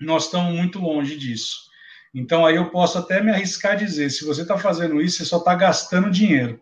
Nós 0.00 0.24
estamos 0.24 0.52
muito 0.52 0.80
longe 0.80 1.16
disso. 1.16 1.70
Então 2.12 2.44
aí 2.44 2.56
eu 2.56 2.70
posso 2.70 2.98
até 2.98 3.22
me 3.22 3.30
arriscar 3.30 3.72
a 3.72 3.76
dizer, 3.76 4.10
se 4.10 4.24
você 4.24 4.42
está 4.42 4.58
fazendo 4.58 5.00
isso, 5.00 5.18
você 5.18 5.24
só 5.24 5.38
está 5.38 5.54
gastando 5.54 6.10
dinheiro, 6.10 6.60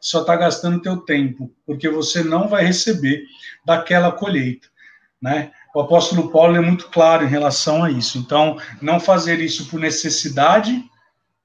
só 0.00 0.22
está 0.22 0.34
gastando 0.34 0.80
teu 0.80 0.96
tempo, 0.96 1.52
porque 1.66 1.88
você 1.88 2.24
não 2.24 2.48
vai 2.48 2.64
receber 2.64 3.24
daquela 3.64 4.10
colheita, 4.10 4.66
né? 5.20 5.52
O 5.74 5.80
apóstolo 5.80 6.30
Paulo 6.30 6.56
é 6.56 6.60
muito 6.60 6.88
claro 6.88 7.24
em 7.24 7.28
relação 7.28 7.84
a 7.84 7.90
isso. 7.90 8.18
Então, 8.18 8.58
não 8.82 8.98
fazer 8.98 9.38
isso 9.40 9.68
por 9.68 9.78
necessidade, 9.78 10.82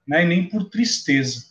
né, 0.07 0.23
e 0.23 0.27
nem 0.27 0.49
por 0.49 0.63
tristeza. 0.69 1.43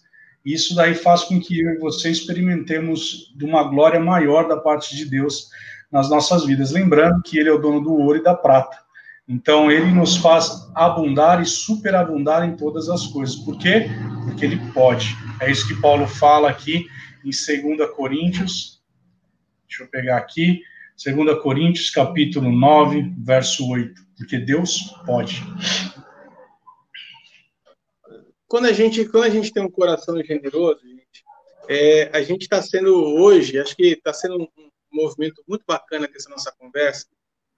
Isso 0.45 0.75
daí 0.75 0.95
faz 0.95 1.25
com 1.25 1.41
que 1.41 1.61
eu 1.61 1.71
e 1.71 1.79
você 1.79 2.11
experimentemos 2.11 3.33
de 3.37 3.45
uma 3.45 3.63
glória 3.63 4.01
maior 4.01 4.49
da 4.49 4.57
parte 4.57 4.97
de 4.97 5.05
Deus 5.05 5.49
nas 5.91 6.11
nossas 6.11 6.45
vidas. 6.45 6.73
Lembrando 6.73 7.23
que 7.23 7.39
Ele 7.39 7.49
é 7.49 7.53
o 7.53 7.59
dono 7.59 7.81
do 7.81 7.95
ouro 7.95 8.19
e 8.19 8.23
da 8.23 8.35
prata. 8.35 8.77
Então, 9.29 9.71
Ele 9.71 9.91
nos 9.93 10.17
faz 10.17 10.69
abundar 10.75 11.41
e 11.41 11.47
superabundar 11.47 12.45
em 12.45 12.57
todas 12.57 12.89
as 12.89 13.07
coisas. 13.07 13.37
Por 13.37 13.57
quê? 13.57 13.89
Porque 14.25 14.45
Ele 14.45 14.61
pode. 14.73 15.17
É 15.41 15.51
isso 15.51 15.67
que 15.67 15.81
Paulo 15.81 16.07
fala 16.07 16.51
aqui 16.51 16.87
em 17.25 17.31
2 17.31 17.91
Coríntios. 17.95 18.83
Deixa 19.69 19.85
eu 19.85 19.89
pegar 19.89 20.19
aqui. 20.19 20.63
2 21.05 21.43
Coríntios, 21.43 21.91
capítulo 21.91 22.51
9, 22.53 23.13
verso 23.19 23.69
8. 23.69 24.01
Porque 24.17 24.39
Deus 24.39 24.95
pode. 25.05 25.43
Quando 28.47 28.67
a 28.67 28.73
gente, 28.73 29.05
quando 29.07 29.25
a 29.25 29.31
gente 29.31 29.53
tem 29.53 29.63
um 29.63 29.71
coração 29.71 30.23
generoso, 30.23 30.81
gente, 30.87 31.25
é, 31.69 32.17
a 32.17 32.23
gente 32.23 32.43
está 32.43 32.63
sendo 32.63 32.95
hoje, 32.95 33.59
acho 33.59 33.75
que 33.75 33.87
está 33.87 34.13
sendo 34.13 34.43
um, 34.43 34.49
movimento 34.93 35.43
muito 35.49 35.65
bacana 35.67 36.09
essa 36.15 36.31
nossa 36.31 36.53
conversa, 36.53 37.07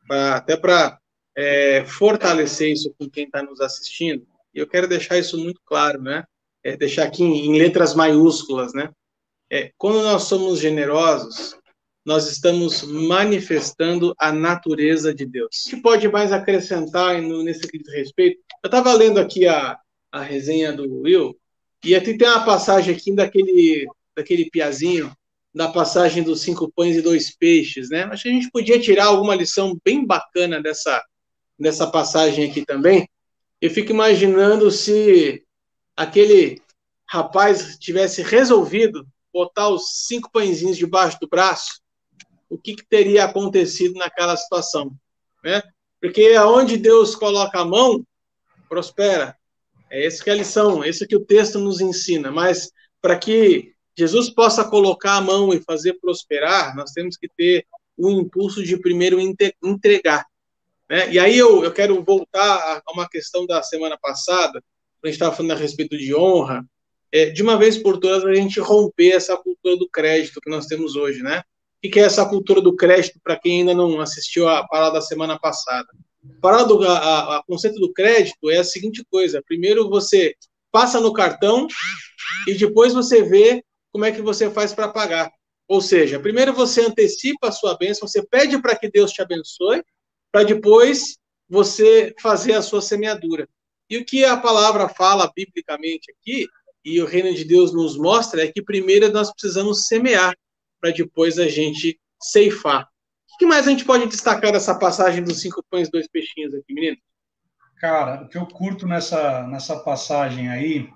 pra, 0.09 0.37
até 0.37 0.57
para 0.57 0.99
é, 1.37 1.85
fortalecer 1.85 2.72
isso 2.72 2.95
com 2.99 3.11
quem 3.11 3.24
está 3.24 3.43
nos 3.43 3.61
assistindo. 3.61 4.27
E 4.55 4.59
eu 4.59 4.66
quero 4.66 4.89
deixar 4.89 5.18
isso 5.18 5.37
muito 5.37 5.61
claro, 5.66 6.01
né? 6.01 6.24
É, 6.67 6.77
deixar 6.77 7.05
aqui 7.05 7.23
em, 7.23 7.47
em 7.47 7.59
letras 7.59 7.95
maiúsculas, 7.95 8.73
né? 8.75 8.91
É, 9.49 9.71
quando 9.79 10.03
nós 10.03 10.25
somos 10.25 10.59
generosos, 10.59 11.57
nós 12.05 12.29
estamos 12.29 12.83
manifestando 12.83 14.12
a 14.19 14.33
natureza 14.33 15.14
de 15.14 15.25
Deus. 15.25 15.67
O 15.67 15.71
que 15.71 15.77
pode 15.77 16.09
mais 16.09 16.33
acrescentar 16.33 17.23
nesse 17.23 17.69
respeito? 17.95 18.41
Eu 18.64 18.67
estava 18.67 18.93
lendo 18.95 19.21
aqui 19.21 19.47
a, 19.47 19.79
a 20.11 20.21
resenha 20.21 20.73
do 20.73 21.03
Will, 21.03 21.39
e 21.85 21.95
aqui 21.95 22.19
tem 22.19 22.27
uma 22.27 22.45
passagem 22.45 22.93
aqui 22.93 23.14
daquele, 23.14 23.87
daquele 24.17 24.51
piazinho, 24.51 25.12
da 25.55 25.69
passagem 25.69 26.25
dos 26.25 26.41
cinco 26.41 26.69
pães 26.75 26.97
e 26.97 27.01
dois 27.01 27.33
peixes, 27.37 27.91
né? 27.91 28.03
Acho 28.11 28.25
que 28.25 28.29
a 28.29 28.33
gente 28.33 28.51
podia 28.51 28.81
tirar 28.81 29.05
alguma 29.05 29.37
lição 29.37 29.79
bem 29.85 30.05
bacana 30.05 30.61
dessa, 30.61 31.01
dessa 31.57 31.87
passagem 31.87 32.51
aqui 32.51 32.67
também. 32.67 33.09
Eu 33.61 33.71
fico 33.71 33.93
imaginando 33.93 34.69
se 34.69 35.45
aquele 35.97 36.61
rapaz 37.09 37.78
tivesse 37.78 38.22
resolvido 38.22 39.07
botar 39.32 39.68
os 39.68 40.07
cinco 40.07 40.30
pãezinhos 40.30 40.76
debaixo 40.76 41.18
do 41.20 41.28
braço 41.28 41.80
o 42.49 42.57
que, 42.57 42.74
que 42.74 42.86
teria 42.86 43.24
acontecido 43.24 43.94
naquela 43.94 44.36
situação, 44.36 44.92
né? 45.42 45.62
Porque 46.01 46.34
aonde 46.38 46.76
Deus 46.76 47.14
coloca 47.14 47.61
a 47.61 47.64
mão, 47.64 48.05
prospera. 48.68 49.36
É 49.90 50.07
essa 50.07 50.22
que 50.22 50.30
é 50.30 50.32
a 50.32 50.36
lição, 50.36 50.82
é 50.82 50.88
isso 50.88 51.07
que 51.07 51.16
o 51.16 51.24
texto 51.24 51.59
nos 51.59 51.80
ensina. 51.80 52.30
Mas 52.30 52.70
para 53.01 53.18
que 53.18 53.72
Jesus 53.97 54.30
possa 54.30 54.64
colocar 54.64 55.16
a 55.16 55.20
mão 55.20 55.53
e 55.53 55.62
fazer 55.62 55.94
prosperar, 55.94 56.74
nós 56.76 56.92
temos 56.92 57.16
que 57.16 57.28
ter 57.28 57.66
o 57.97 58.11
impulso 58.11 58.62
de 58.62 58.76
primeiro 58.78 59.18
entregar. 59.62 60.26
Né? 60.88 61.12
E 61.12 61.18
aí 61.18 61.38
eu, 61.38 61.64
eu 61.64 61.72
quero 61.72 62.03
voltar 62.05 62.82
a 62.84 62.92
uma 62.92 63.09
questão 63.09 63.47
da 63.47 63.62
semana 63.62 63.97
passada, 63.97 64.62
a 65.03 65.07
gente 65.07 65.14
estava 65.14 65.34
falando 65.34 65.53
a 65.53 65.57
respeito 65.57 65.97
de 65.97 66.14
honra, 66.14 66.64
é, 67.12 67.30
de 67.30 67.42
uma 67.42 67.57
vez 67.57 67.78
por 67.78 67.99
todas 67.99 68.24
a 68.24 68.34
gente 68.34 68.61
romper 68.61 69.12
essa 69.12 69.36
cultura 69.36 69.76
do 69.76 69.88
crédito 69.88 70.40
que 70.40 70.51
nós 70.51 70.66
temos 70.66 70.97
hoje, 70.97 71.22
né? 71.22 71.42
O 71.84 71.90
que 71.90 72.01
é 72.01 72.03
essa 72.03 72.26
cultura 72.26 72.61
do 72.61 72.74
crédito 72.74 73.20
para 73.22 73.38
quem 73.38 73.61
ainda 73.61 73.74
não 73.74 74.01
assistiu 74.01 74.49
a 74.49 74.66
parada 74.66 74.94
da 74.94 75.01
semana 75.01 75.38
passada? 75.38 75.86
A, 76.42 76.62
do, 76.64 76.82
a, 76.82 77.38
a 77.38 77.42
conceito 77.44 77.78
do 77.78 77.92
crédito 77.92 78.51
é 78.51 78.59
a 78.59 78.64
seguinte 78.64 79.05
coisa: 79.11 79.42
primeiro 79.47 79.88
você 79.88 80.34
passa 80.72 81.01
no 81.01 81.12
cartão 81.12 81.66
e 82.47 82.55
depois 82.55 82.92
você 82.92 83.22
vê 83.22 83.62
como 83.92 84.05
é 84.05 84.12
que 84.12 84.20
você 84.20 84.51
faz 84.51 84.72
para 84.72 84.88
pagar. 84.88 85.30
Ou 85.68 85.80
seja, 85.80 86.20
primeiro 86.20 86.53
você 86.53 86.82
antecipa 86.82 87.49
a 87.49 87.53
sua 87.53 87.76
bênção, 87.76 88.07
você 88.07 88.24
pede 88.26 88.61
para 88.61 88.76
que 88.76 88.90
Deus 88.90 89.11
te 89.11 89.22
abençoe, 89.22 89.82
para 90.30 90.44
depois 90.44 91.16
você 91.49 92.14
fazer 92.20 92.53
a 92.55 92.62
sua 92.62 92.82
semeadura. 92.82 93.49
E 93.89 93.99
o 93.99 94.05
que 94.05 94.24
a 94.24 94.37
palavra 94.37 94.89
fala 94.89 95.30
biblicamente 95.34 96.12
aqui, 96.12 96.47
e 96.84 97.01
o 97.01 97.07
reino 97.07 97.34
de 97.34 97.45
Deus 97.45 97.72
nos 97.72 97.97
mostra, 97.97 98.45
é 98.45 98.53
que 98.53 98.62
primeiro 98.62 99.11
nós 99.12 99.32
precisamos 99.32 99.87
semear 99.87 100.34
para 100.80 100.91
depois 100.91 101.39
a 101.39 101.49
gente 101.49 101.99
ceifar. 102.20 102.89
O 103.34 103.39
que 103.39 103.47
mais 103.47 103.66
a 103.66 103.70
gente 103.70 103.84
pode 103.84 104.07
destacar 104.07 104.53
dessa 104.53 104.78
passagem 104.78 105.22
dos 105.22 105.41
cinco 105.41 105.64
pães 105.70 105.89
e 105.89 105.91
dois 105.91 106.09
peixinhos 106.09 106.55
aqui, 106.55 106.72
menino? 106.72 106.97
Cara, 107.80 108.22
o 108.22 108.28
que 108.28 108.39
eu 108.39 108.47
curto 108.47 108.87
nessa, 108.87 109.47
nessa 109.49 109.76
passagem 109.80 110.49
aí 110.49 110.89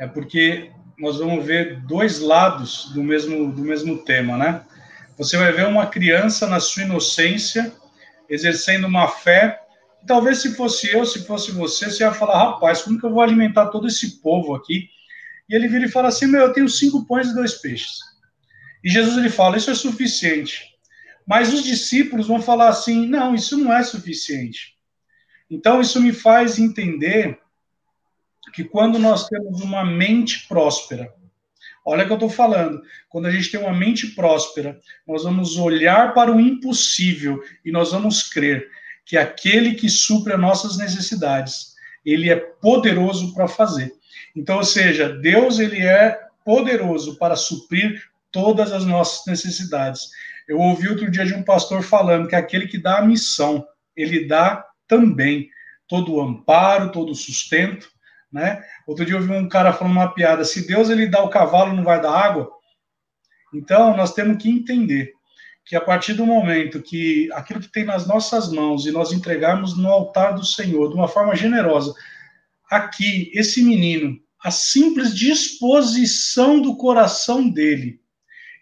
é 0.00 0.06
porque 0.06 0.72
nós 0.98 1.18
vamos 1.18 1.44
ver 1.44 1.80
dois 1.86 2.20
lados 2.20 2.90
do 2.92 3.02
mesmo, 3.02 3.52
do 3.52 3.62
mesmo 3.62 3.98
tema, 3.98 4.36
né? 4.36 4.64
Você 5.16 5.36
vai 5.36 5.52
ver 5.52 5.66
uma 5.66 5.86
criança 5.86 6.46
na 6.46 6.60
sua 6.60 6.82
inocência 6.82 7.72
exercendo 8.28 8.86
uma 8.86 9.08
fé. 9.08 9.60
Talvez 10.06 10.38
se 10.38 10.54
fosse 10.54 10.92
eu, 10.92 11.04
se 11.04 11.26
fosse 11.26 11.50
você, 11.50 11.90
você 11.90 12.04
ia 12.04 12.12
falar, 12.12 12.52
rapaz, 12.52 12.82
como 12.82 12.98
que 12.98 13.04
eu 13.04 13.12
vou 13.12 13.22
alimentar 13.22 13.66
todo 13.66 13.86
esse 13.86 14.20
povo 14.20 14.54
aqui? 14.54 14.88
E 15.48 15.54
ele 15.54 15.68
vira 15.68 15.86
e 15.86 15.90
fala 15.90 16.08
assim, 16.08 16.26
meu, 16.26 16.42
eu 16.42 16.52
tenho 16.52 16.68
cinco 16.68 17.04
pães 17.06 17.28
e 17.28 17.34
dois 17.34 17.54
peixes. 17.54 17.98
E 18.86 18.88
Jesus 18.88 19.16
ele 19.16 19.30
fala: 19.30 19.56
Isso 19.56 19.68
é 19.68 19.74
suficiente. 19.74 20.64
Mas 21.26 21.52
os 21.52 21.64
discípulos 21.64 22.28
vão 22.28 22.40
falar 22.40 22.68
assim: 22.68 23.04
Não, 23.08 23.34
isso 23.34 23.58
não 23.58 23.72
é 23.72 23.82
suficiente. 23.82 24.76
Então, 25.50 25.80
isso 25.80 26.00
me 26.00 26.12
faz 26.12 26.56
entender 26.56 27.36
que 28.54 28.62
quando 28.62 28.96
nós 28.96 29.26
temos 29.26 29.60
uma 29.60 29.84
mente 29.84 30.46
próspera, 30.46 31.12
olha 31.84 32.04
o 32.04 32.06
que 32.06 32.12
eu 32.12 32.16
estou 32.16 32.30
falando, 32.30 32.80
quando 33.08 33.26
a 33.26 33.30
gente 33.32 33.50
tem 33.50 33.58
uma 33.58 33.74
mente 33.74 34.06
próspera, 34.08 34.80
nós 35.06 35.24
vamos 35.24 35.56
olhar 35.56 36.14
para 36.14 36.32
o 36.32 36.40
impossível 36.40 37.42
e 37.64 37.72
nós 37.72 37.90
vamos 37.90 38.22
crer 38.22 38.70
que 39.06 39.16
aquele 39.16 39.74
que 39.74 39.88
supre 39.88 40.34
as 40.34 40.40
nossas 40.40 40.76
necessidades, 40.76 41.76
ele 42.04 42.28
é 42.28 42.36
poderoso 42.36 43.32
para 43.32 43.46
fazer. 43.46 43.92
Então, 44.34 44.58
ou 44.58 44.64
seja, 44.64 45.08
Deus 45.08 45.60
ele 45.60 45.80
é 45.80 46.20
poderoso 46.44 47.16
para 47.16 47.36
suprir 47.36 48.02
todas 48.32 48.72
as 48.72 48.84
nossas 48.84 49.24
necessidades. 49.26 50.10
Eu 50.46 50.58
ouvi 50.58 50.88
outro 50.88 51.10
dia 51.10 51.24
de 51.24 51.34
um 51.34 51.42
pastor 51.42 51.82
falando 51.82 52.28
que 52.28 52.34
aquele 52.34 52.66
que 52.66 52.78
dá 52.78 52.98
a 52.98 53.04
missão, 53.04 53.66
ele 53.96 54.26
dá 54.26 54.64
também 54.86 55.48
todo 55.88 56.14
o 56.14 56.20
amparo, 56.20 56.92
todo 56.92 57.12
o 57.12 57.16
sustento, 57.16 57.88
né? 58.30 58.62
Outro 58.86 59.04
dia 59.04 59.14
eu 59.14 59.20
ouvi 59.20 59.32
um 59.32 59.48
cara 59.48 59.72
falando 59.72 59.92
uma 59.92 60.12
piada, 60.12 60.44
se 60.44 60.66
Deus 60.66 60.90
ele 60.90 61.06
dá 61.06 61.22
o 61.22 61.30
cavalo, 61.30 61.72
não 61.72 61.84
vai 61.84 62.00
dar 62.00 62.12
água? 62.12 62.50
Então, 63.54 63.96
nós 63.96 64.12
temos 64.12 64.42
que 64.42 64.50
entender 64.50 65.15
que 65.66 65.74
a 65.74 65.80
partir 65.80 66.14
do 66.14 66.24
momento 66.24 66.80
que 66.80 67.28
aquilo 67.32 67.58
que 67.58 67.68
tem 67.68 67.84
nas 67.84 68.06
nossas 68.06 68.52
mãos 68.52 68.86
e 68.86 68.92
nós 68.92 69.12
entregarmos 69.12 69.76
no 69.76 69.88
altar 69.88 70.32
do 70.32 70.44
Senhor 70.44 70.88
de 70.88 70.94
uma 70.94 71.08
forma 71.08 71.34
generosa, 71.34 71.92
aqui, 72.70 73.32
esse 73.34 73.64
menino, 73.64 74.16
a 74.42 74.52
simples 74.52 75.12
disposição 75.12 76.62
do 76.62 76.76
coração 76.76 77.50
dele, 77.50 78.00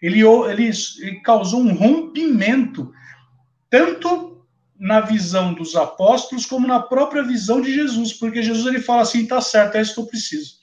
ele, 0.01 0.21
ele, 0.21 0.71
ele 0.99 1.19
causou 1.21 1.61
um 1.61 1.75
rompimento, 1.75 2.91
tanto 3.69 4.43
na 4.77 4.99
visão 4.99 5.53
dos 5.53 5.75
apóstolos, 5.75 6.45
como 6.47 6.67
na 6.67 6.79
própria 6.79 7.23
visão 7.23 7.61
de 7.61 7.71
Jesus, 7.71 8.13
porque 8.13 8.41
Jesus 8.41 8.65
ele 8.65 8.81
fala 8.81 9.03
assim: 9.03 9.27
tá 9.27 9.39
certo, 9.39 9.75
é 9.75 9.81
isso 9.81 9.93
que 9.93 9.99
eu 9.99 10.07
preciso. 10.07 10.55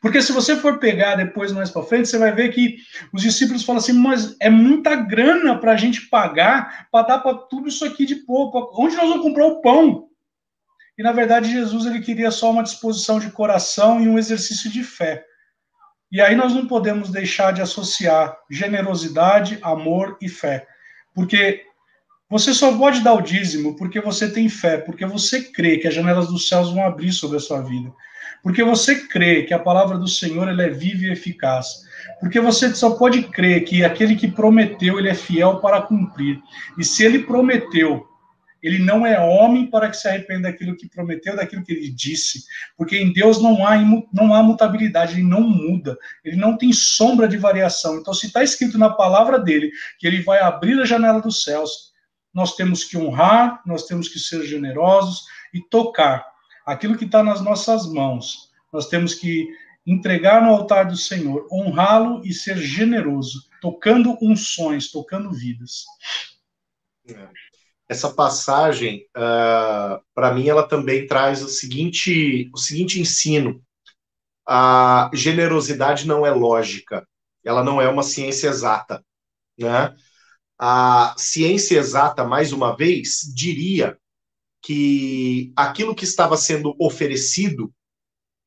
Porque 0.00 0.22
se 0.22 0.32
você 0.32 0.56
for 0.56 0.78
pegar 0.78 1.16
depois 1.16 1.52
mais 1.52 1.70
para 1.70 1.82
frente, 1.82 2.08
você 2.08 2.18
vai 2.18 2.32
ver 2.32 2.50
que 2.50 2.76
os 3.12 3.22
discípulos 3.22 3.64
falam 3.64 3.80
assim: 3.80 3.92
mas 3.92 4.36
é 4.40 4.48
muita 4.48 4.94
grana 4.94 5.58
para 5.58 5.72
a 5.72 5.76
gente 5.76 6.08
pagar 6.08 6.88
para 6.92 7.06
dar 7.06 7.18
para 7.18 7.34
tudo 7.34 7.68
isso 7.68 7.84
aqui 7.84 8.06
de 8.06 8.16
pouco. 8.16 8.70
Onde 8.80 8.96
nós 8.96 9.08
vamos 9.08 9.22
comprar 9.22 9.46
o 9.46 9.60
pão? 9.60 10.08
E 10.96 11.02
na 11.02 11.12
verdade 11.12 11.50
Jesus 11.50 11.86
ele 11.86 12.00
queria 12.00 12.30
só 12.30 12.50
uma 12.50 12.62
disposição 12.62 13.18
de 13.18 13.30
coração 13.30 14.00
e 14.00 14.08
um 14.08 14.18
exercício 14.18 14.70
de 14.70 14.82
fé. 14.82 15.24
E 16.10 16.20
aí 16.20 16.34
nós 16.34 16.54
não 16.54 16.66
podemos 16.66 17.10
deixar 17.10 17.52
de 17.52 17.60
associar 17.60 18.36
generosidade, 18.50 19.58
amor 19.62 20.16
e 20.20 20.28
fé. 20.28 20.66
Porque 21.14 21.64
Você 22.30 22.52
só 22.52 22.76
pode 22.76 23.00
dar 23.00 23.14
o 23.14 23.22
dízimo 23.22 23.74
porque 23.76 24.00
você 24.00 24.30
tem 24.30 24.48
fé, 24.50 24.76
porque 24.76 25.06
você 25.06 25.42
crê 25.42 25.78
que 25.78 25.88
as 25.88 25.94
janelas 25.94 26.28
dos 26.28 26.46
céus 26.46 26.70
vão 26.70 26.84
abrir 26.84 27.12
sobre 27.12 27.38
a 27.38 27.40
sua 27.40 27.62
vida. 27.62 27.90
Porque 28.42 28.62
você 28.62 29.06
crê 29.06 29.42
que 29.42 29.54
a 29.54 29.58
palavra 29.58 29.98
do 29.98 30.08
Senhor 30.08 30.48
ela 30.48 30.62
é 30.62 30.70
viva 30.70 31.04
e 31.04 31.12
eficaz. 31.12 31.82
Porque 32.20 32.40
você 32.40 32.74
só 32.74 32.90
pode 32.90 33.22
crer 33.24 33.64
que 33.64 33.84
aquele 33.84 34.16
que 34.16 34.28
prometeu, 34.28 34.98
ele 34.98 35.08
é 35.08 35.14
fiel 35.14 35.60
para 35.60 35.82
cumprir. 35.82 36.40
E 36.78 36.84
se 36.84 37.04
ele 37.04 37.20
prometeu, 37.20 38.06
ele 38.62 38.78
não 38.78 39.06
é 39.06 39.18
homem 39.20 39.66
para 39.66 39.88
que 39.88 39.96
se 39.96 40.08
arrependa 40.08 40.50
daquilo 40.50 40.76
que 40.76 40.88
prometeu, 40.88 41.36
daquilo 41.36 41.64
que 41.64 41.72
ele 41.72 41.90
disse. 41.90 42.44
Porque 42.76 42.98
em 42.98 43.12
Deus 43.12 43.40
não 43.40 43.66
há, 43.66 43.76
não 44.12 44.34
há 44.34 44.42
mutabilidade, 44.42 45.14
ele 45.14 45.22
não 45.22 45.42
muda, 45.42 45.96
ele 46.24 46.36
não 46.36 46.56
tem 46.56 46.72
sombra 46.72 47.28
de 47.28 47.36
variação. 47.36 47.98
Então, 47.98 48.12
se 48.12 48.26
está 48.26 48.42
escrito 48.42 48.76
na 48.78 48.90
palavra 48.90 49.38
dele 49.38 49.70
que 49.98 50.06
ele 50.06 50.22
vai 50.22 50.40
abrir 50.40 50.80
a 50.80 50.84
janela 50.84 51.20
dos 51.20 51.42
céus, 51.42 51.92
nós 52.34 52.56
temos 52.56 52.84
que 52.84 52.96
honrar, 52.96 53.62
nós 53.64 53.84
temos 53.84 54.08
que 54.08 54.18
ser 54.18 54.44
generosos 54.44 55.24
e 55.54 55.60
tocar 55.60 56.26
aquilo 56.68 56.98
que 56.98 57.06
está 57.06 57.22
nas 57.22 57.40
nossas 57.40 57.86
mãos. 57.86 58.50
Nós 58.70 58.88
temos 58.88 59.14
que 59.14 59.48
entregar 59.86 60.42
no 60.42 60.50
altar 60.50 60.86
do 60.86 60.96
Senhor, 60.96 61.48
honrá-lo 61.50 62.20
e 62.26 62.34
ser 62.34 62.58
generoso, 62.58 63.48
tocando 63.60 64.18
unções, 64.20 64.90
tocando 64.90 65.32
vidas. 65.32 65.86
Essa 67.88 68.12
passagem, 68.12 69.06
uh, 69.16 69.22
ah, 69.22 70.00
para 70.14 70.34
mim, 70.34 70.46
ela 70.46 70.62
também 70.62 71.06
traz 71.06 71.42
o 71.42 71.48
seguinte, 71.48 72.50
o 72.52 72.58
seguinte 72.58 73.00
ensino: 73.00 73.62
a 74.46 75.10
generosidade 75.14 76.06
não 76.06 76.26
é 76.26 76.30
lógica, 76.30 77.08
ela 77.42 77.64
não 77.64 77.80
é 77.80 77.88
uma 77.88 78.02
ciência 78.02 78.48
exata, 78.48 79.02
né? 79.58 79.96
a 80.58 81.14
ciência 81.16 81.78
exata, 81.78 82.24
mais 82.24 82.52
uma 82.52 82.76
vez, 82.76 83.20
diria 83.34 83.98
que 84.62 85.52
aquilo 85.56 85.94
que 85.94 86.04
estava 86.04 86.36
sendo 86.36 86.74
oferecido 86.78 87.72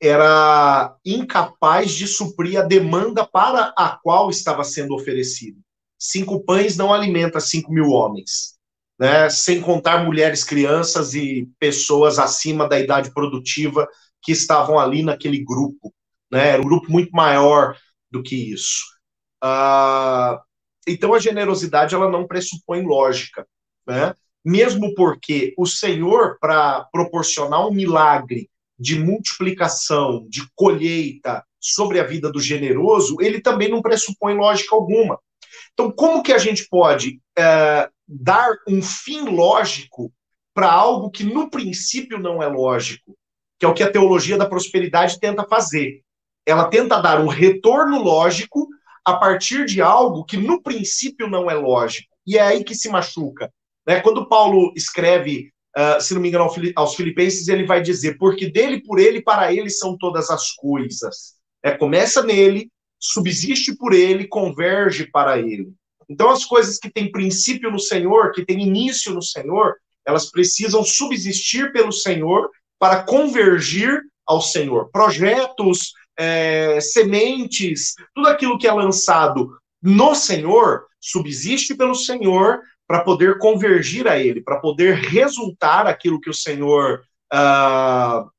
era 0.01 0.95
incapaz 1.05 1.91
de 1.91 2.07
suprir 2.07 2.59
a 2.59 2.63
demanda 2.63 3.25
para 3.25 3.73
a 3.77 3.97
qual 4.01 4.29
estava 4.29 4.63
sendo 4.63 4.95
oferecido. 4.95 5.59
Cinco 5.97 6.43
pães 6.43 6.75
não 6.75 6.91
alimenta 6.91 7.39
cinco 7.39 7.71
mil 7.71 7.89
homens, 7.89 8.55
né? 8.99 9.29
sem 9.29 9.61
contar 9.61 10.03
mulheres, 10.03 10.43
crianças 10.43 11.13
e 11.13 11.47
pessoas 11.59 12.17
acima 12.17 12.67
da 12.67 12.79
idade 12.79 13.13
produtiva 13.13 13.87
que 14.23 14.31
estavam 14.31 14.79
ali 14.79 15.03
naquele 15.03 15.43
grupo. 15.43 15.93
Né? 16.31 16.49
Era 16.49 16.61
um 16.61 16.65
grupo 16.65 16.91
muito 16.91 17.11
maior 17.11 17.77
do 18.09 18.23
que 18.23 18.35
isso. 18.35 18.83
Uh, 19.43 20.39
então 20.87 21.13
a 21.13 21.19
generosidade 21.19 21.93
ela 21.93 22.09
não 22.09 22.27
pressupõe 22.27 22.83
lógica, 22.83 23.47
né? 23.87 24.15
Mesmo 24.43 24.93
porque 24.95 25.53
o 25.57 25.65
Senhor 25.65 26.37
para 26.39 26.85
proporcionar 26.91 27.67
um 27.67 27.71
milagre 27.71 28.49
de 28.77 28.97
multiplicação, 28.97 30.25
de 30.27 30.41
colheita 30.55 31.43
sobre 31.59 31.99
a 31.99 32.03
vida 32.03 32.31
do 32.31 32.39
generoso, 32.39 33.17
ele 33.21 33.39
também 33.39 33.69
não 33.69 33.81
pressupõe 33.81 34.33
lógica 34.33 34.75
alguma. 34.75 35.19
Então, 35.73 35.91
como 35.91 36.23
que 36.23 36.33
a 36.33 36.39
gente 36.39 36.67
pode 36.67 37.21
é, 37.37 37.87
dar 38.07 38.51
um 38.67 38.81
fim 38.81 39.29
lógico 39.29 40.11
para 40.53 40.71
algo 40.71 41.11
que 41.11 41.23
no 41.23 41.49
princípio 41.49 42.17
não 42.17 42.41
é 42.41 42.47
lógico? 42.47 43.15
Que 43.59 43.65
é 43.65 43.69
o 43.69 43.73
que 43.73 43.83
a 43.83 43.91
teologia 43.91 44.37
da 44.37 44.49
prosperidade 44.49 45.19
tenta 45.19 45.47
fazer. 45.47 46.01
Ela 46.45 46.67
tenta 46.67 46.99
dar 46.99 47.21
um 47.21 47.27
retorno 47.27 48.01
lógico 48.01 48.67
a 49.05 49.13
partir 49.13 49.65
de 49.65 49.81
algo 49.81 50.25
que 50.25 50.37
no 50.37 50.61
princípio 50.61 51.27
não 51.27 51.49
é 51.49 51.53
lógico. 51.53 52.09
E 52.25 52.37
é 52.37 52.41
aí 52.41 52.63
que 52.63 52.75
se 52.75 52.89
machuca. 52.89 53.51
Né? 53.87 53.99
Quando 54.01 54.27
Paulo 54.27 54.71
escreve, 54.75 55.51
uh, 55.77 56.01
se 56.01 56.13
não 56.13 56.21
me 56.21 56.29
engano, 56.29 56.49
aos 56.75 56.95
Filipenses, 56.95 57.47
ele 57.47 57.65
vai 57.65 57.81
dizer: 57.81 58.17
porque 58.17 58.49
dele, 58.49 58.81
por 58.81 58.99
ele, 58.99 59.21
para 59.21 59.53
ele 59.53 59.69
são 59.69 59.97
todas 59.97 60.29
as 60.29 60.51
coisas. 60.51 61.35
É, 61.63 61.71
começa 61.71 62.23
nele, 62.23 62.69
subsiste 62.99 63.75
por 63.75 63.93
ele, 63.93 64.27
converge 64.27 65.09
para 65.11 65.39
ele. 65.39 65.73
Então, 66.09 66.29
as 66.29 66.43
coisas 66.43 66.77
que 66.77 66.91
têm 66.91 67.11
princípio 67.11 67.71
no 67.71 67.79
Senhor, 67.79 68.31
que 68.31 68.45
têm 68.45 68.61
início 68.61 69.13
no 69.13 69.21
Senhor, 69.21 69.75
elas 70.05 70.29
precisam 70.29 70.83
subsistir 70.83 71.71
pelo 71.71 71.91
Senhor 71.91 72.49
para 72.79 73.03
convergir 73.03 74.01
ao 74.25 74.41
Senhor. 74.41 74.89
Projetos, 74.91 75.93
é, 76.17 76.79
sementes, 76.81 77.93
tudo 78.13 78.27
aquilo 78.27 78.57
que 78.57 78.67
é 78.67 78.73
lançado 78.73 79.55
no 79.81 80.13
Senhor, 80.13 80.85
subsiste 80.99 81.75
pelo 81.75 81.95
Senhor 81.95 82.59
para 82.91 83.05
poder 83.05 83.37
convergir 83.37 84.05
a 84.05 84.19
Ele, 84.19 84.41
para 84.41 84.59
poder 84.59 84.95
resultar 84.95 85.87
aquilo 85.87 86.19
que 86.19 86.29
o 86.29 86.33
Senhor 86.33 87.01
uh, 87.33 88.29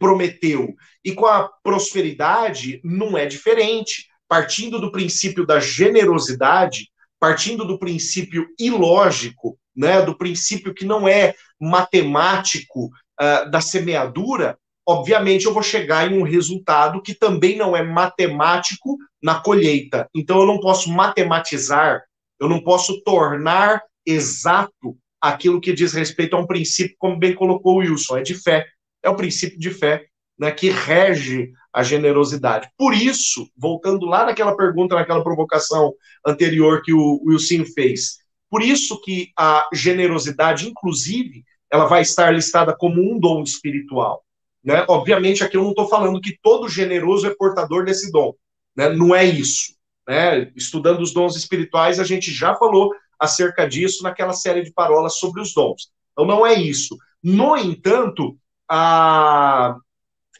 prometeu. 0.00 0.74
E 1.04 1.12
com 1.12 1.26
a 1.26 1.48
prosperidade 1.62 2.80
não 2.82 3.16
é 3.16 3.24
diferente. 3.24 4.08
Partindo 4.28 4.80
do 4.80 4.90
princípio 4.90 5.46
da 5.46 5.60
generosidade, 5.60 6.88
partindo 7.20 7.64
do 7.64 7.78
princípio 7.78 8.48
ilógico, 8.58 9.56
né, 9.76 10.02
do 10.02 10.18
princípio 10.18 10.74
que 10.74 10.84
não 10.84 11.06
é 11.06 11.32
matemático 11.60 12.86
uh, 12.86 13.48
da 13.48 13.60
semeadura, 13.60 14.58
obviamente 14.84 15.46
eu 15.46 15.54
vou 15.54 15.62
chegar 15.62 16.10
em 16.10 16.18
um 16.18 16.24
resultado 16.24 17.00
que 17.00 17.14
também 17.14 17.56
não 17.56 17.76
é 17.76 17.82
matemático 17.84 18.98
na 19.22 19.38
colheita. 19.38 20.08
Então 20.12 20.40
eu 20.40 20.46
não 20.48 20.58
posso 20.58 20.90
matematizar, 20.90 22.02
eu 22.40 22.48
não 22.48 22.60
posso 22.60 23.00
tornar 23.04 23.80
exato 24.12 24.96
aquilo 25.20 25.60
que 25.60 25.72
diz 25.72 25.92
respeito 25.92 26.34
a 26.34 26.40
um 26.40 26.46
princípio, 26.46 26.96
como 26.98 27.18
bem 27.18 27.34
colocou 27.34 27.76
o 27.76 27.78
Wilson, 27.78 28.18
é 28.18 28.22
de 28.22 28.34
fé. 28.34 28.66
É 29.02 29.10
o 29.10 29.16
princípio 29.16 29.58
de 29.58 29.70
fé 29.70 30.06
né, 30.38 30.50
que 30.50 30.70
rege 30.70 31.52
a 31.72 31.82
generosidade. 31.82 32.68
Por 32.76 32.94
isso, 32.94 33.48
voltando 33.56 34.06
lá 34.06 34.24
naquela 34.24 34.56
pergunta, 34.56 34.94
naquela 34.94 35.22
provocação 35.22 35.92
anterior 36.26 36.82
que 36.82 36.92
o 36.92 37.20
Wilson 37.24 37.64
fez, 37.74 38.18
por 38.50 38.62
isso 38.62 39.00
que 39.02 39.30
a 39.38 39.68
generosidade, 39.72 40.68
inclusive, 40.68 41.44
ela 41.70 41.86
vai 41.86 42.02
estar 42.02 42.32
listada 42.32 42.74
como 42.76 43.00
um 43.00 43.18
dom 43.18 43.42
espiritual. 43.42 44.24
Né? 44.64 44.84
Obviamente, 44.88 45.44
aqui 45.44 45.56
eu 45.56 45.62
não 45.62 45.70
estou 45.70 45.88
falando 45.88 46.20
que 46.20 46.36
todo 46.42 46.68
generoso 46.68 47.26
é 47.26 47.34
portador 47.34 47.84
desse 47.84 48.10
dom. 48.10 48.34
Né? 48.76 48.88
Não 48.88 49.14
é 49.14 49.24
isso. 49.24 49.74
Né? 50.08 50.50
Estudando 50.56 51.00
os 51.00 51.12
dons 51.12 51.36
espirituais, 51.36 52.00
a 52.00 52.04
gente 52.04 52.32
já 52.32 52.54
falou 52.56 52.92
acerca 53.20 53.68
disso 53.68 54.02
naquela 54.02 54.32
série 54.32 54.62
de 54.62 54.72
parolas 54.72 55.18
sobre 55.18 55.40
os 55.40 55.52
dons. 55.52 55.90
Então, 56.12 56.24
não 56.24 56.46
é 56.46 56.54
isso. 56.54 56.96
No 57.22 57.56
entanto, 57.56 58.38
a 58.68 59.76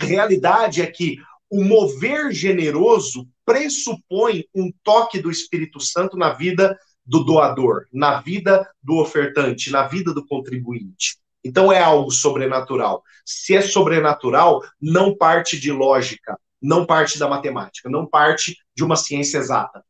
realidade 0.01 0.81
é 0.81 0.87
que 0.87 1.19
o 1.51 1.63
mover 1.65 2.33
generoso 2.33 3.29
pressupõe 3.45 4.45
um 4.55 4.73
toque 4.83 5.21
do 5.21 5.31
Espírito 5.31 5.81
Santo 5.81 6.17
na 6.17 6.33
vida 6.33 6.79
do 7.05 7.25
doador, 7.25 7.87
na 7.93 8.21
vida 8.21 8.69
do 8.81 8.99
ofertante, 8.99 9.71
na 9.71 9.87
vida 9.89 10.15
do 10.15 10.25
contribuinte. 10.25 11.19
Então 11.43 11.73
é 11.73 11.83
algo 11.83 12.11
sobrenatural. 12.11 13.03
Se 13.25 13.57
é 13.57 13.63
sobrenatural, 13.63 14.63
não 14.81 15.17
parte 15.17 15.59
de 15.59 15.73
lógica, 15.73 16.39
não 16.63 16.87
parte 16.87 17.19
da 17.19 17.29
matemática, 17.29 17.89
não 17.89 18.07
parte 18.07 18.57
de 18.77 18.85
uma 18.85 18.95
ciência 18.95 19.39
exata. 19.39 19.83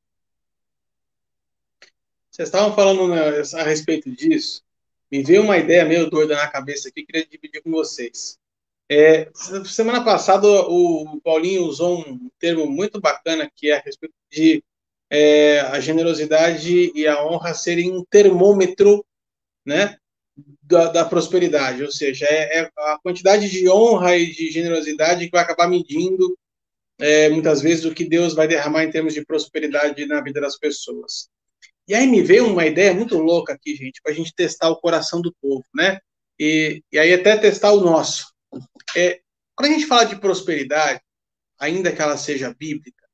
Vocês 2.30 2.48
estavam 2.48 2.74
falando 2.74 3.08
né, 3.08 3.20
a 3.54 3.62
respeito 3.62 4.10
disso, 4.10 4.62
me 5.10 5.22
veio 5.22 5.42
uma 5.42 5.58
ideia 5.58 5.84
meio 5.84 6.08
doida 6.08 6.36
na 6.36 6.48
cabeça 6.48 6.88
aqui, 6.88 7.04
queria 7.04 7.26
dividir 7.26 7.62
com 7.62 7.70
vocês. 7.70 8.38
É, 8.88 9.30
semana 9.66 10.04
passada 10.04 10.46
o 10.46 11.20
Paulinho 11.22 11.64
usou 11.64 12.00
um 12.00 12.30
termo 12.38 12.66
muito 12.66 13.00
bacana 13.00 13.50
que 13.54 13.70
é 13.70 13.76
a 13.76 13.80
respeito 13.80 14.14
de 14.30 14.64
é, 15.08 15.60
a 15.60 15.80
generosidade 15.80 16.92
e 16.94 17.06
a 17.06 17.24
honra 17.24 17.52
serem 17.54 17.92
um 17.92 18.04
termômetro, 18.04 19.04
né, 19.66 19.96
da, 20.62 20.86
da 20.86 21.04
prosperidade, 21.04 21.82
ou 21.82 21.90
seja, 21.90 22.26
é, 22.26 22.60
é, 22.60 22.70
a 22.76 22.98
quantidade 23.02 23.50
de 23.50 23.68
honra 23.68 24.16
e 24.16 24.30
de 24.32 24.50
generosidade 24.50 25.26
que 25.26 25.32
vai 25.32 25.42
acabar 25.42 25.68
medindo 25.68 26.36
é, 26.98 27.28
muitas 27.28 27.60
vezes 27.60 27.84
o 27.84 27.94
que 27.94 28.04
Deus 28.04 28.34
vai 28.34 28.46
derramar 28.46 28.84
em 28.84 28.90
termos 28.90 29.14
de 29.14 29.24
prosperidade 29.24 30.06
na 30.06 30.20
vida 30.20 30.40
das 30.40 30.56
pessoas. 30.56 31.28
E 31.88 31.94
aí 31.94 32.06
me 32.06 32.22
veio 32.22 32.46
uma 32.46 32.66
ideia 32.66 32.94
muito 32.94 33.18
louca 33.18 33.52
aqui, 33.52 33.74
gente, 33.74 34.00
para 34.02 34.12
a 34.12 34.14
gente 34.14 34.34
testar 34.34 34.70
o 34.70 34.80
coração 34.80 35.20
do 35.20 35.34
povo, 35.40 35.64
né? 35.74 35.98
E, 36.38 36.82
e 36.92 36.98
aí 36.98 37.12
até 37.12 37.36
testar 37.36 37.72
o 37.72 37.80
nosso. 37.80 38.32
É, 38.96 39.20
quando 39.54 39.70
a 39.70 39.74
gente 39.74 39.86
fala 39.86 40.04
de 40.04 40.18
prosperidade, 40.18 41.00
ainda 41.58 41.92
que 41.92 42.00
ela 42.00 42.16
seja 42.16 42.54
bíblica, 42.58 43.04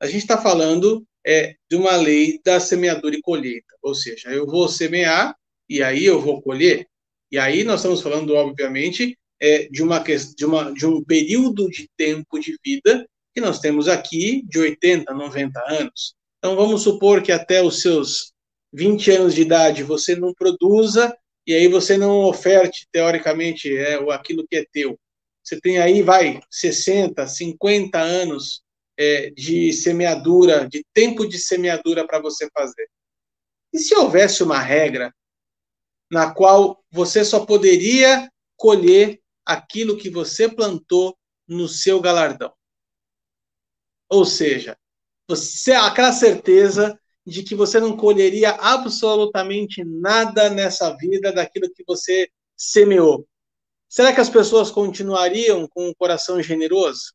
a 0.00 0.06
gente 0.06 0.18
está 0.18 0.36
falando 0.36 1.06
é, 1.26 1.56
de 1.70 1.76
uma 1.76 1.96
lei 1.96 2.40
da 2.44 2.60
semeadura 2.60 3.16
e 3.16 3.22
colheita. 3.22 3.74
Ou 3.82 3.94
seja, 3.94 4.30
eu 4.30 4.46
vou 4.46 4.68
semear 4.68 5.34
e 5.68 5.82
aí 5.82 6.04
eu 6.04 6.20
vou 6.20 6.42
colher. 6.42 6.86
E 7.30 7.38
aí 7.38 7.64
nós 7.64 7.80
estamos 7.80 8.02
falando, 8.02 8.34
obviamente, 8.34 9.18
é, 9.40 9.66
de, 9.68 9.82
uma, 9.82 9.98
de, 9.98 10.44
uma, 10.44 10.72
de 10.72 10.86
um 10.86 11.02
período 11.02 11.68
de 11.68 11.88
tempo 11.96 12.38
de 12.38 12.56
vida 12.64 13.08
que 13.34 13.40
nós 13.40 13.58
temos 13.58 13.88
aqui 13.88 14.42
de 14.46 14.58
80, 14.58 15.12
90 15.12 15.60
anos. 15.68 16.14
Então 16.44 16.56
vamos 16.56 16.82
supor 16.82 17.22
que 17.22 17.32
até 17.32 17.62
os 17.62 17.80
seus 17.80 18.30
20 18.70 19.10
anos 19.12 19.34
de 19.34 19.40
idade 19.40 19.82
você 19.82 20.14
não 20.14 20.34
produza 20.34 21.16
e 21.46 21.54
aí 21.54 21.68
você 21.68 21.96
não 21.96 22.24
oferte, 22.24 22.86
teoricamente, 22.92 23.74
é, 23.74 23.94
aquilo 24.12 24.46
que 24.46 24.56
é 24.56 24.66
teu. 24.70 25.00
Você 25.42 25.58
tem 25.58 25.78
aí, 25.78 26.02
vai, 26.02 26.42
60, 26.50 27.26
50 27.26 27.98
anos 27.98 28.62
é, 28.94 29.30
de 29.30 29.72
semeadura, 29.72 30.68
de 30.68 30.84
tempo 30.92 31.26
de 31.26 31.38
semeadura 31.38 32.06
para 32.06 32.20
você 32.20 32.46
fazer. 32.50 32.90
E 33.72 33.78
se 33.78 33.94
houvesse 33.94 34.42
uma 34.42 34.60
regra 34.60 35.14
na 36.10 36.30
qual 36.30 36.84
você 36.90 37.24
só 37.24 37.46
poderia 37.46 38.30
colher 38.54 39.18
aquilo 39.46 39.96
que 39.96 40.10
você 40.10 40.46
plantou 40.46 41.16
no 41.48 41.68
seu 41.68 42.02
galardão? 42.02 42.52
Ou 44.10 44.26
seja, 44.26 44.76
você 45.28 45.72
aquela 45.72 46.12
certeza 46.12 46.98
de 47.26 47.42
que 47.42 47.54
você 47.54 47.80
não 47.80 47.96
colheria 47.96 48.50
absolutamente 48.50 49.82
nada 49.84 50.50
nessa 50.50 50.94
vida 50.96 51.32
daquilo 51.32 51.72
que 51.72 51.82
você 51.86 52.28
semeou. 52.56 53.26
Será 53.88 54.12
que 54.12 54.20
as 54.20 54.28
pessoas 54.28 54.70
continuariam 54.70 55.66
com 55.68 55.88
o 55.88 55.94
coração 55.94 56.42
generoso? 56.42 57.14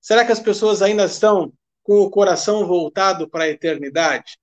Será 0.00 0.24
que 0.24 0.32
as 0.32 0.40
pessoas 0.40 0.82
ainda 0.82 1.04
estão 1.04 1.52
com 1.82 2.00
o 2.00 2.10
coração 2.10 2.66
voltado 2.66 3.28
para 3.28 3.44
a 3.44 3.48
eternidade? 3.48 4.38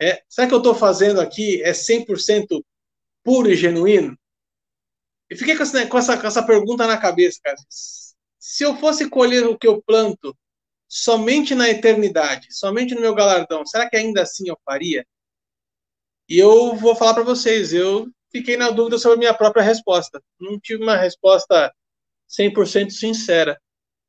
É, 0.00 0.22
será 0.28 0.46
que 0.46 0.54
eu 0.54 0.58
estou 0.58 0.74
fazendo 0.74 1.20
aqui 1.20 1.62
é 1.62 1.72
100% 1.72 2.62
puro 3.24 3.50
e 3.50 3.56
genuíno? 3.56 4.16
E 5.28 5.34
fiquei 5.36 5.56
com 5.56 5.62
essa, 5.62 5.86
com, 5.86 5.98
essa, 5.98 6.16
com 6.16 6.26
essa 6.26 6.42
pergunta 6.46 6.86
na 6.86 6.96
cabeça, 6.96 7.40
cara. 7.42 7.56
Se 7.68 8.62
eu 8.62 8.76
fosse 8.76 9.08
colher 9.10 9.46
o 9.46 9.58
que 9.58 9.66
eu 9.66 9.82
planto 9.82 10.36
somente 10.88 11.54
na 11.54 11.68
eternidade, 11.68 12.48
somente 12.50 12.94
no 12.94 13.00
meu 13.00 13.14
galardão, 13.14 13.64
será 13.66 13.88
que 13.88 13.96
ainda 13.96 14.22
assim 14.22 14.48
eu 14.48 14.58
faria? 14.64 15.06
E 16.28 16.38
eu 16.38 16.74
vou 16.74 16.94
falar 16.94 17.14
para 17.14 17.22
vocês, 17.22 17.72
eu 17.72 18.08
fiquei 18.30 18.56
na 18.56 18.70
dúvida 18.70 18.98
sobre 18.98 19.16
a 19.16 19.18
minha 19.18 19.34
própria 19.34 19.62
resposta. 19.62 20.22
Não 20.40 20.58
tive 20.58 20.82
uma 20.82 20.96
resposta 20.96 21.72
100% 22.28 22.90
sincera. 22.90 23.60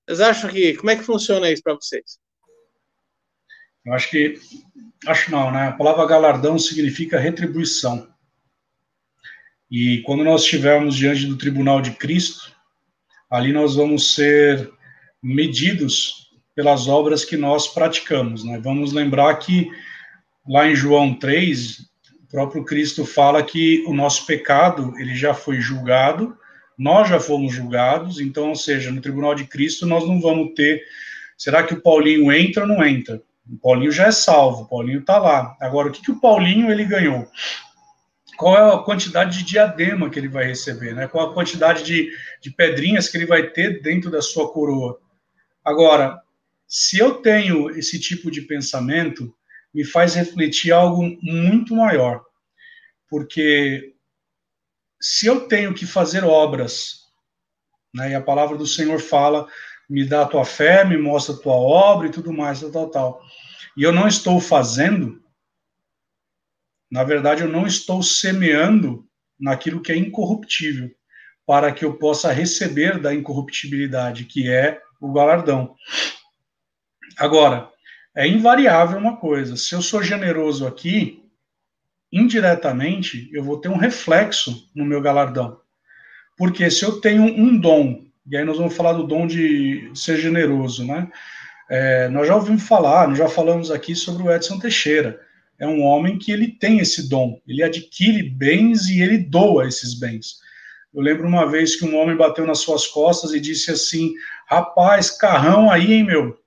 Vocês 0.05 0.21
acham 0.21 0.49
que 0.49 0.75
como 0.77 0.89
é 0.89 0.95
que 0.95 1.03
funciona 1.03 1.51
isso 1.51 1.61
para 1.61 1.75
vocês? 1.75 2.19
Eu 3.85 3.93
acho 3.93 4.09
que 4.09 4.39
acho 5.05 5.31
não, 5.31 5.51
né? 5.51 5.67
A 5.67 5.71
palavra 5.73 6.05
galardão 6.05 6.57
significa 6.57 7.19
retribuição. 7.19 8.11
E 9.69 10.01
quando 10.03 10.23
nós 10.23 10.41
estivermos 10.41 10.95
diante 10.95 11.25
do 11.25 11.37
tribunal 11.37 11.81
de 11.81 11.91
Cristo, 11.91 12.55
ali 13.29 13.51
nós 13.51 13.75
vamos 13.75 14.15
ser 14.15 14.71
medidos 15.21 16.26
pelas 16.57 16.87
obras 16.87 17.23
que 17.23 17.37
nós 17.37 17.67
praticamos. 17.67 18.43
Né? 18.43 18.59
Vamos 18.59 18.91
lembrar 18.91 19.35
que 19.35 19.69
lá 20.49 20.67
em 20.67 20.75
João 20.75 21.13
3, 21.13 21.81
o 22.23 22.27
próprio 22.31 22.65
Cristo 22.65 23.05
fala 23.05 23.43
que 23.43 23.83
o 23.85 23.93
nosso 23.93 24.25
pecado 24.25 24.91
ele 24.97 25.15
já 25.15 25.35
foi 25.35 25.61
julgado, 25.61 26.35
nós 26.75 27.09
já 27.09 27.19
fomos 27.19 27.53
julgados, 27.53 28.19
então, 28.19 28.49
ou 28.49 28.55
seja, 28.55 28.89
no 28.89 29.01
tribunal 29.01 29.35
de 29.35 29.45
Cristo 29.45 29.85
nós 29.85 30.07
não 30.07 30.19
vamos 30.19 30.55
ter. 30.55 30.81
Será 31.37 31.61
que 31.61 31.75
o 31.75 31.81
Paulinho 31.81 32.31
entra 32.31 32.63
ou 32.63 32.67
não 32.67 32.83
entra? 32.83 33.21
O 33.47 33.57
Paulinho 33.59 33.91
já 33.91 34.07
é 34.07 34.11
salvo, 34.11 34.63
o 34.63 34.67
Paulinho 34.67 35.01
está 35.01 35.19
lá. 35.19 35.55
Agora, 35.61 35.89
o 35.89 35.91
que, 35.91 36.01
que 36.01 36.11
o 36.11 36.19
Paulinho 36.19 36.71
ele 36.71 36.85
ganhou? 36.85 37.27
Qual 38.35 38.57
é 38.57 38.73
a 38.73 38.79
quantidade 38.79 39.37
de 39.37 39.45
diadema 39.45 40.09
que 40.09 40.17
ele 40.17 40.27
vai 40.27 40.45
receber? 40.45 40.95
Né? 40.95 41.07
Qual 41.07 41.29
a 41.29 41.33
quantidade 41.35 41.83
de, 41.83 42.11
de 42.41 42.49
pedrinhas 42.49 43.07
que 43.07 43.15
ele 43.15 43.27
vai 43.27 43.43
ter 43.43 43.79
dentro 43.83 44.09
da 44.09 44.23
sua 44.23 44.51
coroa? 44.51 44.97
Agora, 45.63 46.19
se 46.67 46.97
eu 46.97 47.21
tenho 47.21 47.69
esse 47.71 47.99
tipo 47.99 48.29
de 48.29 48.41
pensamento, 48.41 49.33
me 49.73 49.85
faz 49.85 50.15
refletir 50.15 50.71
algo 50.71 51.17
muito 51.21 51.75
maior. 51.75 52.23
Porque 53.09 53.93
se 54.99 55.27
eu 55.27 55.47
tenho 55.47 55.73
que 55.73 55.85
fazer 55.85 56.23
obras, 56.23 57.05
né, 57.93 58.11
e 58.11 58.15
a 58.15 58.21
palavra 58.21 58.57
do 58.57 58.67
Senhor 58.67 58.99
fala, 58.99 59.47
me 59.89 60.03
dá 60.05 60.23
a 60.23 60.27
tua 60.27 60.43
fé, 60.43 60.83
me 60.83 60.97
mostra 60.97 61.35
a 61.35 61.37
tua 61.37 61.53
obra 61.53 62.07
e 62.07 62.11
tudo 62.11 62.33
mais, 62.33 62.59
tal, 62.59 62.71
tal, 62.71 62.89
tal. 62.89 63.21
E 63.77 63.83
eu 63.83 63.91
não 63.91 64.07
estou 64.07 64.41
fazendo, 64.41 65.23
na 66.91 67.03
verdade, 67.03 67.43
eu 67.43 67.47
não 67.47 67.65
estou 67.65 68.03
semeando 68.03 69.07
naquilo 69.39 69.81
que 69.81 69.91
é 69.91 69.95
incorruptível, 69.95 70.91
para 71.45 71.71
que 71.71 71.85
eu 71.85 71.97
possa 71.97 72.31
receber 72.31 72.99
da 72.99 73.13
incorruptibilidade, 73.13 74.25
que 74.25 74.49
é 74.49 74.81
o 74.99 75.13
galardão. 75.13 75.75
Agora, 77.17 77.69
é 78.15 78.27
invariável 78.27 78.97
uma 78.97 79.17
coisa: 79.17 79.55
se 79.55 79.73
eu 79.73 79.81
sou 79.81 80.03
generoso 80.03 80.67
aqui, 80.67 81.23
indiretamente 82.11 83.29
eu 83.33 83.43
vou 83.43 83.59
ter 83.59 83.69
um 83.69 83.77
reflexo 83.77 84.69
no 84.75 84.85
meu 84.85 85.01
galardão. 85.01 85.59
Porque 86.37 86.69
se 86.69 86.85
eu 86.85 87.01
tenho 87.01 87.23
um 87.23 87.57
dom, 87.57 88.05
e 88.29 88.37
aí 88.37 88.45
nós 88.45 88.57
vamos 88.57 88.75
falar 88.75 88.93
do 88.93 89.07
dom 89.07 89.25
de 89.25 89.91
ser 89.95 90.17
generoso, 90.17 90.85
né? 90.85 91.09
É, 91.69 92.07
nós 92.09 92.27
já 92.27 92.35
ouvimos 92.35 92.63
falar, 92.63 93.07
nós 93.07 93.17
já 93.17 93.27
falamos 93.27 93.71
aqui 93.71 93.95
sobre 93.95 94.23
o 94.23 94.31
Edson 94.31 94.59
Teixeira. 94.59 95.19
É 95.59 95.67
um 95.67 95.81
homem 95.81 96.17
que 96.17 96.31
ele 96.31 96.47
tem 96.47 96.79
esse 96.79 97.09
dom, 97.09 97.41
ele 97.47 97.63
adquire 97.63 98.21
bens 98.23 98.87
e 98.87 99.01
ele 99.01 99.17
doa 99.17 99.67
esses 99.67 99.99
bens. 99.99 100.35
Eu 100.93 101.01
lembro 101.01 101.27
uma 101.27 101.49
vez 101.49 101.75
que 101.75 101.85
um 101.85 101.97
homem 101.97 102.15
bateu 102.15 102.45
nas 102.45 102.59
suas 102.59 102.87
costas 102.87 103.33
e 103.33 103.39
disse 103.39 103.71
assim: 103.71 104.13
Rapaz, 104.47 105.09
carrão 105.09 105.69
aí, 105.69 105.93
hein, 105.93 106.03
meu? 106.03 106.37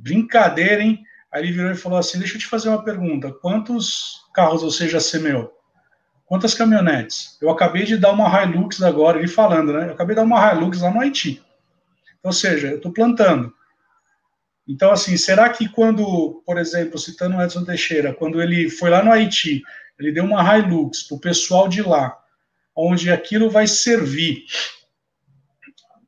Brincadeira, 0.00 0.82
hein? 0.82 1.04
Aí 1.30 1.42
ele 1.42 1.52
virou 1.52 1.70
e 1.70 1.76
falou 1.76 1.98
assim: 1.98 2.18
Deixa 2.18 2.34
eu 2.36 2.40
te 2.40 2.46
fazer 2.46 2.68
uma 2.68 2.82
pergunta. 2.82 3.32
Quantos 3.32 4.22
carros 4.34 4.62
você 4.62 4.88
já 4.88 4.98
semeou? 5.00 5.52
Quantas 6.26 6.54
caminhonetes? 6.54 7.36
Eu 7.40 7.50
acabei 7.50 7.84
de 7.84 7.96
dar 7.96 8.12
uma 8.12 8.42
Hilux 8.42 8.82
agora, 8.82 9.18
ele 9.18 9.28
falando, 9.28 9.72
né? 9.72 9.88
Eu 9.88 9.92
acabei 9.92 10.14
de 10.14 10.20
dar 10.20 10.26
uma 10.26 10.52
Hilux 10.52 10.80
lá 10.80 10.90
no 10.90 11.00
Haiti. 11.00 11.42
Ou 12.22 12.32
seja, 12.32 12.68
eu 12.68 12.76
estou 12.76 12.92
plantando. 12.92 13.52
Então, 14.66 14.92
assim, 14.92 15.16
será 15.16 15.48
que 15.48 15.68
quando, 15.68 16.42
por 16.46 16.56
exemplo, 16.56 16.98
citando 16.98 17.36
o 17.36 17.42
Edson 17.42 17.64
Teixeira, 17.64 18.14
quando 18.14 18.40
ele 18.40 18.70
foi 18.70 18.90
lá 18.90 19.02
no 19.02 19.10
Haiti, 19.10 19.62
ele 19.98 20.12
deu 20.12 20.24
uma 20.24 20.56
Hilux 20.56 21.02
para 21.02 21.16
o 21.16 21.20
pessoal 21.20 21.68
de 21.68 21.82
lá, 21.82 22.16
onde 22.76 23.10
aquilo 23.10 23.50
vai 23.50 23.66
servir 23.66 24.44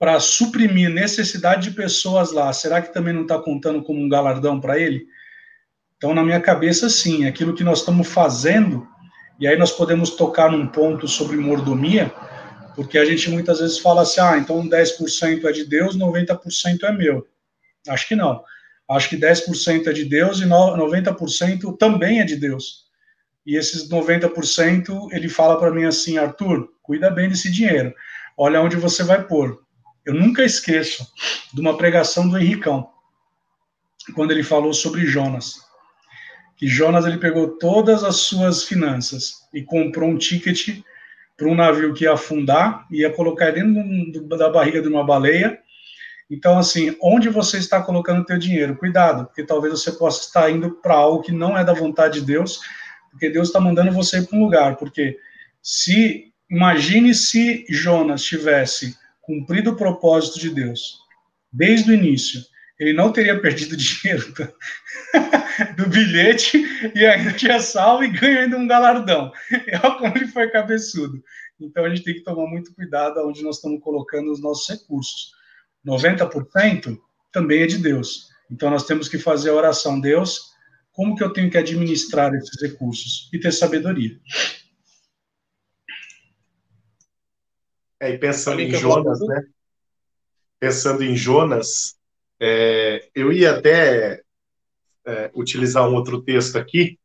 para 0.03 0.18
suprimir 0.18 0.90
necessidade 0.90 1.70
de 1.70 1.76
pessoas 1.76 2.32
lá, 2.32 2.53
será 2.53 2.82
que 2.82 2.92
também 2.92 3.14
não 3.14 3.22
está 3.22 3.38
contando 3.38 3.84
como 3.84 4.00
um 4.00 4.09
galardão 4.09 4.61
para 4.61 4.76
ele? 4.76 5.07
Então, 5.96 6.12
na 6.12 6.24
minha 6.24 6.40
cabeça, 6.40 6.90
sim, 6.90 7.24
aquilo 7.24 7.55
que 7.55 7.62
nós 7.62 7.78
estamos 7.78 8.09
fazendo, 8.09 8.84
e 9.38 9.46
aí 9.46 9.57
nós 9.57 9.70
podemos 9.70 10.11
tocar 10.11 10.50
num 10.50 10.66
ponto 10.66 11.07
sobre 11.07 11.36
mordomia, 11.36 12.12
porque 12.74 12.98
a 12.98 13.05
gente 13.05 13.30
muitas 13.30 13.61
vezes 13.61 13.78
fala 13.78 14.03
assim, 14.03 14.20
ah, 14.20 14.36
então 14.36 14.68
10% 14.68 15.44
é 15.44 15.53
de 15.53 15.64
Deus, 15.66 15.96
90% 15.96 16.82
é 16.82 16.90
meu. 16.90 17.24
Acho 17.86 18.09
que 18.09 18.16
não. 18.16 18.42
Acho 18.90 19.09
que 19.09 19.16
10% 19.16 19.86
é 19.86 19.92
de 19.92 20.05
Deus 20.05 20.40
e 20.40 20.44
90% 20.44 21.76
também 21.78 22.18
é 22.18 22.24
de 22.24 22.34
Deus. 22.34 22.86
E 23.46 23.55
esses 23.55 23.88
90%, 23.88 25.12
ele 25.12 25.28
fala 25.28 25.57
para 25.61 25.70
mim 25.70 25.84
assim, 25.84 26.18
Arthur, 26.18 26.70
cuida 26.82 27.09
bem 27.09 27.28
desse 27.28 27.53
dinheiro. 27.53 27.94
Olha 28.36 28.61
onde 28.61 28.74
você 28.74 29.05
vai 29.05 29.24
pôr. 29.24 29.62
Eu 30.05 30.14
nunca 30.14 30.44
esqueço 30.44 31.07
de 31.53 31.61
uma 31.61 31.76
pregação 31.76 32.28
do 32.28 32.36
Henricão, 32.36 32.90
quando 34.14 34.32
ele 34.32 34.42
falou 34.42 34.74
sobre 34.74 35.07
Jonas. 35.07 35.61
Que 36.57 36.66
Jonas 36.66 37.07
ele 37.07 37.18
pegou 37.18 37.57
todas 37.57 38.03
as 38.03 38.16
suas 38.16 38.64
finanças 38.64 39.48
e 39.55 39.62
comprou 39.62 40.11
um 40.11 40.18
ticket 40.18 40.80
para 41.36 41.48
um 41.48 41.55
navio 41.55 41.94
que 41.94 42.05
ia 42.05 42.12
afundar, 42.12 42.86
ia 42.90 43.12
colocar 43.12 43.53
dentro 43.53 44.26
da 44.26 44.50
barriga 44.50 44.82
de 44.82 44.88
uma 44.88 45.05
baleia. 45.05 45.61
Então, 46.28 46.59
assim, 46.59 46.96
onde 47.00 47.28
você 47.28 47.59
está 47.59 47.80
colocando 47.80 48.22
o 48.22 48.24
teu 48.24 48.38
dinheiro? 48.38 48.76
Cuidado, 48.76 49.26
porque 49.26 49.44
talvez 49.44 49.72
você 49.72 49.92
possa 49.92 50.26
estar 50.26 50.50
indo 50.50 50.70
para 50.70 50.94
algo 50.94 51.22
que 51.22 51.32
não 51.32 51.57
é 51.57 51.64
da 51.64 51.72
vontade 51.72 52.20
de 52.20 52.26
Deus, 52.26 52.61
porque 53.11 53.30
Deus 53.30 53.48
está 53.48 53.61
mandando 53.61 53.92
você 53.92 54.22
para 54.22 54.36
um 54.36 54.42
lugar. 54.42 54.76
Porque 54.76 55.18
se 55.62 56.32
imagine 56.50 57.14
se 57.14 57.64
Jonas 57.68 58.22
tivesse 58.24 58.96
cumprido 59.22 59.70
o 59.70 59.76
propósito 59.76 60.38
de 60.38 60.50
Deus 60.50 60.98
desde 61.52 61.90
o 61.90 61.94
início, 61.94 62.40
ele 62.78 62.92
não 62.92 63.12
teria 63.12 63.40
perdido 63.40 63.76
dinheiro 63.76 64.32
do, 64.32 65.84
do 65.84 65.88
bilhete 65.88 66.62
e 66.94 67.06
ainda 67.06 67.32
tinha 67.32 67.60
salvo 67.60 68.04
e 68.04 68.08
ganha 68.08 68.40
ainda 68.40 68.56
um 68.56 68.66
galardão. 68.66 69.32
Olha 69.82 69.94
como 69.98 70.16
ele 70.16 70.26
foi 70.26 70.50
cabeçudo. 70.50 71.22
Então 71.60 71.84
a 71.84 71.88
gente 71.88 72.02
tem 72.02 72.14
que 72.14 72.24
tomar 72.24 72.46
muito 72.46 72.74
cuidado 72.74 73.20
onde 73.26 73.42
nós 73.42 73.56
estamos 73.56 73.80
colocando 73.80 74.32
os 74.32 74.40
nossos 74.40 74.68
recursos. 74.68 75.32
90% 75.86 76.98
também 77.32 77.62
é 77.62 77.66
de 77.66 77.78
Deus. 77.78 78.28
Então 78.50 78.70
nós 78.70 78.86
temos 78.86 79.08
que 79.08 79.18
fazer 79.18 79.50
a 79.50 79.54
oração, 79.54 80.00
Deus, 80.00 80.52
como 80.92 81.14
que 81.16 81.22
eu 81.22 81.32
tenho 81.32 81.50
que 81.50 81.58
administrar 81.58 82.34
esses 82.34 82.60
recursos 82.60 83.30
e 83.32 83.38
ter 83.38 83.52
sabedoria. 83.52 84.18
É, 88.03 88.11
e 88.11 88.18
pensando 88.18 88.61
em 88.61 88.74
Jonas, 88.74 89.20
né? 89.20 89.44
Pensando 90.59 91.05
em 91.05 91.14
Jonas, 91.14 91.94
é, 92.40 93.09
eu 93.14 93.32
ia 93.32 93.53
até 93.53 94.20
é, 95.07 95.30
utilizar 95.32 95.88
um 95.88 95.94
outro 95.94 96.20
texto 96.20 96.57
aqui, 96.57 96.98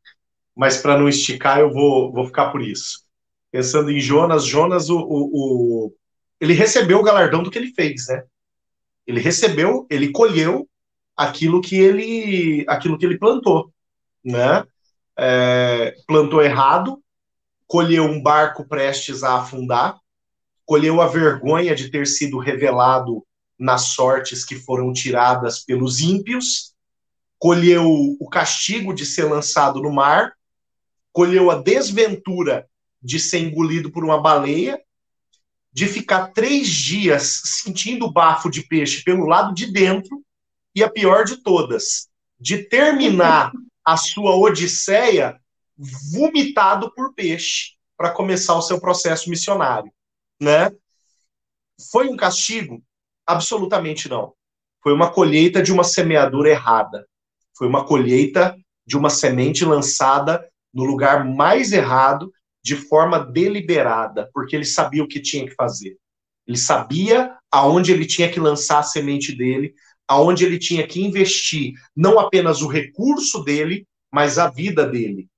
mas 0.56 0.78
para 0.78 0.98
não 0.98 1.08
esticar, 1.08 1.60
eu 1.60 1.72
vou, 1.72 2.12
vou 2.12 2.26
ficar 2.26 2.50
por 2.50 2.60
isso. 2.60 3.04
Pensando 3.52 3.92
em 3.92 4.00
Jonas, 4.00 4.44
Jonas, 4.44 4.90
o, 4.90 4.98
o, 4.98 5.86
o, 5.86 5.94
ele 6.40 6.52
recebeu 6.52 6.98
o 6.98 7.04
galardão 7.04 7.44
do 7.44 7.50
que 7.50 7.58
ele 7.58 7.72
fez, 7.72 8.08
né? 8.08 8.24
Ele 9.06 9.20
recebeu, 9.20 9.86
ele 9.88 10.10
colheu 10.10 10.68
aquilo 11.16 11.60
que 11.60 11.76
ele, 11.76 12.64
aquilo 12.66 12.98
que 12.98 13.06
ele 13.06 13.18
plantou, 13.18 13.72
né? 14.24 14.64
É, 15.16 15.94
plantou 16.08 16.42
errado, 16.42 17.00
colheu 17.68 18.02
um 18.02 18.20
barco 18.20 18.66
prestes 18.66 19.22
a 19.22 19.36
afundar, 19.36 19.96
colheu 20.68 21.00
a 21.00 21.06
vergonha 21.06 21.74
de 21.74 21.90
ter 21.90 22.06
sido 22.06 22.38
revelado 22.38 23.26
nas 23.58 23.94
sortes 23.94 24.44
que 24.44 24.54
foram 24.54 24.92
tiradas 24.92 25.64
pelos 25.64 26.00
ímpios, 26.00 26.74
colheu 27.38 27.86
o 28.20 28.28
castigo 28.28 28.92
de 28.92 29.06
ser 29.06 29.24
lançado 29.24 29.80
no 29.80 29.90
mar, 29.90 30.34
colheu 31.10 31.50
a 31.50 31.54
desventura 31.54 32.68
de 33.02 33.18
ser 33.18 33.38
engolido 33.38 33.90
por 33.90 34.04
uma 34.04 34.20
baleia, 34.20 34.78
de 35.72 35.86
ficar 35.86 36.34
três 36.34 36.68
dias 36.68 37.40
sentindo 37.46 38.04
o 38.04 38.12
bafo 38.12 38.50
de 38.50 38.60
peixe 38.60 39.02
pelo 39.02 39.24
lado 39.24 39.54
de 39.54 39.72
dentro, 39.72 40.22
e 40.74 40.84
a 40.84 40.90
pior 40.90 41.24
de 41.24 41.42
todas, 41.42 42.10
de 42.38 42.58
terminar 42.58 43.52
a 43.82 43.96
sua 43.96 44.36
odisseia 44.36 45.40
vomitado 46.12 46.92
por 46.94 47.14
peixe 47.14 47.72
para 47.96 48.10
começar 48.10 48.54
o 48.54 48.62
seu 48.62 48.78
processo 48.78 49.30
missionário, 49.30 49.90
né? 50.40 50.70
Foi 51.90 52.08
um 52.08 52.16
castigo? 52.16 52.82
Absolutamente 53.26 54.08
não. 54.08 54.34
Foi 54.82 54.92
uma 54.92 55.10
colheita 55.10 55.62
de 55.62 55.72
uma 55.72 55.84
semeadura 55.84 56.50
errada. 56.50 57.06
Foi 57.56 57.66
uma 57.66 57.84
colheita 57.84 58.56
de 58.86 58.96
uma 58.96 59.10
semente 59.10 59.64
lançada 59.64 60.48
no 60.72 60.84
lugar 60.84 61.24
mais 61.24 61.72
errado, 61.72 62.32
de 62.62 62.76
forma 62.76 63.18
deliberada, 63.18 64.30
porque 64.32 64.54
ele 64.54 64.64
sabia 64.64 65.02
o 65.02 65.08
que 65.08 65.20
tinha 65.20 65.46
que 65.46 65.54
fazer. 65.54 65.96
Ele 66.46 66.56
sabia 66.56 67.36
aonde 67.50 67.92
ele 67.92 68.06
tinha 68.06 68.30
que 68.30 68.40
lançar 68.40 68.78
a 68.80 68.82
semente 68.82 69.36
dele, 69.36 69.74
aonde 70.06 70.44
ele 70.44 70.58
tinha 70.58 70.86
que 70.86 71.02
investir 71.02 71.74
não 71.94 72.18
apenas 72.18 72.62
o 72.62 72.68
recurso 72.68 73.42
dele, 73.44 73.86
mas 74.12 74.38
a 74.38 74.48
vida 74.48 74.86
dele. 74.86 75.28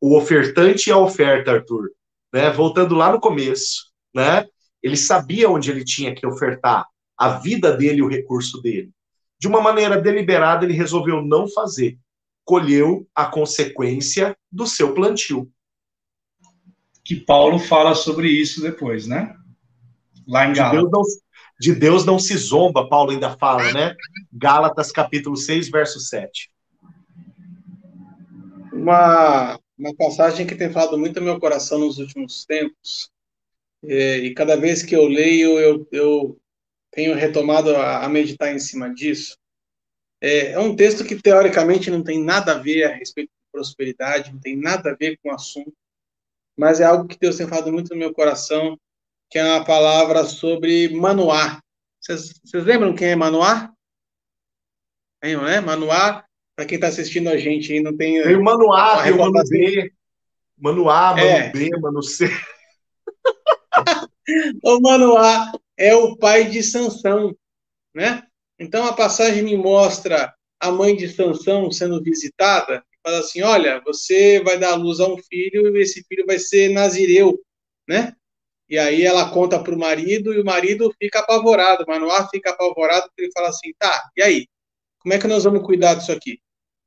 O 0.00 0.16
ofertante 0.16 0.90
e 0.90 0.92
a 0.92 0.98
oferta, 0.98 1.52
Arthur. 1.52 1.90
Né? 2.32 2.50
Voltando 2.50 2.94
lá 2.94 3.12
no 3.12 3.20
começo, 3.20 3.87
né? 4.18 4.46
ele 4.82 4.96
sabia 4.96 5.50
onde 5.50 5.70
ele 5.70 5.84
tinha 5.84 6.14
que 6.14 6.26
ofertar 6.26 6.86
a 7.16 7.30
vida 7.30 7.76
dele 7.76 7.98
e 7.98 8.02
o 8.02 8.08
recurso 8.08 8.60
dele. 8.60 8.90
De 9.38 9.48
uma 9.48 9.60
maneira 9.60 10.00
deliberada, 10.00 10.64
ele 10.64 10.74
resolveu 10.74 11.22
não 11.22 11.48
fazer. 11.48 11.98
Colheu 12.44 13.06
a 13.14 13.26
consequência 13.26 14.36
do 14.50 14.66
seu 14.66 14.94
plantio. 14.94 15.50
Que 17.04 17.16
Paulo 17.16 17.58
fala 17.58 17.94
sobre 17.94 18.28
isso 18.28 18.60
depois, 18.60 19.06
né? 19.06 19.34
Lá 20.26 20.46
em 20.46 20.52
Gálatas. 20.52 20.70
De 20.70 20.76
Deus, 20.76 20.90
não, 20.90 21.02
de 21.60 21.74
Deus 21.74 22.04
não 22.04 22.18
se 22.18 22.36
zomba, 22.36 22.88
Paulo 22.88 23.10
ainda 23.10 23.36
fala, 23.36 23.72
né? 23.72 23.96
Gálatas 24.32 24.92
capítulo 24.92 25.36
6, 25.36 25.70
verso 25.70 25.98
7. 26.00 26.50
Uma, 28.72 29.58
uma 29.76 29.94
passagem 29.96 30.46
que 30.46 30.54
tem 30.54 30.70
falado 30.70 30.98
muito 30.98 31.18
no 31.18 31.26
meu 31.26 31.40
coração 31.40 31.78
nos 31.78 31.98
últimos 31.98 32.44
tempos, 32.44 33.10
é, 33.84 34.18
e 34.18 34.34
cada 34.34 34.56
vez 34.56 34.82
que 34.82 34.94
eu 34.94 35.06
leio, 35.06 35.58
eu, 35.58 35.88
eu 35.92 36.40
tenho 36.90 37.14
retomado 37.14 37.74
a, 37.76 38.04
a 38.04 38.08
meditar 38.08 38.52
em 38.52 38.58
cima 38.58 38.92
disso. 38.92 39.36
É, 40.20 40.52
é, 40.52 40.58
um 40.58 40.74
texto 40.74 41.04
que, 41.04 41.20
teoricamente, 41.20 41.90
não 41.90 42.02
tem 42.02 42.22
nada 42.22 42.52
a 42.52 42.58
ver 42.58 42.84
a 42.84 42.94
respeito 42.94 43.28
de 43.28 43.52
prosperidade, 43.52 44.32
não 44.32 44.40
tem 44.40 44.56
nada 44.56 44.90
a 44.90 44.94
ver 44.94 45.16
com 45.22 45.30
o 45.30 45.34
assunto, 45.34 45.72
mas 46.56 46.80
é 46.80 46.84
algo 46.84 47.06
que 47.06 47.18
Deus 47.18 47.36
tem 47.36 47.46
falado 47.46 47.72
muito 47.72 47.90
no 47.90 47.96
meu 47.98 48.12
coração, 48.12 48.78
que 49.30 49.38
é 49.38 49.44
uma 49.44 49.64
palavra 49.64 50.24
sobre 50.24 50.88
Manoá. 50.88 51.60
Vocês, 52.00 52.40
lembram 52.52 52.94
quem 52.94 53.08
é 53.08 53.16
Manoá? 53.16 53.72
Tem, 55.20 55.36
não 55.36 55.46
é? 55.46 55.60
Manoá, 55.60 56.24
para 56.56 56.66
quem 56.66 56.76
está 56.76 56.88
assistindo 56.88 57.28
a 57.28 57.36
gente 57.36 57.72
aí, 57.72 57.80
não 57.80 57.96
tem. 57.96 58.20
Tem 58.22 58.34
o 58.34 58.42
Manoá, 58.42 59.04
tem 59.04 59.12
o 59.12 59.18
Mano 59.18 59.42
B. 59.48 59.92
Manoá, 60.56 61.14
Mano 61.14 61.20
é. 61.20 61.50
B, 61.50 61.70
Mano 61.80 62.02
C. 62.02 62.28
o 64.62 64.80
Manoá 64.80 65.52
é 65.76 65.94
o 65.94 66.16
pai 66.16 66.44
de 66.50 66.62
Sansão, 66.62 67.34
né? 67.94 68.22
Então 68.58 68.86
a 68.86 68.92
passagem 68.92 69.42
me 69.42 69.56
mostra 69.56 70.34
a 70.60 70.70
mãe 70.70 70.96
de 70.96 71.08
Sansão 71.08 71.70
sendo 71.70 72.02
visitada, 72.02 72.84
fala 73.04 73.18
assim: 73.20 73.42
"Olha, 73.42 73.80
você 73.84 74.40
vai 74.42 74.58
dar 74.58 74.72
à 74.72 74.76
luz 74.76 75.00
a 75.00 75.08
um 75.08 75.18
filho 75.18 75.76
e 75.76 75.82
esse 75.82 76.04
filho 76.08 76.26
vai 76.26 76.38
ser 76.38 76.70
nazireu", 76.70 77.38
né? 77.88 78.14
E 78.68 78.78
aí 78.78 79.04
ela 79.04 79.30
conta 79.32 79.62
para 79.62 79.74
o 79.74 79.78
marido 79.78 80.34
e 80.34 80.40
o 80.40 80.44
marido 80.44 80.92
fica 81.02 81.20
apavorado, 81.20 81.84
Manoá 81.88 82.28
fica 82.30 82.50
apavorado 82.50 83.08
porque 83.08 83.24
ele 83.24 83.32
fala 83.32 83.48
assim: 83.50 83.72
"Tá, 83.78 84.10
e 84.16 84.22
aí? 84.22 84.46
Como 85.00 85.14
é 85.14 85.18
que 85.20 85.28
nós 85.28 85.44
vamos 85.44 85.64
cuidar 85.64 85.94
disso 85.94 86.12
aqui?" 86.12 86.40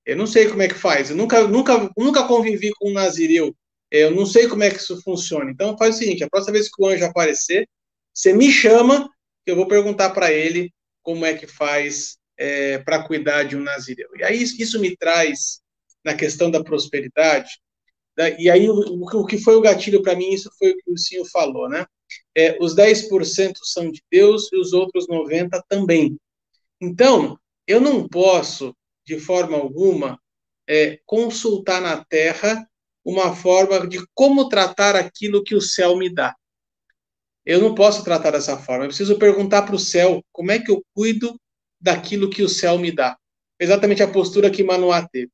Eu 0.05 0.17
não 0.17 0.27
sei 0.27 0.49
como 0.49 0.61
é 0.63 0.67
que 0.67 0.75
faz. 0.75 1.11
Eu 1.11 1.17
nunca, 1.17 1.47
nunca, 1.47 1.89
nunca 1.97 2.27
convivi 2.27 2.71
com 2.79 2.89
um 2.89 2.93
nazireu. 2.93 3.55
Eu 3.91 4.11
não 4.11 4.25
sei 4.25 4.47
como 4.47 4.63
é 4.63 4.69
que 4.69 4.77
isso 4.77 5.01
funciona. 5.01 5.51
Então 5.51 5.77
faz 5.77 5.95
o 5.95 5.99
seguinte: 5.99 6.23
a 6.23 6.29
próxima 6.29 6.53
vez 6.53 6.69
que 6.69 6.81
o 6.81 6.87
anjo 6.87 7.05
aparecer, 7.05 7.67
você 8.13 8.33
me 8.33 8.49
chama, 8.49 9.09
eu 9.45 9.55
vou 9.55 9.67
perguntar 9.67 10.11
para 10.11 10.31
ele 10.31 10.73
como 11.03 11.25
é 11.25 11.33
que 11.33 11.45
faz 11.45 12.17
é, 12.37 12.77
para 12.79 13.03
cuidar 13.03 13.43
de 13.43 13.55
um 13.55 13.61
nazireu. 13.61 14.09
E 14.15 14.23
aí 14.23 14.41
isso 14.41 14.79
me 14.79 14.95
traz 14.95 15.61
na 16.03 16.15
questão 16.15 16.49
da 16.49 16.63
prosperidade. 16.63 17.59
Da, 18.15 18.29
e 18.29 18.49
aí 18.49 18.69
o, 18.69 18.73
o, 18.73 19.25
que 19.25 19.37
foi 19.37 19.55
o 19.55 19.61
gatilho 19.61 20.01
para 20.01 20.15
mim, 20.15 20.31
isso 20.31 20.49
foi 20.57 20.71
o 20.71 20.77
que 20.77 20.91
o 20.91 20.97
senhor 20.97 21.25
falou, 21.29 21.69
né? 21.69 21.85
É, 22.35 22.57
os 22.61 22.75
10% 22.75 23.53
são 23.63 23.91
de 23.91 24.01
Deus 24.11 24.51
e 24.51 24.57
os 24.57 24.73
outros 24.73 25.07
90% 25.07 25.61
também. 25.67 26.17
Então, 26.79 27.37
eu 27.67 27.79
não 27.79 28.07
posso, 28.07 28.75
de 29.05 29.19
forma 29.19 29.57
alguma, 29.57 30.19
é, 30.67 30.99
consultar 31.05 31.81
na 31.81 32.03
terra 32.03 32.67
uma 33.03 33.35
forma 33.35 33.87
de 33.87 33.99
como 34.13 34.47
tratar 34.49 34.95
aquilo 34.95 35.43
que 35.43 35.55
o 35.55 35.61
céu 35.61 35.95
me 35.95 36.13
dá. 36.13 36.35
Eu 37.45 37.59
não 37.59 37.73
posso 37.73 38.03
tratar 38.03 38.31
dessa 38.31 38.57
forma. 38.57 38.85
Eu 38.85 38.89
preciso 38.89 39.17
perguntar 39.17 39.63
para 39.63 39.75
o 39.75 39.79
céu 39.79 40.23
como 40.31 40.51
é 40.51 40.59
que 40.59 40.69
eu 40.69 40.83
cuido 40.93 41.39
daquilo 41.79 42.29
que 42.29 42.43
o 42.43 42.49
céu 42.49 42.77
me 42.77 42.91
dá. 42.91 43.17
Exatamente 43.59 44.03
a 44.03 44.11
postura 44.11 44.51
que 44.51 44.63
Manoá 44.63 45.07
teve. 45.07 45.31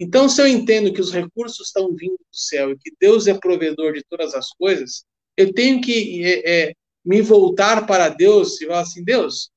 Então, 0.00 0.28
se 0.28 0.40
eu 0.40 0.46
entendo 0.46 0.92
que 0.92 1.00
os 1.00 1.12
recursos 1.12 1.66
estão 1.66 1.94
vindo 1.94 2.16
do 2.16 2.36
céu 2.36 2.70
e 2.70 2.78
que 2.78 2.92
Deus 3.00 3.26
é 3.26 3.34
provedor 3.34 3.92
de 3.92 4.04
todas 4.08 4.32
as 4.34 4.50
coisas, 4.50 5.04
eu 5.36 5.52
tenho 5.52 5.80
que 5.80 6.24
é, 6.24 6.68
é, 6.68 6.74
me 7.04 7.20
voltar 7.20 7.84
para 7.86 8.08
Deus 8.08 8.60
e 8.60 8.66
falar 8.66 8.80
assim: 8.80 9.02
Deus, 9.02 9.50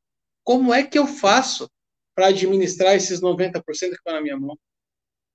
como 0.43 0.73
é 0.73 0.83
que 0.83 0.97
eu 0.97 1.05
faço 1.05 1.69
para 2.15 2.27
administrar 2.27 2.95
esses 2.95 3.21
90% 3.21 3.63
que 3.63 3.85
estão 3.85 4.13
na 4.13 4.21
minha 4.21 4.37
mão? 4.37 4.57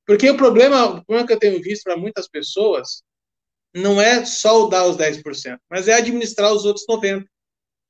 Porque 0.07 0.31
o 0.31 0.37
problema, 0.37 0.87
o 0.87 1.05
problema 1.05 1.27
que 1.27 1.33
eu 1.33 1.39
tenho 1.39 1.61
visto 1.61 1.83
para 1.83 1.97
muitas 1.97 2.29
pessoas 2.29 3.03
não 3.75 4.01
é 4.01 4.25
só 4.25 4.65
o 4.65 4.69
dar 4.69 4.87
os 4.87 4.97
10%, 4.97 5.59
mas 5.69 5.89
é 5.89 5.95
administrar 5.95 6.53
os 6.53 6.65
outros 6.65 6.87
90%. 6.89 7.27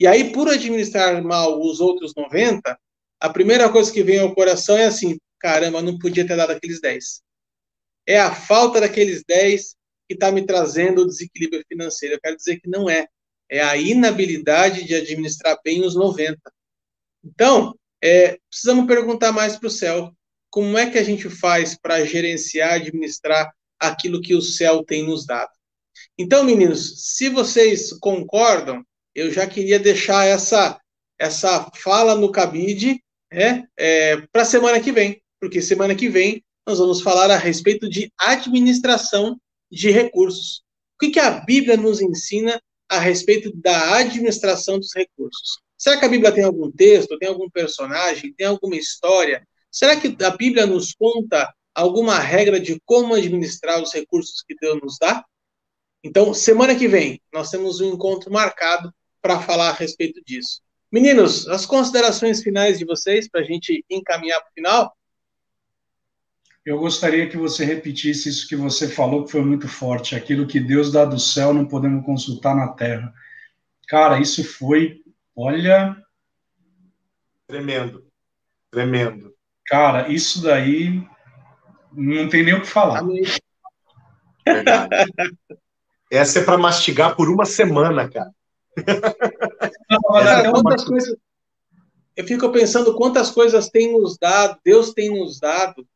E 0.00 0.06
aí, 0.06 0.32
por 0.32 0.48
administrar 0.48 1.22
mal 1.22 1.60
os 1.60 1.80
outros 1.80 2.12
90%, 2.14 2.60
a 3.20 3.30
primeira 3.30 3.70
coisa 3.70 3.92
que 3.92 4.02
vem 4.02 4.18
ao 4.18 4.34
coração 4.34 4.76
é 4.76 4.86
assim: 4.86 5.18
caramba, 5.38 5.82
não 5.82 5.98
podia 5.98 6.26
ter 6.26 6.36
dado 6.36 6.50
aqueles 6.50 6.80
10. 6.80 7.22
É 8.06 8.18
a 8.18 8.34
falta 8.34 8.80
daqueles 8.80 9.22
10 9.26 9.74
que 10.08 10.14
está 10.14 10.30
me 10.30 10.44
trazendo 10.44 11.02
o 11.02 11.06
desequilíbrio 11.06 11.64
financeiro. 11.68 12.14
Eu 12.14 12.20
quero 12.20 12.36
dizer 12.36 12.60
que 12.60 12.68
não 12.68 12.88
é. 12.88 13.06
É 13.48 13.62
a 13.62 13.76
inabilidade 13.76 14.84
de 14.84 14.94
administrar 14.94 15.58
bem 15.64 15.84
os 15.84 15.94
90. 15.94 16.38
Então, 17.24 17.76
é, 18.02 18.38
precisamos 18.50 18.86
perguntar 18.86 19.32
mais 19.32 19.56
para 19.56 19.68
o 19.68 19.70
céu 19.70 20.15
como 20.56 20.78
é 20.78 20.88
que 20.88 20.96
a 20.96 21.02
gente 21.02 21.28
faz 21.28 21.76
para 21.76 22.02
gerenciar, 22.06 22.76
administrar 22.76 23.52
aquilo 23.78 24.22
que 24.22 24.34
o 24.34 24.40
céu 24.40 24.82
tem 24.82 25.02
nos 25.02 25.26
dado. 25.26 25.50
Então, 26.16 26.42
meninos, 26.44 27.12
se 27.14 27.28
vocês 27.28 27.92
concordam, 28.00 28.82
eu 29.14 29.30
já 29.30 29.46
queria 29.46 29.78
deixar 29.78 30.24
essa 30.24 30.80
essa 31.18 31.70
fala 31.74 32.14
no 32.14 32.32
cabide 32.32 33.02
né, 33.30 33.64
é, 33.76 34.16
para 34.32 34.46
semana 34.46 34.80
que 34.80 34.90
vem, 34.90 35.20
porque 35.38 35.60
semana 35.60 35.94
que 35.94 36.08
vem 36.08 36.42
nós 36.66 36.78
vamos 36.78 37.02
falar 37.02 37.30
a 37.30 37.36
respeito 37.36 37.86
de 37.86 38.10
administração 38.18 39.38
de 39.70 39.90
recursos. 39.90 40.62
O 40.94 41.04
que, 41.04 41.10
que 41.10 41.20
a 41.20 41.32
Bíblia 41.32 41.76
nos 41.76 42.00
ensina 42.00 42.58
a 42.88 42.98
respeito 42.98 43.54
da 43.54 43.98
administração 43.98 44.78
dos 44.78 44.94
recursos? 44.96 45.60
Será 45.76 45.98
que 45.98 46.06
a 46.06 46.08
Bíblia 46.08 46.32
tem 46.32 46.44
algum 46.44 46.72
texto, 46.72 47.18
tem 47.18 47.28
algum 47.28 47.50
personagem, 47.50 48.32
tem 48.32 48.46
alguma 48.46 48.76
história 48.76 49.46
Será 49.76 49.94
que 50.00 50.16
a 50.24 50.30
Bíblia 50.30 50.64
nos 50.64 50.94
conta 50.94 51.54
alguma 51.74 52.18
regra 52.18 52.58
de 52.58 52.80
como 52.86 53.14
administrar 53.14 53.82
os 53.82 53.92
recursos 53.92 54.42
que 54.42 54.56
Deus 54.58 54.80
nos 54.82 54.96
dá? 54.98 55.22
Então, 56.02 56.32
semana 56.32 56.74
que 56.74 56.88
vem, 56.88 57.20
nós 57.30 57.50
temos 57.50 57.78
um 57.78 57.92
encontro 57.92 58.32
marcado 58.32 58.90
para 59.20 59.38
falar 59.38 59.68
a 59.68 59.72
respeito 59.74 60.18
disso. 60.24 60.62
Meninos, 60.90 61.46
as 61.48 61.66
considerações 61.66 62.42
finais 62.42 62.78
de 62.78 62.86
vocês, 62.86 63.28
para 63.28 63.42
a 63.42 63.44
gente 63.44 63.84
encaminhar 63.90 64.40
para 64.40 64.48
o 64.48 64.54
final? 64.54 64.96
eu 66.64 66.78
gostaria 66.78 67.28
que 67.28 67.36
você 67.36 67.62
repetisse 67.62 68.30
isso 68.30 68.48
que 68.48 68.56
você 68.56 68.88
falou, 68.88 69.26
que 69.26 69.30
foi 69.30 69.44
muito 69.44 69.68
forte. 69.68 70.16
Aquilo 70.16 70.46
que 70.46 70.58
Deus 70.58 70.90
dá 70.90 71.04
do 71.04 71.20
céu 71.20 71.52
não 71.52 71.68
podemos 71.68 72.04
consultar 72.04 72.56
na 72.56 72.68
terra. 72.68 73.12
Cara, 73.86 74.18
isso 74.20 74.42
foi, 74.42 75.02
olha. 75.36 75.94
Tremendo. 77.46 78.10
Tremendo. 78.70 79.35
Cara, 79.66 80.08
isso 80.12 80.42
daí 80.42 81.02
não 81.92 82.28
tem 82.28 82.44
nem 82.44 82.54
o 82.54 82.60
que 82.60 82.68
falar. 82.68 83.02
Essa 86.10 86.38
é 86.38 86.44
para 86.44 86.56
mastigar 86.58 87.16
por 87.16 87.28
uma 87.28 87.44
semana, 87.44 88.08
cara. 88.08 88.30
Não, 89.90 90.52
quantas 90.52 90.84
coisas, 90.84 91.16
eu 92.16 92.24
fico 92.24 92.50
pensando 92.50 92.94
quantas 92.94 93.30
coisas 93.30 93.68
tem 93.68 93.92
nos 93.92 94.16
dado, 94.16 94.58
Deus 94.64 94.92
tem 94.92 95.10
nos 95.10 95.40
dado, 95.40 95.86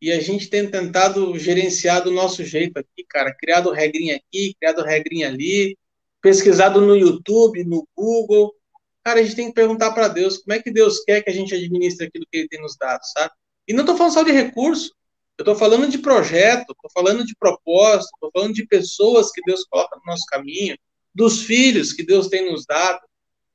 e 0.00 0.10
a 0.10 0.20
gente 0.20 0.48
tem 0.48 0.68
tentado 0.68 1.38
gerenciar 1.38 2.02
do 2.02 2.10
nosso 2.10 2.42
jeito 2.44 2.78
aqui, 2.78 3.04
cara. 3.08 3.34
Criado 3.34 3.70
regrinha 3.70 4.16
aqui, 4.16 4.54
criado 4.58 4.82
regrinha 4.82 5.28
ali, 5.28 5.76
pesquisado 6.20 6.80
no 6.80 6.96
YouTube, 6.96 7.64
no 7.64 7.86
Google. 7.96 8.54
Cara, 9.02 9.20
a 9.20 9.22
gente 9.22 9.36
tem 9.36 9.48
que 9.48 9.54
perguntar 9.54 9.92
para 9.92 10.08
Deus 10.08 10.38
como 10.38 10.52
é 10.52 10.62
que 10.62 10.70
Deus 10.70 11.02
quer 11.04 11.22
que 11.22 11.30
a 11.30 11.32
gente 11.32 11.54
administre 11.54 12.06
aquilo 12.06 12.26
que 12.30 12.38
Ele 12.38 12.48
tem 12.48 12.60
nos 12.60 12.76
dado, 12.76 13.00
sabe? 13.04 13.32
E 13.66 13.72
não 13.72 13.80
estou 13.80 13.96
falando 13.96 14.12
só 14.12 14.22
de 14.22 14.32
recurso, 14.32 14.92
eu 15.38 15.42
estou 15.42 15.56
falando 15.56 15.88
de 15.88 15.96
projeto, 15.98 16.72
estou 16.72 16.90
falando 16.92 17.24
de 17.24 17.34
propósito, 17.34 18.10
estou 18.14 18.30
falando 18.30 18.52
de 18.52 18.66
pessoas 18.66 19.30
que 19.32 19.40
Deus 19.42 19.64
coloca 19.64 19.96
no 19.96 20.02
nosso 20.04 20.26
caminho, 20.26 20.76
dos 21.14 21.42
filhos 21.42 21.92
que 21.92 22.02
Deus 22.02 22.28
tem 22.28 22.50
nos 22.50 22.66
dado. 22.66 23.00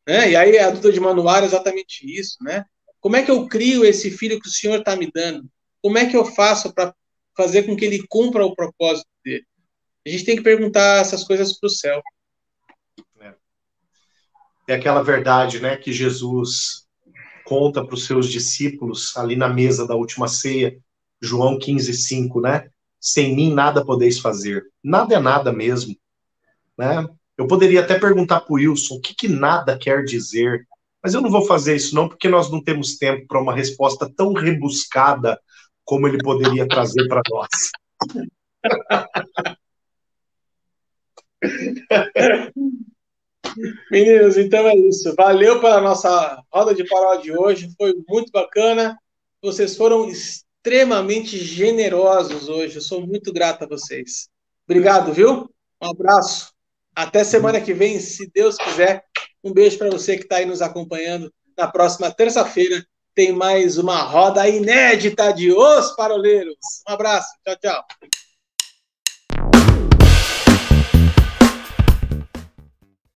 Né? 0.07 0.31
E 0.31 0.35
aí 0.35 0.57
a 0.57 0.71
dúvida 0.71 0.91
de 0.91 0.99
manual 0.99 1.37
é 1.37 1.45
exatamente 1.45 2.05
isso, 2.05 2.37
né? 2.41 2.65
Como 2.99 3.15
é 3.15 3.23
que 3.23 3.29
eu 3.29 3.47
crio 3.47 3.85
esse 3.85 4.09
filho 4.09 4.39
que 4.39 4.47
o 4.47 4.51
Senhor 4.51 4.79
está 4.79 4.95
me 4.95 5.11
dando? 5.13 5.47
Como 5.79 5.97
é 5.97 6.07
que 6.07 6.17
eu 6.17 6.25
faço 6.25 6.73
para 6.73 6.91
fazer 7.37 7.63
com 7.63 7.75
que 7.75 7.85
ele 7.85 8.03
cumpra 8.09 8.43
o 8.43 8.55
propósito 8.55 9.07
dele? 9.23 9.45
A 10.05 10.09
gente 10.09 10.25
tem 10.25 10.35
que 10.35 10.41
perguntar 10.41 11.01
essas 11.01 11.23
coisas 11.23 11.59
para 11.59 11.67
o 11.67 11.69
céu. 11.69 12.01
É. 14.67 14.75
aquela 14.75 15.03
verdade, 15.03 15.59
né, 15.59 15.77
que 15.77 15.91
Jesus 15.91 16.85
conta 17.45 17.85
para 17.85 17.93
os 17.93 18.05
seus 18.05 18.27
discípulos 18.27 19.15
ali 19.15 19.35
na 19.35 19.47
mesa 19.47 19.87
da 19.87 19.95
última 19.95 20.27
ceia, 20.27 20.77
João 21.21 21.57
15, 21.57 21.93
5, 21.93 22.41
né? 22.41 22.69
Sem 22.99 23.35
mim 23.35 23.53
nada 23.53 23.85
podeis 23.85 24.19
fazer. 24.19 24.65
Nada 24.83 25.15
é 25.15 25.19
nada 25.19 25.53
mesmo, 25.53 25.95
né? 26.77 27.07
Eu 27.37 27.47
poderia 27.47 27.81
até 27.81 27.99
perguntar 27.99 28.41
para 28.41 28.53
o 28.53 28.55
Wilson 28.55 28.95
o 28.95 29.01
que, 29.01 29.13
que 29.13 29.27
nada 29.27 29.77
quer 29.77 30.03
dizer, 30.03 30.67
mas 31.03 31.13
eu 31.13 31.21
não 31.21 31.29
vou 31.29 31.45
fazer 31.45 31.75
isso 31.75 31.93
não, 31.93 32.09
porque 32.09 32.27
nós 32.27 32.49
não 32.49 32.63
temos 32.63 32.97
tempo 32.97 33.27
para 33.27 33.39
uma 33.39 33.53
resposta 33.53 34.11
tão 34.11 34.33
rebuscada 34.33 35.39
como 35.83 36.07
ele 36.07 36.17
poderia 36.17 36.67
trazer 36.67 37.07
para 37.07 37.21
nós. 37.29 37.49
Meninos, 43.91 44.37
então 44.37 44.67
é 44.67 44.75
isso. 44.75 45.13
Valeu 45.15 45.59
pela 45.59 45.81
nossa 45.81 46.41
roda 46.53 46.73
de 46.73 46.87
paródia 46.87 47.23
de 47.23 47.37
hoje. 47.37 47.69
Foi 47.77 47.93
muito 48.07 48.31
bacana. 48.31 48.97
Vocês 49.41 49.75
foram 49.75 50.09
extremamente 50.09 51.37
generosos 51.37 52.49
hoje. 52.49 52.75
Eu 52.75 52.81
sou 52.81 53.05
muito 53.05 53.31
grato 53.31 53.63
a 53.63 53.67
vocês. 53.67 54.27
Obrigado, 54.67 55.13
viu? 55.13 55.49
Um 55.81 55.89
abraço. 55.89 56.51
Até 56.95 57.23
semana 57.23 57.61
que 57.61 57.73
vem, 57.73 57.99
se 57.99 58.29
Deus 58.33 58.57
quiser. 58.57 59.03
Um 59.43 59.53
beijo 59.53 59.77
para 59.77 59.91
você 59.91 60.17
que 60.17 60.23
está 60.23 60.37
aí 60.37 60.45
nos 60.45 60.61
acompanhando. 60.61 61.31
Na 61.57 61.67
próxima 61.67 62.11
terça-feira 62.11 62.85
tem 63.13 63.31
mais 63.31 63.77
uma 63.77 64.01
roda 64.01 64.47
inédita 64.47 65.31
de 65.31 65.51
Os 65.53 65.95
Paroleiros. 65.95 66.57
Um 66.89 66.93
abraço. 66.93 67.29
Tchau, 67.45 67.55
tchau. 67.57 67.85